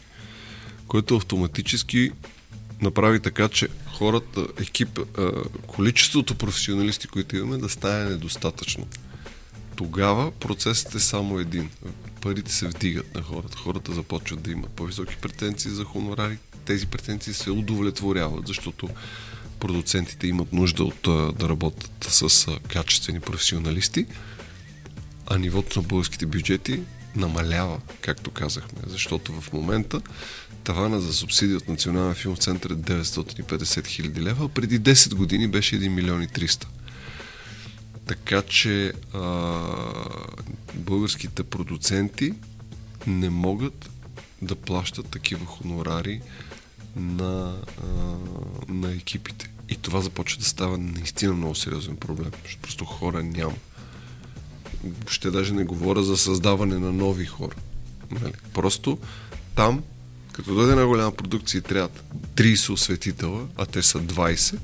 което 0.87 1.17
автоматически 1.17 2.11
направи 2.83 3.21
така, 3.21 3.49
че 3.49 3.69
хората, 3.93 4.47
екип, 4.61 5.01
количеството 5.67 6.35
професионалисти, 6.35 7.09
които 7.09 7.37
имаме, 7.37 7.59
да 7.59 7.69
стане 7.69 8.11
недостатъчно. 8.11 8.87
Тогава 9.83 10.31
процесът 10.31 10.95
е 10.95 11.01
само 11.01 11.39
един. 11.39 11.71
Парите 12.21 12.53
се 12.53 12.67
вдигат 12.67 13.15
на 13.15 13.23
хората. 13.23 13.59
Хората 13.59 13.93
започват 13.93 14.43
да 14.43 14.51
имат 14.51 14.71
по-високи 14.71 15.17
претенции 15.17 15.71
за 15.71 15.85
хонорари. 15.85 16.39
Тези 16.65 16.87
претенции 16.87 17.35
се 17.35 17.51
удовлетворяват, 17.51 18.47
защото 18.47 18.89
продуцентите 19.61 20.27
имат 20.27 20.53
нужда 20.53 20.85
от 20.85 21.03
да 21.39 21.49
работят 21.49 22.05
с 22.09 22.47
качествени 22.69 23.21
професионалисти, 23.21 24.07
а 25.27 25.39
нивото 25.39 25.81
на 25.81 25.89
българските 25.89 26.27
бюджети 26.27 26.83
намалява, 27.17 27.81
както 28.01 28.31
казахме, 28.31 28.81
защото 28.87 29.41
в 29.41 29.53
момента 29.53 30.01
тавана 30.65 31.01
за 31.01 31.13
субсидия 31.13 31.57
от 31.57 31.69
Националния 31.69 32.15
филм 32.15 32.37
център 32.37 32.71
е 32.71 32.75
950 32.75 33.87
хиляди 33.87 34.23
лева, 34.23 34.45
а 34.45 34.49
преди 34.49 34.81
10 34.81 35.15
години 35.15 35.49
беше 35.49 35.81
1 35.81 35.89
милион 35.89 36.23
и 36.23 36.29
300. 36.29 36.67
Така 38.07 38.43
че 38.43 38.93
а, 39.15 39.21
българските 40.75 41.43
продуценти 41.43 42.35
не 43.07 43.31
могат 43.31 43.91
да 44.43 44.55
плащат 44.55 45.07
такива 45.07 45.47
хонорари 45.47 46.21
на, 46.97 47.57
а, 47.83 47.87
на 48.69 48.93
екипите. 48.93 49.51
И 49.69 49.77
това 49.77 50.01
започва 50.01 50.39
да 50.39 50.45
става 50.45 50.79
наистина 50.79 51.33
много 51.33 51.55
сериозен 51.55 51.97
проблем, 51.97 52.31
защото 52.43 52.63
просто 52.63 52.85
хора 52.85 53.23
няма. 53.23 53.57
Ще 55.09 55.31
даже 55.31 55.55
не 55.55 55.65
говоря 55.65 56.03
за 56.03 56.17
създаване 56.17 56.79
на 56.79 56.93
нови 56.93 57.25
хора. 57.27 57.57
Нали? 58.11 58.33
Просто 58.55 58.99
там, 59.57 59.83
като 60.33 60.55
дойде 60.55 60.73
една 60.73 60.87
голяма 60.87 61.13
продукция 61.13 61.59
и 61.59 61.63
трябва 61.63 61.89
30 62.35 62.73
осветителя, 62.73 63.47
а 63.57 63.67
те 63.67 63.83
са 63.83 64.01
20, 64.01 64.59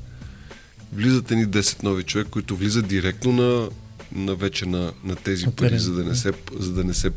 влизат 0.92 1.30
едни 1.30 1.46
10 1.46 1.82
нови 1.82 2.02
човек, 2.02 2.26
които 2.30 2.56
влизат 2.56 2.86
директно 2.86 3.32
на, 3.32 3.68
на 4.12 4.34
вече 4.34 4.66
на, 4.66 4.92
на 5.04 5.16
тези 5.16 5.46
пари, 5.56 5.78
за 5.78 5.92
да, 5.92 6.04
не 6.04 6.14
се, 6.14 6.32
за 6.58 6.72
да 6.72 6.84
не 6.84 6.94
се 6.94 7.10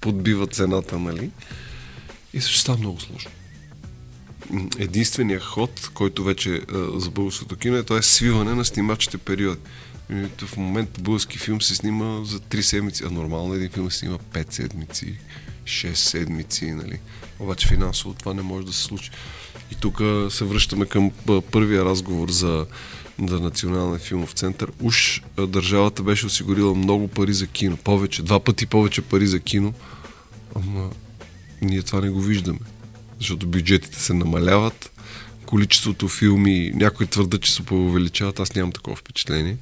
подбива 0.00 0.46
цената, 0.46 0.98
нали? 0.98 1.30
И 2.34 2.40
също 2.40 2.58
става 2.58 2.78
много 2.78 3.00
сложно. 3.00 3.30
Единственият 4.78 5.42
ход, 5.42 5.90
който 5.94 6.24
вече 6.24 6.60
а, 6.74 7.00
за 7.00 7.10
българското 7.10 7.56
кино 7.56 7.76
е, 7.76 7.82
това 7.82 7.98
е 7.98 8.02
свиване 8.02 8.54
на 8.54 8.64
снимачите 8.64 9.18
периоди. 9.18 9.60
В 10.38 10.56
момента 10.56 11.00
български 11.00 11.38
филм 11.38 11.62
се 11.62 11.74
снима 11.74 12.24
за 12.24 12.40
3 12.40 12.60
седмици, 12.60 13.04
а 13.06 13.10
нормално 13.10 13.54
един 13.54 13.70
филм 13.70 13.90
се 13.90 13.98
снима 13.98 14.18
5 14.32 14.52
седмици, 14.52 15.18
6 15.64 15.94
седмици, 15.94 16.70
нали? 16.70 16.98
Обаче 17.38 17.68
финансово 17.68 18.14
това 18.14 18.34
не 18.34 18.42
може 18.42 18.66
да 18.66 18.72
се 18.72 18.82
случи. 18.82 19.10
И 19.70 19.74
тук 19.74 20.02
се 20.30 20.44
връщаме 20.44 20.86
към 20.86 21.10
първия 21.50 21.84
разговор 21.84 22.30
за, 22.30 22.66
за 23.28 23.40
Националния 23.40 23.98
филмов 23.98 24.32
център. 24.32 24.72
Уж 24.82 25.22
държавата 25.38 26.02
беше 26.02 26.26
осигурила 26.26 26.74
много 26.74 27.08
пари 27.08 27.32
за 27.32 27.46
кино. 27.46 27.76
Повече, 27.76 28.22
два 28.22 28.40
пъти 28.40 28.66
повече 28.66 29.02
пари 29.02 29.26
за 29.26 29.40
кино. 29.40 29.74
Ама 30.56 30.90
ние 31.62 31.82
това 31.82 32.00
не 32.00 32.10
го 32.10 32.20
виждаме. 32.20 32.58
Защото 33.18 33.46
бюджетите 33.46 34.00
се 34.00 34.14
намаляват, 34.14 34.92
количеството 35.46 36.08
филми, 36.08 36.72
някои 36.74 37.06
твърдат, 37.06 37.42
че 37.42 37.52
се 37.52 37.62
увеличават, 37.70 38.40
аз 38.40 38.54
нямам 38.54 38.72
такова 38.72 38.96
впечатление. 38.96 39.56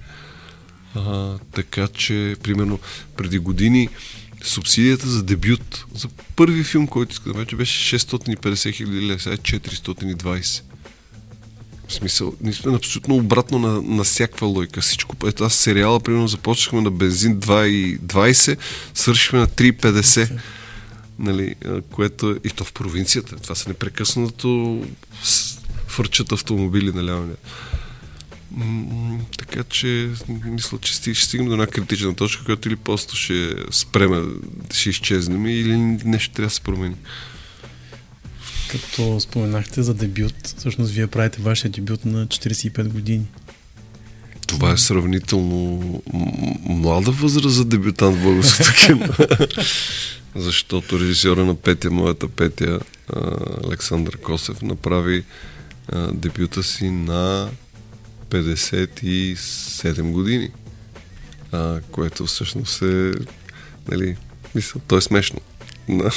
А, 0.94 1.38
така 1.52 1.88
че, 1.88 2.36
примерно, 2.42 2.78
преди 3.16 3.38
години 3.38 3.88
субсидията 4.42 5.08
за 5.08 5.22
дебют, 5.22 5.84
за 5.94 6.08
първи 6.36 6.64
филм, 6.64 6.86
който 6.86 7.12
иска 7.12 7.32
да 7.32 7.38
вече 7.38 7.56
беше 7.56 7.98
650 7.98 8.74
хиляди 8.74 9.06
лева, 9.06 9.20
сега 9.20 9.34
е 9.34 9.38
420. 9.38 10.62
В 11.90 11.94
смисъл, 11.94 12.34
абсолютно 12.66 13.16
обратно 13.16 13.58
на, 13.58 13.82
на 13.82 14.04
всякаква 14.04 14.46
лойка. 14.46 14.80
Всичко, 14.80 15.16
ето 15.26 15.44
аз 15.44 15.54
сериала, 15.54 16.00
примерно, 16.00 16.28
започнахме 16.28 16.80
на 16.80 16.90
бензин 16.90 17.40
2,20, 17.40 18.58
свършихме 18.94 19.38
на 19.38 19.46
3,50. 19.46 20.38
Нали, 21.18 21.54
което 21.90 22.36
и 22.44 22.50
то 22.50 22.64
в 22.64 22.72
провинцията. 22.72 23.36
Това 23.36 23.54
са 23.54 23.68
непрекъснато 23.68 24.82
фърчат 25.86 26.32
автомобили 26.32 26.92
наляво. 26.92 27.28
Така 29.38 29.64
че 29.64 30.10
мисля, 30.44 30.78
че 30.78 30.92
ще 30.92 31.14
стигнем 31.14 31.48
до 31.48 31.52
една 31.52 31.66
критична 31.66 32.14
точка, 32.14 32.44
която 32.44 32.68
или 32.68 32.76
просто 32.76 33.16
ще 33.16 33.54
спреме, 33.70 34.22
ще 34.72 34.90
изчезнем 34.90 35.46
или 35.46 35.76
нещо 36.04 36.34
трябва 36.34 36.46
да 36.46 36.54
се 36.54 36.60
промени. 36.60 36.96
Като 38.70 39.20
споменахте 39.20 39.82
за 39.82 39.94
дебют, 39.94 40.34
всъщност 40.58 40.92
вие 40.92 41.06
правите 41.06 41.42
вашия 41.42 41.70
дебют 41.70 42.04
на 42.04 42.26
45 42.26 42.88
години. 42.88 43.26
Това 44.46 44.72
е 44.72 44.76
сравнително 44.76 46.02
млада 46.62 47.10
възраст 47.10 47.54
за 47.54 47.64
дебютант 47.64 48.16
в 48.16 48.22
българското 48.22 48.70
кино. 48.86 49.08
Защото 50.36 51.00
режисьора 51.00 51.44
на 51.44 51.54
Петя, 51.54 51.90
моята 51.90 52.28
Петя, 52.28 52.80
Александър 53.64 54.16
Косев, 54.16 54.62
направи 54.62 55.24
дебюта 56.12 56.62
си 56.62 56.90
на 56.90 57.50
57 58.30 60.02
години. 60.02 60.50
Което 61.90 62.26
всъщност 62.26 62.82
е, 62.82 63.12
нали, 63.88 64.16
мисля, 64.54 64.80
то 64.88 64.96
е 64.96 65.00
смешно. 65.00 65.40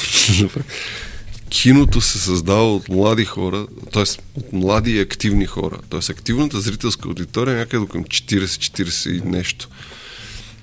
Киното 1.54 2.01
се 2.01 2.20
създава 2.20 2.76
от 2.76 2.89
млади 2.89 3.26
хора, 3.26 3.68
т.е. 3.93 4.04
от 4.39 4.54
млади 4.54 4.91
и 4.91 4.99
активни 4.99 5.45
хора. 5.45 5.78
Т.е. 5.89 6.12
активната 6.12 6.62
зрителска 6.62 7.08
аудитория 7.08 7.56
е 7.56 7.58
някъде 7.58 7.88
към 7.88 8.04
40-40 8.04 9.18
и 9.18 9.30
нещо. 9.30 9.70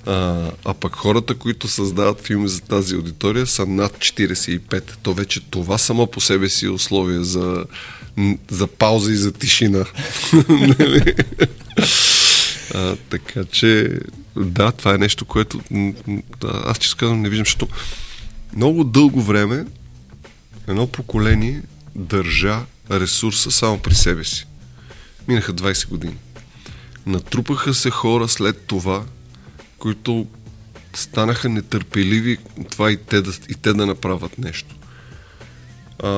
А, 0.07 0.51
а 0.65 0.75
пък 0.75 0.97
хората, 0.97 1.35
които 1.35 1.69
създават 1.69 2.27
филми 2.27 2.49
за 2.49 2.61
тази 2.61 2.95
аудитория 2.95 3.47
са 3.47 3.67
над 3.67 3.99
45. 3.99 4.91
То 5.03 5.15
вече 5.15 5.41
това 5.41 5.79
само 5.79 6.07
по 6.07 6.21
себе 6.21 6.49
си 6.49 6.67
е 6.67 6.71
условие 6.71 7.25
за, 7.25 7.65
за 8.51 8.67
пауза 8.67 9.13
и 9.13 9.17
за 9.17 9.33
тишина. 9.33 9.85
Нали? 10.49 11.15
а, 12.75 12.97
така 12.97 13.45
че, 13.45 13.99
да, 14.37 14.73
това 14.73 14.95
е 14.95 14.99
нещо, 14.99 15.25
което 15.25 15.61
аз 16.43 16.79
че 16.79 16.97
казвам 16.97 17.23
не 17.23 17.29
виждам, 17.29 17.47
защото 17.47 17.69
много 18.57 18.85
дълго 18.85 19.23
време 19.23 19.65
едно 20.71 20.87
поколение 20.87 21.63
държа 21.95 22.61
ресурса 22.91 23.51
само 23.51 23.79
при 23.79 23.95
себе 23.95 24.25
си. 24.25 24.47
Минаха 25.29 25.53
20 25.53 25.89
години. 25.89 26.17
Натрупаха 27.07 27.75
се 27.75 27.91
хора 27.91 28.29
след 28.29 28.67
това, 28.67 29.05
които 29.79 30.27
станаха 30.95 31.49
нетърпеливи 31.49 32.39
това 32.71 32.91
и 32.91 32.97
те 32.97 33.23
да, 33.23 33.33
и 33.49 33.55
те 33.55 33.73
да 33.73 33.87
направят 33.87 34.39
нещо. 34.39 34.75
А, 36.03 36.09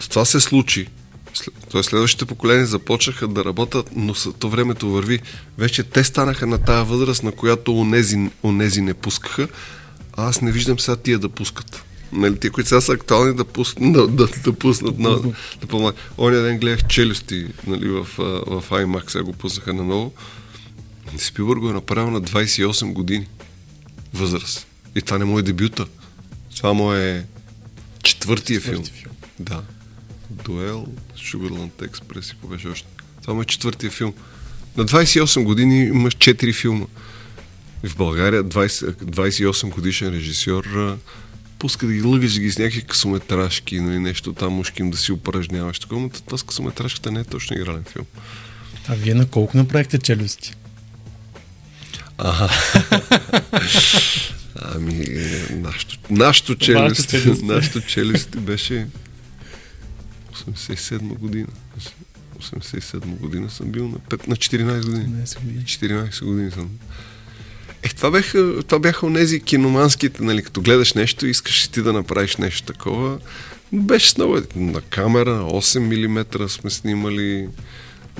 с 0.00 0.08
това 0.08 0.24
се 0.24 0.40
случи. 0.40 0.86
След, 1.34 1.84
следващите 1.84 2.24
поколения 2.24 2.66
започнаха 2.66 3.28
да 3.28 3.44
работят, 3.44 3.90
но 3.96 4.14
то 4.14 4.48
времето 4.48 4.90
върви. 4.90 5.20
Вече 5.58 5.82
те 5.82 6.04
станаха 6.04 6.46
на 6.46 6.58
тая 6.58 6.84
възраст, 6.84 7.22
на 7.22 7.32
която 7.32 7.78
онези, 7.78 8.30
онези 8.42 8.80
не 8.80 8.94
пускаха. 8.94 9.48
А 10.16 10.28
аз 10.28 10.40
не 10.40 10.52
виждам 10.52 10.78
сега 10.78 10.96
тия 10.96 11.18
да 11.18 11.28
пускат. 11.28 11.85
Нали, 12.12 12.38
тия, 12.38 12.50
които 12.50 12.68
сега 12.68 12.80
са 12.80 12.92
актуални, 12.92 13.34
да, 13.34 13.44
пуснат, 13.44 13.92
да, 13.92 14.08
да, 14.08 14.28
да 14.44 14.52
пуснат 14.52 14.98
на, 14.98 15.18
да 15.60 15.66
помагат. 15.68 16.00
Оня 16.18 16.42
ден 16.42 16.58
гледах 16.58 16.86
челюсти 16.86 17.46
нали, 17.66 17.88
в, 17.88 18.06
в 18.46 18.64
IMAX, 18.70 19.10
сега 19.10 19.24
го 19.24 19.32
пуснаха 19.32 19.74
на 19.74 19.84
ново. 19.84 20.12
Спилбърг 21.18 21.60
го 21.60 21.70
е 21.70 21.72
направил 21.72 22.10
на 22.10 22.22
28 22.22 22.92
години 22.92 23.26
възраст. 24.14 24.66
И 24.94 25.02
това 25.02 25.18
не 25.18 25.24
му 25.24 25.38
е 25.38 25.42
дебюта. 25.42 25.86
Това 26.56 26.72
му 26.72 26.92
е 26.92 27.26
четвъртия 28.02 28.60
филм. 28.60 28.84
филм. 28.84 29.12
Да. 29.40 29.62
Дуел, 30.30 30.86
Sugarland 31.16 31.82
Експрес 31.82 32.30
и 32.30 32.34
побеше 32.34 32.68
още. 32.68 32.88
Това 33.22 33.34
му 33.34 33.42
е 33.42 33.44
четвъртия 33.44 33.90
филм. 33.90 34.14
На 34.76 34.84
28 34.84 35.44
години 35.44 35.84
имаш 35.84 36.16
4 36.16 36.54
филма. 36.54 36.86
И 37.84 37.88
в 37.88 37.96
България 37.96 38.44
20, 38.44 38.92
28 39.04 39.70
годишен 39.70 40.08
режисьор 40.08 40.96
пуска 41.58 41.86
да 41.86 41.92
ги 41.92 42.02
лъгаш 42.02 42.40
ги 42.40 42.50
с 42.50 42.58
някакви 42.58 42.82
късометражки, 42.82 43.80
нали, 43.80 43.98
нещо 43.98 44.32
там 44.32 44.52
мушким 44.52 44.90
да 44.90 44.96
си 44.96 45.12
упражняваш. 45.12 45.78
Такова, 45.78 46.00
но 46.00 46.08
това 46.08 46.38
с 46.38 46.42
късометражката 46.42 47.12
не 47.12 47.20
е 47.20 47.24
точно 47.24 47.56
игрален 47.56 47.84
филм. 47.84 48.06
А 48.88 48.94
вие 48.94 49.14
на 49.14 49.26
колко 49.26 49.56
направихте 49.56 49.98
челюсти? 49.98 50.54
Ага. 52.18 52.50
ами, 54.54 55.04
нашото, 55.50 55.98
нашото 56.10 56.54
челюст, 56.54 57.42
нашото 57.42 57.80
челюст 57.80 58.40
беше 58.40 58.86
87 60.32 60.98
година. 60.98 61.48
87 62.38 62.98
година 63.04 63.50
съм 63.50 63.72
бил 63.72 63.88
на, 63.88 63.98
5, 63.98 64.28
на 64.28 64.36
14 64.36 64.84
години. 64.84 65.24
14 65.64 66.24
години 66.24 66.50
съм. 66.50 66.70
Е, 67.86 67.88
това 67.88 68.10
бяха, 68.10 68.62
това 68.62 68.78
бяха 68.78 69.06
онези 69.06 69.40
киноманските, 69.40 70.22
нали, 70.22 70.42
като 70.42 70.60
гледаш 70.60 70.92
нещо 70.92 71.26
и 71.26 71.30
искаш 71.30 71.68
ти 71.68 71.82
да 71.82 71.92
направиш 71.92 72.36
нещо 72.36 72.72
такова. 72.72 73.18
Беше 73.72 74.14
много 74.18 74.38
на 74.56 74.80
камера, 74.80 75.30
8 75.30 75.78
мм 75.78 76.48
сме 76.48 76.70
снимали 76.70 77.48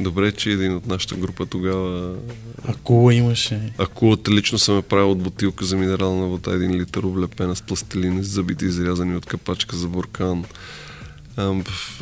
Добре, 0.00 0.32
че 0.32 0.50
един 0.50 0.74
от 0.74 0.86
нашата 0.86 1.14
група 1.14 1.46
тогава... 1.46 2.14
Акула 2.68 3.14
имаше. 3.14 3.72
Акулата 3.78 4.30
лично 4.30 4.58
съм 4.58 4.78
е 4.78 4.82
правил 4.82 5.10
от 5.10 5.18
бутилка 5.18 5.64
за 5.64 5.76
минерална 5.76 6.26
вода, 6.26 6.54
един 6.54 6.74
литър 6.74 7.02
облепена 7.02 7.56
с 7.56 7.62
пластилини, 7.62 8.24
с 8.24 8.26
зъбите 8.26 8.64
изрязани 8.64 9.16
от 9.16 9.26
капачка 9.26 9.76
за 9.76 9.88
буркан. 9.88 10.44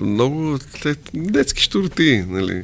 много 0.01 0.59
детски 1.15 1.63
штурти, 1.63 2.25
нали. 2.29 2.63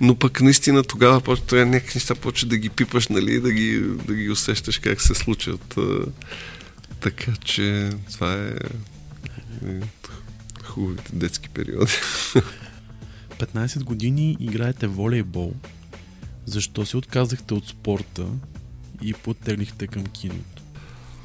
Но 0.00 0.14
пък 0.14 0.40
наистина 0.40 0.82
тогава 0.82 1.20
почва, 1.20 1.66
някакви 1.66 1.92
неща 1.94 2.14
почва 2.14 2.48
да 2.48 2.56
ги 2.56 2.68
пипаш, 2.68 3.08
нали, 3.08 3.40
да 3.40 3.52
ги, 3.52 3.80
да 3.80 4.14
ги 4.14 4.30
усещаш 4.30 4.78
как 4.78 5.00
се 5.00 5.14
случват. 5.14 5.78
Така 7.00 7.32
че 7.44 7.90
това 8.12 8.34
е, 8.34 8.48
е 9.70 9.80
хубавите 10.64 11.10
детски 11.12 11.48
периоди. 11.48 11.92
15 13.38 13.84
години 13.84 14.36
играете 14.40 14.86
волейбол. 14.86 15.54
Защо 16.46 16.86
се 16.86 16.96
отказахте 16.96 17.54
от 17.54 17.68
спорта 17.68 18.26
и 19.02 19.14
потеглихте 19.14 19.86
към 19.86 20.06
киното? 20.06 20.62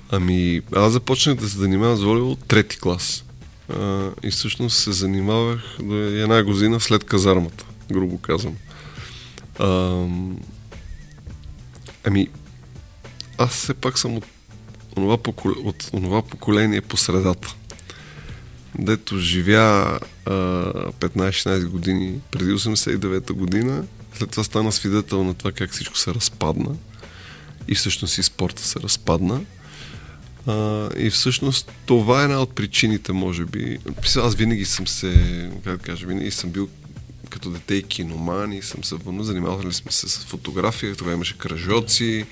Ами, 0.09 0.61
аз 0.75 0.91
започнах 0.91 1.35
да 1.35 1.49
се 1.49 1.57
занимавам 1.57 1.97
с 1.97 2.03
волейбол 2.03 2.35
трети 2.35 2.79
клас. 2.79 3.25
А, 3.69 4.09
и 4.23 4.31
всъщност 4.31 4.77
се 4.77 4.91
занимавах 4.91 5.77
до 5.79 5.95
една 5.95 6.43
година 6.43 6.79
след 6.79 7.03
казармата, 7.03 7.65
грубо 7.91 8.17
казвам. 8.17 8.55
А, 9.59 10.05
ами, 12.03 12.27
аз 13.37 13.51
все 13.51 13.73
пак 13.73 13.99
съм 13.99 14.17
от 14.17 14.25
онова, 14.97 15.17
покол... 15.17 15.51
от 15.63 15.89
онова 15.93 16.21
поколение 16.21 16.81
по 16.81 16.97
средата, 16.97 17.55
дето 18.79 19.17
живя 19.17 19.99
а, 20.25 20.31
15-16 20.31 21.67
години 21.67 22.19
преди 22.31 22.51
89-та 22.51 23.33
година, 23.33 23.83
след 24.13 24.31
това 24.31 24.43
стана 24.43 24.71
свидетел 24.71 25.23
на 25.23 25.33
това 25.33 25.51
как 25.51 25.71
всичко 25.71 25.97
се 25.97 26.13
разпадна 26.13 26.75
и 27.67 27.75
всъщност 27.75 28.17
и 28.17 28.23
спорта 28.23 28.63
се 28.63 28.79
разпадна. 28.79 29.41
А, 30.47 30.89
и 30.97 31.09
всъщност 31.09 31.71
това 31.85 32.21
е 32.21 32.23
една 32.23 32.41
от 32.41 32.55
причините, 32.55 33.11
може 33.11 33.45
би. 33.45 33.77
Аз 34.15 34.35
винаги 34.35 34.65
съм 34.65 34.87
се, 34.87 35.49
как 35.63 35.77
да 35.77 35.83
кажа, 35.83 36.07
винаги 36.07 36.31
съм 36.31 36.49
бил 36.49 36.69
като 37.35 37.49
дете 37.49 37.75
и 37.75 37.83
киноман 37.83 38.53
и 38.53 38.61
съм 38.61 38.83
се 38.83 38.95
вънно, 38.95 39.23
занимавали 39.23 39.73
сме 39.73 39.91
се 39.91 40.09
с 40.09 40.17
фотография, 40.17 40.95
тогава 40.95 41.15
имаше 41.15 41.37
кръжоци, 41.37 42.25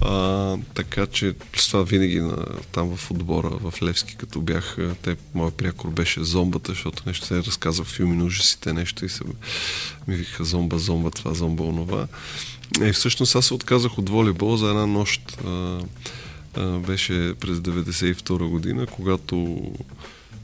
а, 0.00 0.56
така 0.74 1.06
че 1.06 1.34
с 1.56 1.66
това 1.66 1.82
винаги 1.82 2.20
на, 2.20 2.36
там 2.72 2.96
в 2.96 3.10
отбора 3.10 3.48
в 3.48 3.82
Левски, 3.82 4.16
като 4.16 4.40
бях, 4.40 4.76
те, 5.02 5.16
моят 5.34 5.54
приякор 5.54 5.90
беше 5.90 6.24
зомбата, 6.24 6.72
защото 6.72 7.02
нещо 7.06 7.26
се 7.26 7.44
разказва 7.44 7.84
в 7.84 7.88
филми 7.88 8.16
на 8.16 8.24
ужасите, 8.24 8.72
нещо 8.72 9.04
и 9.04 9.08
се 9.08 9.24
ми 10.08 10.16
викаха 10.16 10.44
зомба, 10.44 10.78
зомба, 10.78 11.10
това, 11.10 11.34
зомба, 11.34 11.64
онова. 11.64 12.06
И 12.82 12.92
всъщност 12.92 13.36
аз 13.36 13.46
се 13.46 13.54
отказах 13.54 13.98
от 13.98 14.08
волейбол 14.08 14.56
за 14.56 14.68
една 14.68 14.86
нощ. 14.86 15.38
А, 15.46 15.80
а, 16.56 16.78
беше 16.78 17.34
през 17.40 17.58
92 17.58 18.48
година, 18.48 18.86
когато 18.86 19.60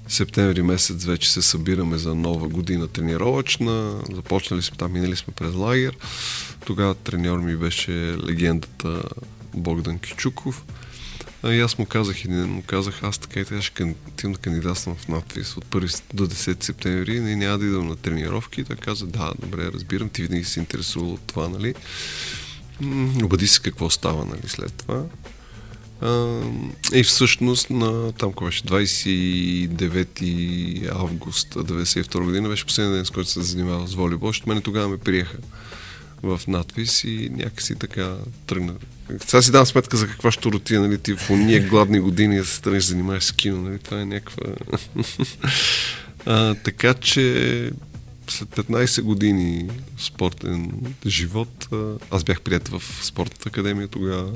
септември 0.09 0.63
месец 0.63 1.05
вече 1.05 1.33
се 1.33 1.43
събираме 1.43 1.99
за 1.99 2.15
нова 2.15 2.49
година 2.49 2.89
тренировъчна. 2.89 4.03
Започнали 4.13 4.63
сме 4.63 4.77
там, 4.77 4.93
минали 4.93 5.17
сме 5.17 5.35
през 5.35 5.55
лагер. 5.55 5.97
Тогава 6.67 6.95
треньор 6.95 7.39
ми 7.39 7.57
беше 7.57 8.17
легендата 8.29 9.03
Богдан 9.55 9.99
Кичуков. 9.99 10.65
И 11.45 11.61
аз 11.61 11.79
му 11.79 11.87
казах 11.87 12.25
един 12.25 12.45
му 12.45 12.63
казах, 12.63 13.03
аз 13.03 13.19
така 13.19 13.41
и 13.41 13.45
така 13.45 13.63
ще 13.63 13.95
да 14.25 14.39
кандидатствам 14.39 14.97
в 14.97 15.09
надпис 15.09 15.57
от 15.57 15.65
1 15.65 16.03
до 16.15 16.27
10 16.27 16.65
септември 16.65 17.17
и 17.17 17.37
няма 17.37 17.59
да 17.59 17.67
идвам 17.67 17.89
на 17.89 17.97
тренировки. 17.97 18.65
Той 18.65 18.77
каза, 18.77 19.07
да, 19.07 19.33
добре, 19.39 19.73
разбирам, 19.73 20.09
ти 20.09 20.23
винаги 20.23 20.45
се 20.45 20.61
интересува 20.61 21.07
от 21.07 21.21
това, 21.21 21.49
нали? 21.49 21.75
Обади 23.25 23.47
се 23.47 23.61
какво 23.61 23.91
става, 23.91 24.25
нали, 24.25 24.49
след 24.49 24.73
това. 24.73 25.05
И 26.95 27.03
всъщност 27.03 27.71
на 27.71 28.13
там 28.13 28.33
кога 28.33 28.49
беше 28.49 28.63
29 28.63 30.95
август 30.95 31.55
1992 31.55 32.25
година 32.25 32.49
беше 32.49 32.67
последния 32.67 32.97
ден, 32.97 33.05
с 33.05 33.11
който 33.11 33.31
се 33.31 33.43
занимава 33.43 33.87
с 33.87 33.95
волейбол. 33.95 34.29
Защото 34.29 34.49
мене 34.49 34.61
тогава 34.61 34.89
ме 34.89 34.99
приеха 34.99 35.39
в 36.23 36.41
надпис 36.49 37.05
и 37.05 37.29
някакси 37.33 37.75
така 37.75 38.17
тръгна. 38.47 38.75
Сега 39.27 39.43
си 39.43 39.53
давам 39.53 39.67
сметка 39.67 39.97
за 39.97 40.09
каква 40.09 40.31
рутина, 40.45 40.81
нали, 40.81 40.99
ти 40.99 41.17
в 41.17 41.31
уния 41.31 41.69
гладни 41.69 42.01
години 42.01 42.37
да 42.37 42.45
се 42.45 42.63
тръгнеш 42.63 42.85
занимаваш 42.85 43.25
с 43.25 43.33
кино, 43.33 43.63
нали, 43.63 43.79
това 43.79 44.01
е 44.01 44.05
някаква... 44.05 44.47
а, 46.27 46.55
така 46.55 46.95
че 46.95 47.71
след 48.29 48.49
15 48.49 49.03
години 49.03 49.71
спортен 49.99 50.73
живот, 51.07 51.69
аз 52.11 52.25
бях 52.25 52.41
прият 52.41 52.69
в 52.69 52.83
спортната 53.03 53.49
академия 53.49 53.89
тогава, 53.89 54.33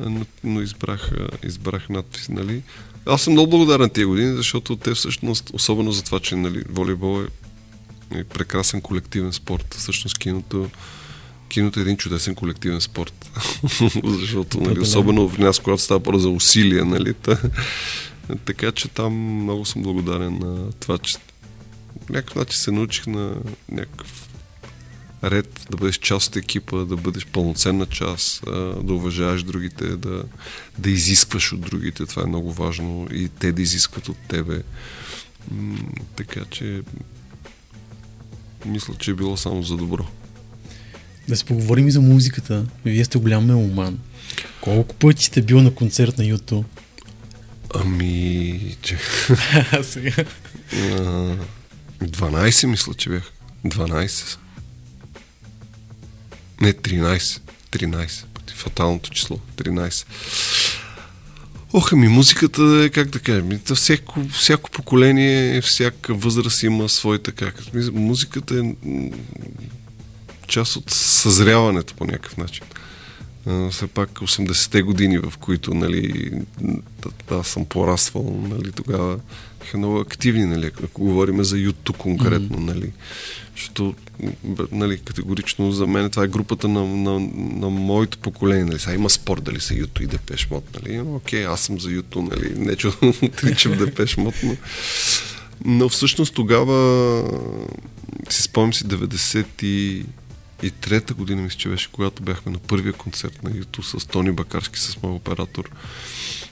но, 0.00 0.26
но 0.44 0.62
избрах, 0.62 1.12
избрах 1.44 1.88
надпис, 1.88 2.28
нали. 2.28 2.62
Аз 3.06 3.22
съм 3.22 3.32
много 3.32 3.50
благодарен 3.50 3.90
тия 3.90 4.06
години, 4.06 4.36
защото 4.36 4.76
те 4.76 4.94
всъщност, 4.94 5.50
особено 5.52 5.92
за 5.92 6.02
това, 6.02 6.20
че 6.20 6.36
нали, 6.36 6.64
волейбол 6.68 7.22
е 7.22 7.26
е 8.14 8.24
прекрасен 8.24 8.80
колективен 8.80 9.32
спорт. 9.32 9.74
Всъщност 9.78 10.18
киното, 10.18 10.70
киното 11.48 11.80
е 11.80 11.82
един 11.82 11.96
чудесен 11.96 12.34
колективен 12.34 12.80
спорт. 12.80 13.30
Защото, 14.04 14.60
нали, 14.60 14.80
особено 14.80 15.28
в 15.28 15.38
нас, 15.38 15.58
когато 15.58 15.82
става 15.82 16.00
пора 16.00 16.18
за 16.18 16.28
усилия, 16.28 16.84
нали, 16.84 17.14
та, 17.14 17.38
така 18.44 18.72
че 18.72 18.88
там 18.88 19.14
много 19.14 19.64
съм 19.64 19.82
благодарен 19.82 20.38
на 20.38 20.72
това, 20.72 20.98
че 20.98 21.16
някакъв 22.10 22.36
начин 22.36 22.56
се 22.58 22.70
научих 22.70 23.06
на 23.06 23.34
някакъв 23.70 24.21
ред, 25.24 25.66
да 25.70 25.76
бъдеш 25.76 25.98
част 25.98 26.28
от 26.28 26.36
екипа, 26.36 26.76
да 26.76 26.96
бъдеш 26.96 27.26
пълноценна 27.26 27.86
част, 27.86 28.44
да 28.82 28.94
уважаваш 28.94 29.42
другите, 29.42 29.84
да, 29.84 30.24
да 30.78 30.90
изискваш 30.90 31.52
от 31.52 31.60
другите. 31.60 32.06
Това 32.06 32.22
е 32.22 32.26
много 32.26 32.52
важно 32.52 33.08
и 33.12 33.28
те 33.28 33.52
да 33.52 33.62
изискват 33.62 34.08
от 34.08 34.16
тебе. 34.28 34.62
така 36.16 36.40
че 36.50 36.82
мисля, 38.66 38.94
че 38.98 39.10
е 39.10 39.14
било 39.14 39.36
само 39.36 39.62
за 39.62 39.76
добро. 39.76 40.06
Да 41.28 41.36
се 41.36 41.44
поговорим 41.44 41.88
и 41.88 41.90
за 41.90 42.00
музиката. 42.00 42.66
Вие 42.84 43.04
сте 43.04 43.18
голям 43.18 43.46
меломан. 43.46 43.98
Колко 44.60 44.94
пъти 44.94 45.24
сте 45.24 45.42
бил 45.42 45.60
на 45.60 45.74
концерт 45.74 46.18
на 46.18 46.24
YouTube? 46.24 46.64
Ами, 47.74 48.76
че... 48.82 48.98
Сега. 49.82 50.24
12 52.02 52.66
мисля, 52.66 52.94
че 52.94 53.10
бях. 53.10 53.32
12. 53.66 54.38
Не, 56.62 56.72
13. 56.72 57.40
13. 57.70 58.24
Пъти 58.34 58.54
фаталното 58.54 59.10
число. 59.10 59.38
13. 59.56 60.06
Ох, 61.72 61.92
ами 61.92 62.08
музиката 62.08 62.82
е, 62.84 62.88
как 62.88 63.08
да 63.08 63.18
кажем, 63.18 63.60
всяко, 63.74 64.20
всяко 64.28 64.70
поколение, 64.70 65.60
всяка 65.60 66.14
възраст 66.14 66.62
има 66.62 66.88
своите 66.88 67.32
как. 67.32 67.54
Музиката 67.92 68.58
е 68.58 68.74
част 70.48 70.76
от 70.76 70.90
съзряването 70.90 71.94
по 71.94 72.04
някакъв 72.04 72.36
начин. 72.36 72.64
все 73.70 73.86
пак 73.86 74.10
80-те 74.10 74.82
години, 74.82 75.18
в 75.18 75.32
които 75.40 75.74
нали, 75.74 76.30
да, 77.28 77.44
съм 77.44 77.64
пораствал, 77.64 78.46
нали, 78.48 78.72
тогава 78.72 79.18
бяха 79.62 79.78
много 79.78 80.00
активни, 80.00 80.44
нали, 80.44 80.70
ако 80.84 81.00
говорим 81.00 81.44
за 81.44 81.56
YouTube 81.56 81.96
конкретно, 81.96 82.58
mm-hmm. 82.58 82.74
нали. 82.74 82.92
Защото, 83.56 83.94
нали, 84.72 84.98
категорично 84.98 85.72
за 85.72 85.86
мен 85.86 86.10
това 86.10 86.24
е 86.24 86.28
групата 86.28 86.68
на, 86.68 86.86
на, 86.86 87.20
на 87.34 87.70
моето 87.70 88.18
поколение. 88.18 88.64
Нали. 88.64 88.78
Сега 88.78 88.94
има 88.94 89.10
спор 89.10 89.40
дали 89.40 89.60
са 89.60 89.74
Юту 89.74 90.02
и 90.02 90.06
Депеш 90.06 90.48
Мод. 90.50 90.64
Нали. 90.74 91.00
Окей, 91.00 91.46
аз 91.46 91.60
съм 91.60 91.80
за 91.80 91.90
Юту, 91.90 92.22
нали. 92.22 92.52
Не 92.56 92.76
че 92.76 92.88
отричам 93.22 93.78
Депеш 93.78 94.16
Мод, 94.16 94.34
но... 94.42 94.56
но 95.64 95.88
всъщност 95.88 96.34
тогава 96.34 97.22
си 98.30 98.42
спомням 98.42 98.74
си 98.74 98.84
90 98.84 99.64
и 99.64 100.04
и 100.62 100.70
трета 100.70 101.14
година, 101.14 101.42
мисля, 101.42 101.58
че 101.58 101.68
беше, 101.68 101.88
когато 101.92 102.22
бяхме 102.22 102.52
на 102.52 102.58
първия 102.58 102.92
концерт 102.92 103.42
на 103.42 103.56
Юту 103.56 103.82
с 103.82 104.06
Тони 104.06 104.32
Бакарски, 104.32 104.78
с 104.78 105.02
моят 105.02 105.16
оператор 105.16 105.70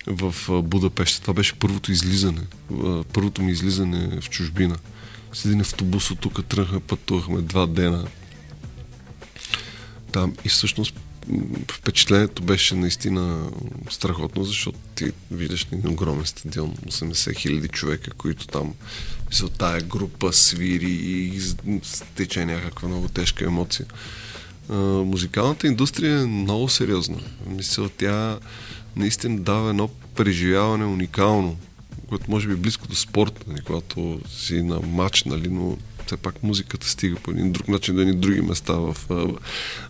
в 0.06 0.62
Будапешта. 0.62 1.20
Това 1.20 1.34
беше 1.34 1.54
първото 1.54 1.92
излизане, 1.92 2.42
първото 3.12 3.42
ми 3.42 3.52
излизане 3.52 4.20
в 4.20 4.30
чужбина. 4.30 4.76
С 5.32 5.44
един 5.44 5.60
автобус 5.60 6.10
от 6.10 6.20
тук 6.20 6.44
тръгнахме, 6.44 6.80
пътувахме 6.80 7.40
два 7.40 7.66
дена 7.66 8.06
там 10.12 10.34
и 10.44 10.48
всъщност 10.48 10.94
впечатлението 11.72 12.42
беше 12.42 12.74
наистина 12.74 13.50
страхотно, 13.90 14.44
защото 14.44 14.78
ти 14.94 15.12
виждаш 15.30 15.66
един 15.72 15.92
огромен 15.92 16.26
стадион, 16.26 16.74
80 16.86 17.36
хиляди 17.36 17.68
човека, 17.68 18.10
които 18.10 18.46
там 18.46 18.74
за 19.32 19.48
тая 19.48 19.80
група 19.80 20.32
свири 20.32 20.90
и 20.90 21.40
тече 22.14 22.44
някаква 22.44 22.88
много 22.88 23.08
тежка 23.08 23.44
емоция. 23.44 23.86
А, 24.68 24.74
музикалната 25.04 25.66
индустрия 25.66 26.20
е 26.20 26.26
много 26.26 26.68
сериозна. 26.68 27.18
Мисля, 27.46 27.88
тя 27.96 28.38
наистина 28.96 29.40
дава 29.40 29.70
едно 29.70 29.88
преживяване 30.14 30.84
уникално, 30.84 31.56
което 32.08 32.30
може 32.30 32.46
би 32.48 32.52
е 32.52 32.56
близко 32.56 32.88
до 32.88 32.96
спорта, 32.96 33.40
нали, 33.46 33.60
когато 33.60 34.20
си 34.28 34.62
на 34.62 34.80
матч, 34.80 35.24
нали, 35.24 35.48
но 35.48 35.76
все 36.06 36.16
пак 36.16 36.42
музиката 36.42 36.88
стига 36.88 37.16
по 37.16 37.30
един 37.30 37.52
друг 37.52 37.68
начин 37.68 37.94
до 37.94 38.00
едни 38.00 38.16
други 38.16 38.40
места 38.40 38.72
в, 38.72 38.96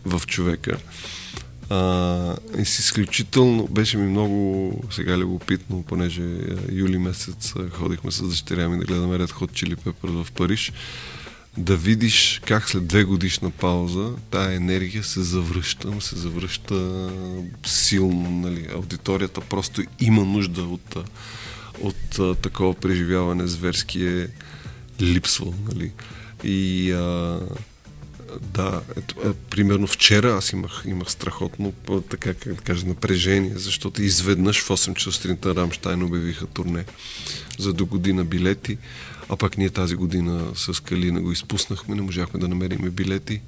в 0.04 0.26
човека. 0.26 0.78
А, 1.70 2.36
и 2.58 2.64
с 2.64 2.78
изключително, 2.78 3.66
беше 3.66 3.96
ми 3.96 4.06
много 4.06 4.74
сега 4.90 5.18
любопитно, 5.18 5.82
понеже 5.82 6.22
юли 6.72 6.98
месец 6.98 7.54
ходихме 7.70 8.10
с 8.10 8.28
дъщеря 8.28 8.68
ми 8.68 8.78
да 8.78 8.84
гледаме 8.84 9.18
Red 9.18 9.30
Hot 9.30 9.50
Chili 9.50 9.76
Peppers 9.76 10.24
в 10.24 10.32
Париж 10.32 10.72
да 11.56 11.76
видиш 11.76 12.40
как 12.46 12.70
след 12.70 12.86
две 12.86 13.04
годишна 13.04 13.50
пауза 13.50 14.12
тая 14.30 14.54
енергия 14.56 15.04
се 15.04 15.22
завръща, 15.22 16.00
се 16.00 16.16
завръща 16.16 17.10
силно. 17.66 18.30
Нали. 18.30 18.68
Аудиторията 18.74 19.40
просто 19.40 19.82
има 20.00 20.24
нужда 20.24 20.62
от, 20.62 20.96
от, 21.80 22.40
такова 22.42 22.74
преживяване 22.74 23.46
зверски 23.46 24.06
е 24.06 24.28
липсвал. 25.00 25.54
Нали. 25.68 25.92
И 26.44 26.92
а, 26.92 27.40
Да, 28.40 28.80
ето, 28.96 29.14
а, 29.24 29.32
примерно 29.50 29.86
вчера 29.86 30.36
аз 30.36 30.52
имах, 30.52 30.82
имах 30.86 31.10
страхотно, 31.10 31.72
така 32.10 32.34
как 32.34 32.54
да 32.54 32.62
кажа, 32.62 32.86
напрежение, 32.86 33.52
защото 33.56 34.02
изведнъж 34.02 34.62
в 34.62 34.68
8 34.68 34.94
часа 34.94 35.12
сутринта 35.12 35.54
Рамштайн 35.54 36.02
обявиха 36.02 36.46
турне 36.46 36.84
за 37.58 37.72
до 37.72 37.86
година 37.86 38.24
билети, 38.24 38.78
а 39.32 39.36
пък 39.36 39.58
ние 39.58 39.70
тази 39.70 39.94
година 39.94 40.52
с 40.54 40.82
Калина 40.82 41.20
го 41.20 41.32
изпуснахме, 41.32 41.94
не 41.94 42.02
можахме 42.02 42.40
да 42.40 42.48
намерим 42.48 42.90
билети 42.90 43.40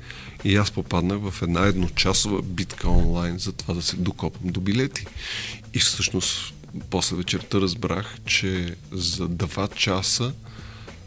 и 0.45 0.57
аз 0.57 0.71
попаднах 0.71 1.31
в 1.31 1.43
една 1.43 1.67
едночасова 1.67 2.43
битка 2.43 2.91
онлайн 2.91 3.39
за 3.39 3.53
това 3.53 3.75
да 3.75 3.83
се 3.83 3.97
докопам 3.97 4.51
до 4.51 4.61
билети. 4.61 5.07
И 5.75 5.79
всъщност 5.79 6.55
после 6.91 7.17
вечерта 7.17 7.61
разбрах, 7.61 8.17
че 8.27 8.77
за 8.93 9.29
два 9.29 9.69
часа 9.69 10.33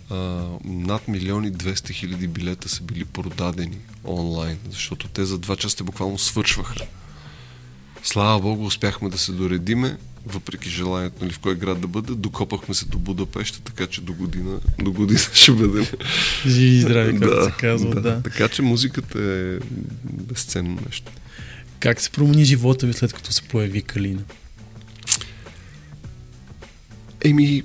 а, 0.09 0.15
над 0.63 1.07
милиони 1.07 1.53
200 1.53 1.91
хиляди 1.91 2.27
билета 2.27 2.69
са 2.69 2.83
били 2.83 3.05
продадени 3.05 3.77
онлайн, 4.05 4.57
защото 4.71 5.07
те 5.07 5.25
за 5.25 5.37
два 5.37 5.55
часа 5.55 5.83
буквално 5.83 6.17
свършваха. 6.17 6.75
Слава 8.03 8.39
Богу, 8.39 8.65
успяхме 8.65 9.09
да 9.09 9.17
се 9.17 9.31
доредиме, 9.31 9.97
въпреки 10.25 10.69
желанието 10.69 11.15
нали, 11.21 11.33
в 11.33 11.39
кой 11.39 11.55
град 11.55 11.81
да 11.81 11.87
бъде, 11.87 12.13
докопахме 12.15 12.75
се 12.75 12.85
до 12.85 12.97
Будапеща, 12.97 13.61
така 13.61 13.87
че 13.87 14.01
до 14.01 14.13
година, 14.13 14.59
до 14.79 14.91
година 14.91 15.19
ще 15.33 15.51
бъдем. 15.51 15.85
Живи 16.47 16.75
и 16.75 16.81
здрави, 16.81 17.19
както 17.19 17.43
се 17.43 17.51
казва, 17.51 17.95
да. 17.95 18.01
да. 18.01 18.21
Така 18.23 18.47
че 18.47 18.61
музиката 18.61 19.21
е 19.21 19.59
безценно 20.03 20.79
нещо. 20.87 21.11
Как 21.79 22.01
се 22.01 22.09
промени 22.09 22.45
живота 22.45 22.87
ви 22.87 22.93
след 22.93 23.13
като 23.13 23.31
се 23.31 23.41
появи 23.41 23.81
Калина? 23.81 24.21
Еми, 27.25 27.63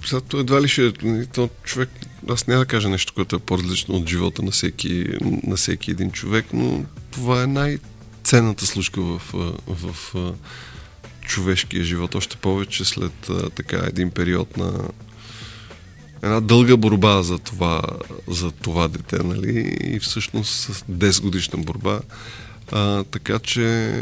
защото 0.00 0.38
едва 0.38 0.62
ли 0.62 0.68
ще... 0.68 0.92
То 1.32 1.48
човек, 1.64 1.88
аз 2.28 2.46
няма 2.46 2.60
да 2.60 2.66
кажа 2.66 2.88
нещо, 2.88 3.12
което 3.14 3.36
е 3.36 3.38
по-различно 3.38 3.94
от 3.94 4.08
живота 4.08 4.42
на 4.42 4.50
всеки, 4.50 5.06
на 5.22 5.56
всеки 5.56 5.90
един 5.90 6.10
човек, 6.10 6.46
но 6.52 6.84
това 7.10 7.42
е 7.42 7.46
най-ценната 7.46 8.66
случка 8.66 9.00
в, 9.02 9.18
в, 9.66 9.94
в 10.12 10.34
човешкия 11.26 11.84
живот. 11.84 12.14
Още 12.14 12.36
повече 12.36 12.84
след 12.84 13.30
така 13.54 13.76
един 13.86 14.10
период 14.10 14.56
на 14.56 14.88
една 16.22 16.40
дълга 16.40 16.76
борба 16.76 17.22
за 17.22 17.38
това, 17.38 17.82
за 18.28 18.50
това 18.50 18.88
дете, 18.88 19.18
нали? 19.18 19.78
И 19.80 19.98
всъщност 19.98 20.52
с 20.52 20.82
10 20.90 21.22
годишна 21.22 21.58
борба. 21.58 22.00
А, 22.72 23.04
така 23.04 23.38
че 23.38 23.94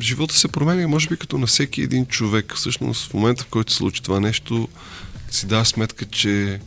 живота 0.00 0.34
се 0.34 0.48
променя, 0.48 0.88
може 0.88 1.08
би 1.08 1.16
като 1.16 1.38
на 1.38 1.46
всеки 1.46 1.82
един 1.82 2.06
човек. 2.06 2.52
Всъщност 2.56 3.10
в 3.10 3.14
момента, 3.14 3.44
в 3.44 3.46
който 3.46 3.72
се 3.72 3.78
случи 3.78 4.02
това 4.02 4.20
нещо, 4.20 4.68
си 5.30 5.46
дава 5.46 5.64
сметка, 5.64 6.04
че 6.04 6.60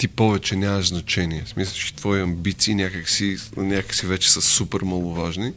ти 0.00 0.08
повече 0.08 0.56
нямаш 0.56 0.88
значение. 0.88 1.42
Смисъл, 1.46 1.74
че 1.74 1.94
твои 1.94 2.20
амбиции 2.20 2.74
някакси, 2.74 3.36
някакси 3.56 4.06
вече 4.06 4.32
са 4.32 4.42
супер 4.42 4.80
маловажни 4.82 5.52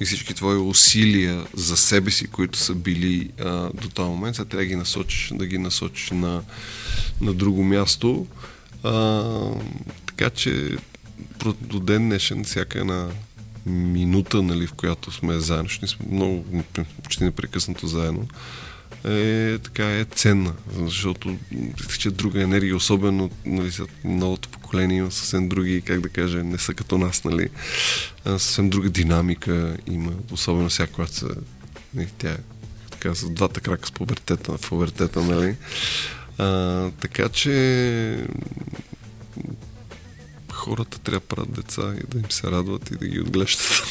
и 0.00 0.04
всички 0.04 0.34
твои 0.34 0.56
усилия 0.56 1.46
за 1.54 1.76
себе 1.76 2.10
си, 2.10 2.26
които 2.26 2.58
са 2.58 2.74
били 2.74 3.30
а, 3.40 3.70
до 3.74 3.88
този 3.88 4.10
момент, 4.10 4.36
сега 4.36 4.48
трябва 4.48 4.64
да 4.64 4.68
ги 4.68 4.76
насочиш, 4.76 5.32
да 5.34 5.46
ги 5.46 5.58
насочиш 5.58 6.10
на, 6.10 6.42
на 7.20 7.34
друго 7.34 7.64
място. 7.64 8.26
А, 8.82 9.22
така 10.06 10.30
че 10.30 10.76
до 11.60 11.80
ден 11.80 12.08
днешен 12.08 12.44
всяка 12.44 12.80
една 12.80 13.08
минута, 13.66 14.42
нали, 14.42 14.66
в 14.66 14.72
която 14.72 15.12
сме 15.12 15.38
заедно, 15.38 15.68
ще 15.68 15.86
сме 15.86 16.06
много, 16.10 16.62
почти 17.02 17.24
непрекъснато 17.24 17.86
заедно, 17.86 18.28
е, 19.04 19.58
така 19.58 19.98
е 19.98 20.04
ценна, 20.04 20.52
защото 20.78 21.36
тече 21.88 22.10
друга 22.10 22.42
енергия, 22.42 22.76
особено 22.76 23.30
нали, 23.46 23.70
новото 24.04 24.48
поколение 24.48 24.98
има 24.98 25.10
съвсем 25.10 25.48
други, 25.48 25.82
как 25.82 26.00
да 26.00 26.08
кажа, 26.08 26.44
не 26.44 26.58
са 26.58 26.74
като 26.74 26.98
нас, 26.98 27.24
нали, 27.24 27.48
съвсем 28.24 28.70
друга 28.70 28.90
динамика 28.90 29.76
има, 29.86 30.12
особено 30.30 30.70
сега, 30.70 30.86
когато 30.86 31.14
са, 31.14 31.28
нали, 31.94 32.08
тя 32.18 32.30
е 32.30 32.38
така 32.90 33.14
с 33.14 33.30
двата 33.30 33.60
крака 33.60 33.88
с 33.88 33.92
пубертета, 33.92 34.58
в 34.58 34.68
пубертета, 34.68 35.20
нали. 35.20 35.56
А, 36.38 36.90
така 36.90 37.28
че 37.28 38.26
хората 40.52 40.98
трябва 40.98 41.20
да 41.20 41.26
правят 41.26 41.52
деца 41.52 41.94
и 42.02 42.06
да 42.08 42.18
им 42.18 42.30
се 42.30 42.50
радват 42.50 42.90
и 42.90 42.96
да 42.96 43.08
ги 43.08 43.20
отглеждат. 43.20 43.84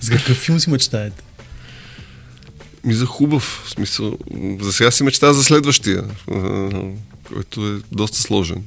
За 0.00 0.16
какъв 0.16 0.36
филм 0.36 0.60
си 0.60 0.70
мечтаете? 0.70 1.22
Ми 2.86 2.94
за 2.94 3.06
хубав, 3.06 3.62
в 3.66 3.70
смисъл. 3.70 4.18
За 4.60 4.72
сега 4.72 4.90
си 4.90 5.02
мечтая 5.02 5.34
за 5.34 5.44
следващия, 5.44 6.04
който 7.24 7.66
е 7.66 7.80
доста 7.92 8.18
сложен. 8.18 8.62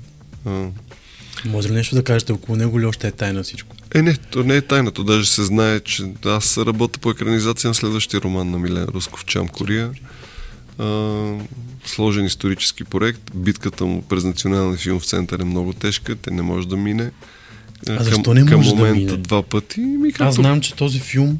Може 1.46 1.70
ли 1.70 1.74
нещо 1.74 1.96
да 1.96 2.04
кажете 2.04 2.32
около 2.32 2.58
него 2.58 2.80
или 2.80 2.86
още 2.86 3.08
е 3.08 3.12
тайна 3.12 3.44
всичко? 3.44 3.76
Е, 3.96 4.02
не, 4.02 4.16
то 4.16 4.44
не 4.44 4.56
е 4.56 4.62
тайна. 4.62 4.92
То 4.92 5.04
даже 5.04 5.30
се 5.30 5.44
знае, 5.44 5.80
че 5.80 6.04
аз 6.26 6.58
работя 6.58 7.00
по 7.00 7.10
екранизация 7.10 7.68
на 7.68 7.74
следващия 7.74 8.22
роман 8.22 8.52
на 8.52 8.60
Милен 8.60 8.84
Русков 8.84 9.26
Чам 9.26 9.48
Кория. 9.48 9.92
А, 10.78 11.34
сложен 11.86 12.26
исторически 12.26 12.84
проект. 12.84 13.22
Битката 13.36 13.86
му 13.86 14.02
през 14.02 14.24
Националния 14.24 14.78
филм 14.78 15.00
в 15.00 15.06
център 15.06 15.40
е 15.40 15.44
много 15.44 15.74
тежка. 15.74 16.16
Те 16.16 16.32
не 16.32 16.42
може 16.42 16.68
да 16.68 16.78
мине. 16.78 17.12
А 17.90 18.04
защо 18.04 18.34
не 18.34 18.42
може 18.42 18.52
към 18.52 18.62
момента 18.62 19.00
да 19.00 19.12
мине? 19.12 19.18
два 19.18 19.44
пъти. 19.44 19.80
Ми, 19.80 20.12
като... 20.12 20.24
Аз 20.24 20.36
знам, 20.36 20.62
че 20.62 20.76
този 20.76 21.00
филм 21.00 21.40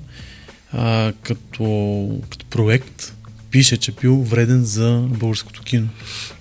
а, 0.74 1.14
като, 1.24 2.22
като 2.30 2.46
проект 2.46 3.14
пише, 3.52 3.78
че 3.78 3.92
бил 3.92 4.16
вреден 4.16 4.66
за 4.66 5.06
българското 5.10 5.62
кино. 5.62 5.88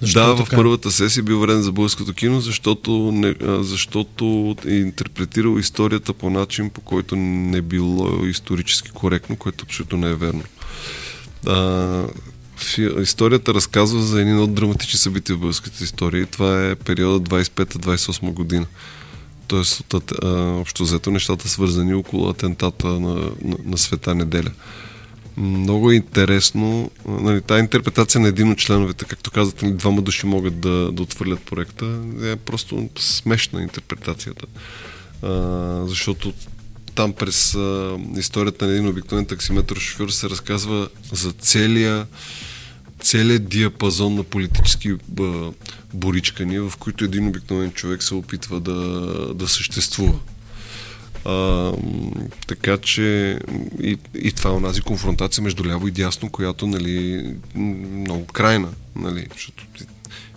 Защо 0.01 0.27
да, 0.27 0.37
така? 0.37 0.57
в 0.57 0.59
първата 0.59 0.91
сесия 0.91 1.23
бил 1.23 1.41
вреден 1.41 1.63
за 1.63 1.73
българското 1.73 2.15
кино, 2.15 2.41
защото, 2.41 3.13
не, 3.13 3.35
защото 3.61 4.57
е 4.67 4.75
интерпретирал 4.75 5.59
историята 5.59 6.13
по 6.13 6.31
начин, 6.31 6.71
по 6.71 6.81
който 6.81 7.17
не 7.17 7.63
било 7.63 8.27
исторически 8.27 8.91
коректно, 8.91 9.37
което 9.37 9.65
абсолютно 9.65 9.99
не 9.99 10.11
е 10.11 10.15
верно. 10.15 10.43
А, 11.47 12.05
историята 13.03 13.55
разказва 13.55 14.03
за 14.03 14.21
един 14.21 14.39
от 14.39 14.55
драматични 14.55 14.99
събития 14.99 15.37
в 15.37 15.39
българската 15.39 15.85
история. 15.85 16.27
Това 16.27 16.67
е 16.67 16.75
периода 16.75 17.31
25-28 17.31 18.33
година. 18.33 18.67
Тоест, 19.49 19.95
от, 19.95 20.13
а, 20.23 20.29
общо 20.61 20.83
взето, 20.83 21.11
нещата 21.11 21.49
свързани 21.49 21.95
около 21.95 22.29
атентата 22.29 22.87
на, 22.87 23.15
на, 23.45 23.57
на 23.65 23.79
света 23.79 24.15
неделя. 24.15 24.51
Много 25.37 25.91
е 25.91 25.95
интересно. 25.95 26.91
Нали, 27.07 27.43
тази 27.43 27.61
интерпретация 27.61 28.21
на 28.21 28.29
един 28.29 28.51
от 28.51 28.59
членовете, 28.59 29.05
както 29.05 29.31
казвате, 29.31 29.67
нали, 29.67 29.77
двама 29.77 30.03
души 30.03 30.27
могат 30.27 30.61
да, 30.61 30.93
да 30.93 31.03
отвърлят 31.03 31.41
проекта, 31.41 32.01
е 32.23 32.37
просто 32.37 32.89
смешна 32.99 33.63
интерпретацията. 33.63 34.47
А, 35.23 35.83
защото 35.87 36.33
там 36.95 37.13
през 37.13 37.55
а, 37.55 37.99
историята 38.17 38.67
на 38.67 38.73
един 38.73 38.89
обикновен 38.89 39.27
таксиметр 39.27 39.81
шофьор 39.81 40.09
се 40.09 40.31
разказва 40.31 40.89
за 41.13 41.33
целия 41.33 42.07
целият 43.01 43.49
диапазон 43.49 44.15
на 44.15 44.25
политически 44.25 44.97
боричкания, 45.95 46.63
в 46.63 46.77
които 46.77 47.05
един 47.05 47.29
обикновен 47.29 47.73
човек 47.73 48.03
се 48.03 48.15
опитва 48.15 48.61
да, 48.61 48.75
да 49.35 49.49
съществува. 49.49 50.19
А, 51.25 51.73
така 52.47 52.79
че 52.79 53.39
и, 53.83 53.99
и 54.15 54.33
това 54.33 54.51
е 54.51 54.55
онази 54.55 54.81
конфронтация 54.81 55.45
между 55.45 55.65
ляво 55.65 55.89
и 55.89 55.91
дясно, 55.91 56.31
която 56.31 56.67
нали, 56.67 57.27
много 57.55 58.27
крайна. 58.27 58.69
Нали, 58.97 59.27
защото 59.33 59.65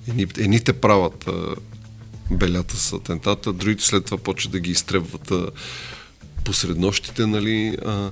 едни, 0.08 0.28
едните 0.38 0.74
правят 0.74 1.28
а, 1.28 1.56
белята 2.32 2.78
с 2.78 2.94
атентата, 2.94 3.54
другите 3.54 3.84
след 3.84 4.06
това 4.06 4.18
почват 4.18 4.52
да 4.52 4.60
ги 4.60 4.72
изтребват 4.72 5.32
а, 5.32 5.48
посред 6.44 6.78
нощите. 6.78 7.26
Нали, 7.26 7.78
а, 7.86 8.12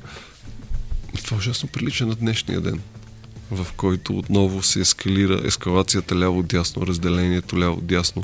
това 1.23 1.37
ужасно 1.37 1.69
прилича 1.69 2.05
на 2.05 2.15
днешния 2.15 2.61
ден 2.61 2.81
в 3.51 3.67
който 3.77 4.17
отново 4.17 4.63
се 4.63 4.79
ескалира 4.79 5.41
ескалацията 5.45 6.15
ляво-дясно, 6.15 6.87
разделението 6.87 7.55
ляво-дясно 7.55 8.23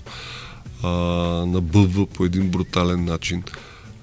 а, 0.83 0.89
набъбва 1.45 2.05
по 2.05 2.25
един 2.25 2.49
брутален 2.49 3.05
начин. 3.05 3.43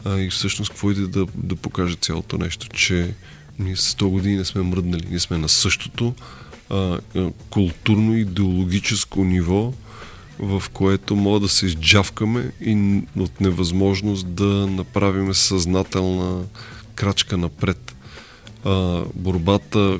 А, 0.05 0.19
и 0.19 0.31
всъщност 0.31 0.71
какво 0.71 0.91
иде 0.91 1.07
да, 1.07 1.27
да 1.35 1.57
покаже 1.57 1.95
цялото 1.95 2.39
нещо, 2.39 2.69
че 2.69 3.15
ние 3.59 3.77
с 3.77 3.95
100 3.95 4.09
години 4.09 4.37
не 4.37 4.45
сме 4.45 4.63
мръднали, 4.63 5.07
ние 5.11 5.19
сме 5.19 5.39
на 5.39 5.49
същото 5.49 6.15
а, 6.71 6.99
културно-идеологическо 7.51 9.25
ниво, 9.25 9.73
в 10.39 10.63
което 10.73 11.17
мога 11.17 11.41
да 11.41 11.49
се 11.49 11.67
изджавкаме 11.67 12.53
и 12.61 13.03
от 13.17 13.41
невъзможност 13.41 14.35
да 14.35 14.67
направим 14.67 15.35
съзнателна 15.35 16.43
крачка 16.95 17.37
напред. 17.37 17.95
А, 18.65 19.03
борбата, 19.15 19.99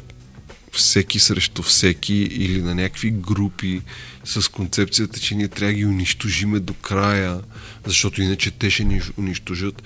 всеки 0.73 1.19
срещу 1.19 1.63
всеки 1.63 2.15
или 2.15 2.63
на 2.63 2.75
някакви 2.75 3.11
групи 3.11 3.83
с 4.25 4.51
концепцията, 4.51 5.21
че 5.21 5.35
ние 5.35 5.49
трябва 5.49 5.73
да 5.73 5.79
ги 5.79 5.87
унищожиме 5.87 6.61
до 6.61 6.75
края, 6.75 7.41
защото 7.87 8.23
иначе 8.23 8.51
те 8.51 8.71
ще 8.71 8.85
ни 8.85 9.01
унищожат. 9.19 9.83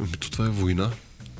Ами 0.00 0.12
то 0.12 0.30
това 0.30 0.46
е 0.46 0.50
война. 0.50 0.90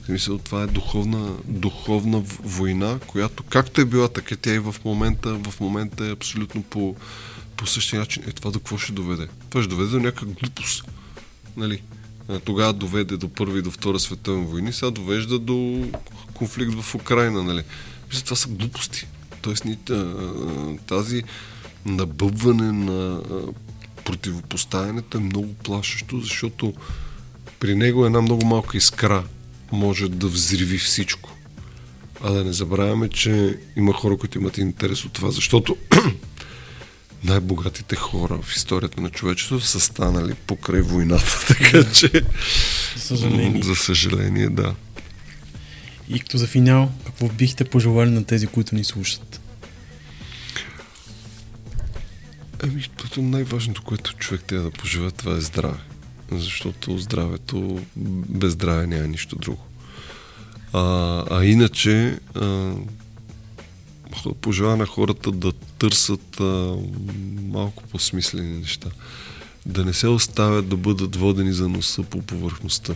В 0.03 0.07
смисъл, 0.07 0.39
това 0.39 0.63
е 0.63 0.67
духовна, 0.67 1.33
духовна 1.45 2.23
война, 2.43 2.99
която 3.07 3.43
както 3.43 3.81
е 3.81 3.85
била, 3.85 4.09
така 4.09 4.37
тя 4.37 4.55
и 4.55 4.59
в 4.59 4.75
момента, 4.85 5.35
в 5.35 5.61
момента 5.61 6.07
е 6.07 6.13
абсолютно 6.13 6.63
по, 6.63 6.97
по 7.57 7.67
същия 7.67 8.01
начин. 8.01 8.23
Е, 8.27 8.33
това 8.33 8.51
до 8.51 8.59
какво 8.59 8.79
ще 8.79 8.93
доведе? 8.93 9.29
Това 9.51 9.63
ще 9.63 9.71
доведе 9.71 9.91
до 9.91 10.01
някаква 10.01 10.27
глупост. 10.27 10.85
Нали? 11.57 11.83
Тогава 12.45 12.73
доведе 12.73 13.17
до 13.17 13.29
Първа 13.29 13.59
и 13.59 13.63
до 13.63 13.71
Втора 13.71 13.99
световна 13.99 14.45
войни, 14.45 14.73
сега 14.73 14.91
довежда 14.91 15.39
до 15.39 15.89
конфликт 16.35 16.75
в 16.75 16.95
Украина. 16.95 17.43
Нали? 17.43 17.63
Мисля, 18.11 18.25
това 18.25 18.37
са 18.37 18.49
глупости. 18.49 19.07
Тоест, 19.43 19.65
тази 20.87 21.23
набъбване 21.87 22.73
на 22.73 23.21
противопоставянето 24.05 25.19
е 25.19 25.21
много 25.21 25.55
плашещо, 25.55 26.21
защото 26.21 26.75
при 27.61 27.75
него 27.75 28.07
една 28.07 28.21
много 28.21 28.47
малка 28.47 28.77
искра 28.77 29.25
може 29.73 30.09
да 30.09 30.27
взриви 30.27 30.79
всичко. 30.79 31.37
А 32.25 32.31
да 32.31 32.45
не 32.45 32.53
забравяме, 32.53 33.09
че 33.09 33.59
има 33.77 33.93
хора, 33.93 34.17
които 34.17 34.39
имат 34.39 34.59
интерес 34.59 35.05
от 35.05 35.13
това, 35.13 35.31
защото 35.31 35.77
най-богатите 37.25 37.97
хора 37.97 38.39
в 38.43 38.57
историята 38.57 39.01
на 39.01 39.11
човечеството 39.11 39.65
са 39.67 39.81
станали 39.81 40.35
покрай 40.35 40.81
войната, 40.81 41.45
така 41.49 41.93
че... 41.93 42.11
За 42.97 43.03
съжаление. 43.03 43.63
За 43.63 43.77
съжаление, 43.77 44.49
да. 44.49 44.75
И 46.15 46.21
като 46.21 46.39
за 46.39 46.47
финал, 46.47 46.91
какво 47.07 47.29
бихте 47.29 47.65
пожелали 47.65 48.11
на 48.11 48.25
тези, 48.25 48.47
които 48.47 48.75
ни 48.75 48.85
слушат? 48.85 49.41
Ами, 52.63 52.85
най-важното, 53.17 53.83
което 53.83 54.15
човек 54.15 54.45
трябва 54.45 54.71
да 54.71 54.77
пожелава, 54.77 55.11
това 55.11 55.37
е 55.37 55.41
здраве. 55.41 55.79
Защото 56.33 56.99
здравето, 56.99 57.81
без 58.29 58.53
здраве 58.53 58.87
няма 58.87 59.09
нищо 59.09 59.37
друго. 59.37 59.63
А, 60.73 61.25
а 61.31 61.45
иначе, 61.45 62.19
а, 62.35 62.75
пожелава 64.41 64.77
на 64.77 64.87
хората 64.87 65.33
да 65.33 65.53
търсят 65.53 66.41
а, 66.41 66.77
малко 67.43 67.83
по-смислени 67.83 68.59
неща. 68.59 68.89
Да 69.67 69.85
не 69.85 69.93
се 69.93 70.09
оставят 70.09 70.69
да 70.69 70.77
бъдат 70.77 71.17
водени 71.17 71.53
за 71.53 71.69
носа 71.69 72.03
по 72.03 72.23
повърхността. 72.23 72.95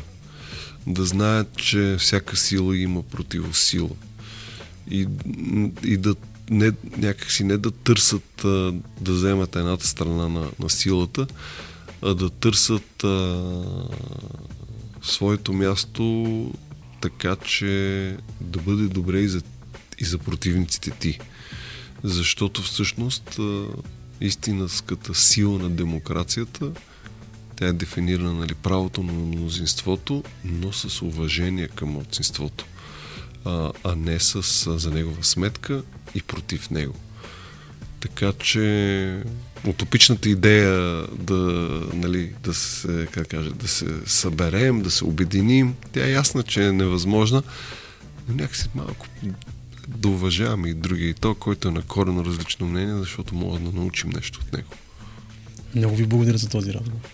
Да 0.87 1.05
знаят, 1.05 1.57
че 1.57 1.97
всяка 1.99 2.37
сила 2.37 2.77
има 2.77 3.03
противосила. 3.03 3.91
И, 4.91 5.07
и 5.85 5.97
да 5.97 6.15
не, 6.51 6.73
някакси 6.97 7.45
не 7.45 7.59
да 7.59 7.71
търсят 7.71 8.45
а, 8.45 8.75
да 9.01 9.13
вземат 9.13 9.57
едната 9.57 9.87
страна 9.87 10.29
на, 10.29 10.51
на 10.59 10.71
силата, 10.71 11.27
а 12.03 12.15
да 12.15 12.31
търсят 12.31 13.05
а, 13.05 13.43
своето 15.03 15.53
място 15.53 16.53
така, 17.01 17.37
че 17.37 18.17
да 18.41 18.61
бъде 18.61 18.83
добре 18.83 19.21
и 19.21 19.29
за, 19.29 19.43
и 19.99 20.05
за 20.05 20.19
противниците 20.19 20.91
ти. 20.91 21.19
Защото 22.03 22.63
всъщност 22.63 23.41
истинската 24.21 25.15
сила 25.15 25.59
на 25.59 25.71
демокрацията 25.71 26.71
тя 27.57 27.67
е 27.67 27.73
дефинирана 27.73 28.33
нали, 28.33 28.55
правото 28.55 29.03
на 29.03 29.13
мнозинството, 29.13 30.25
но 30.45 30.73
с 30.73 31.03
уважение 31.03 31.69
към 31.69 31.89
младсинството, 31.89 32.65
а, 33.45 33.73
а 33.85 33.97
не 33.97 34.21
с, 34.21 34.43
за 34.79 34.91
негова 34.91 35.25
сметка 35.25 35.83
и 36.15 36.23
против 36.23 36.71
него. 36.71 36.95
Така 38.01 38.33
че 38.33 39.23
утопичната 39.67 40.29
идея 40.29 41.07
да, 41.19 41.35
нали, 41.95 42.33
да, 42.43 42.55
се, 42.55 43.09
как 43.11 43.29
кажа, 43.29 43.51
да 43.51 43.69
се 43.69 43.87
съберем, 44.07 44.83
да 44.83 44.91
се 44.91 45.05
обединим, 45.05 45.75
тя 45.93 46.07
е 46.07 46.13
ясна, 46.13 46.43
че 46.43 46.67
е 46.67 46.73
невъзможна, 46.73 47.43
но 48.29 48.35
някакси 48.35 48.69
малко 48.75 49.07
да 49.89 50.09
уважаваме 50.09 50.69
и 50.69 50.75
другия 50.75 51.09
и 51.09 51.15
то, 51.15 51.35
който 51.35 51.69
е 51.69 51.71
на 51.71 51.83
корено 51.83 52.25
различно 52.25 52.67
мнение, 52.67 52.95
защото 52.95 53.35
мога 53.35 53.59
да 53.59 53.73
научим 53.73 54.11
нещо 54.11 54.41
от 54.47 54.53
него. 54.53 54.69
Много 55.75 55.97
ви 55.97 56.07
благодаря 56.07 56.39
за 56.39 56.49
този 56.49 56.73
разговор. 56.73 57.14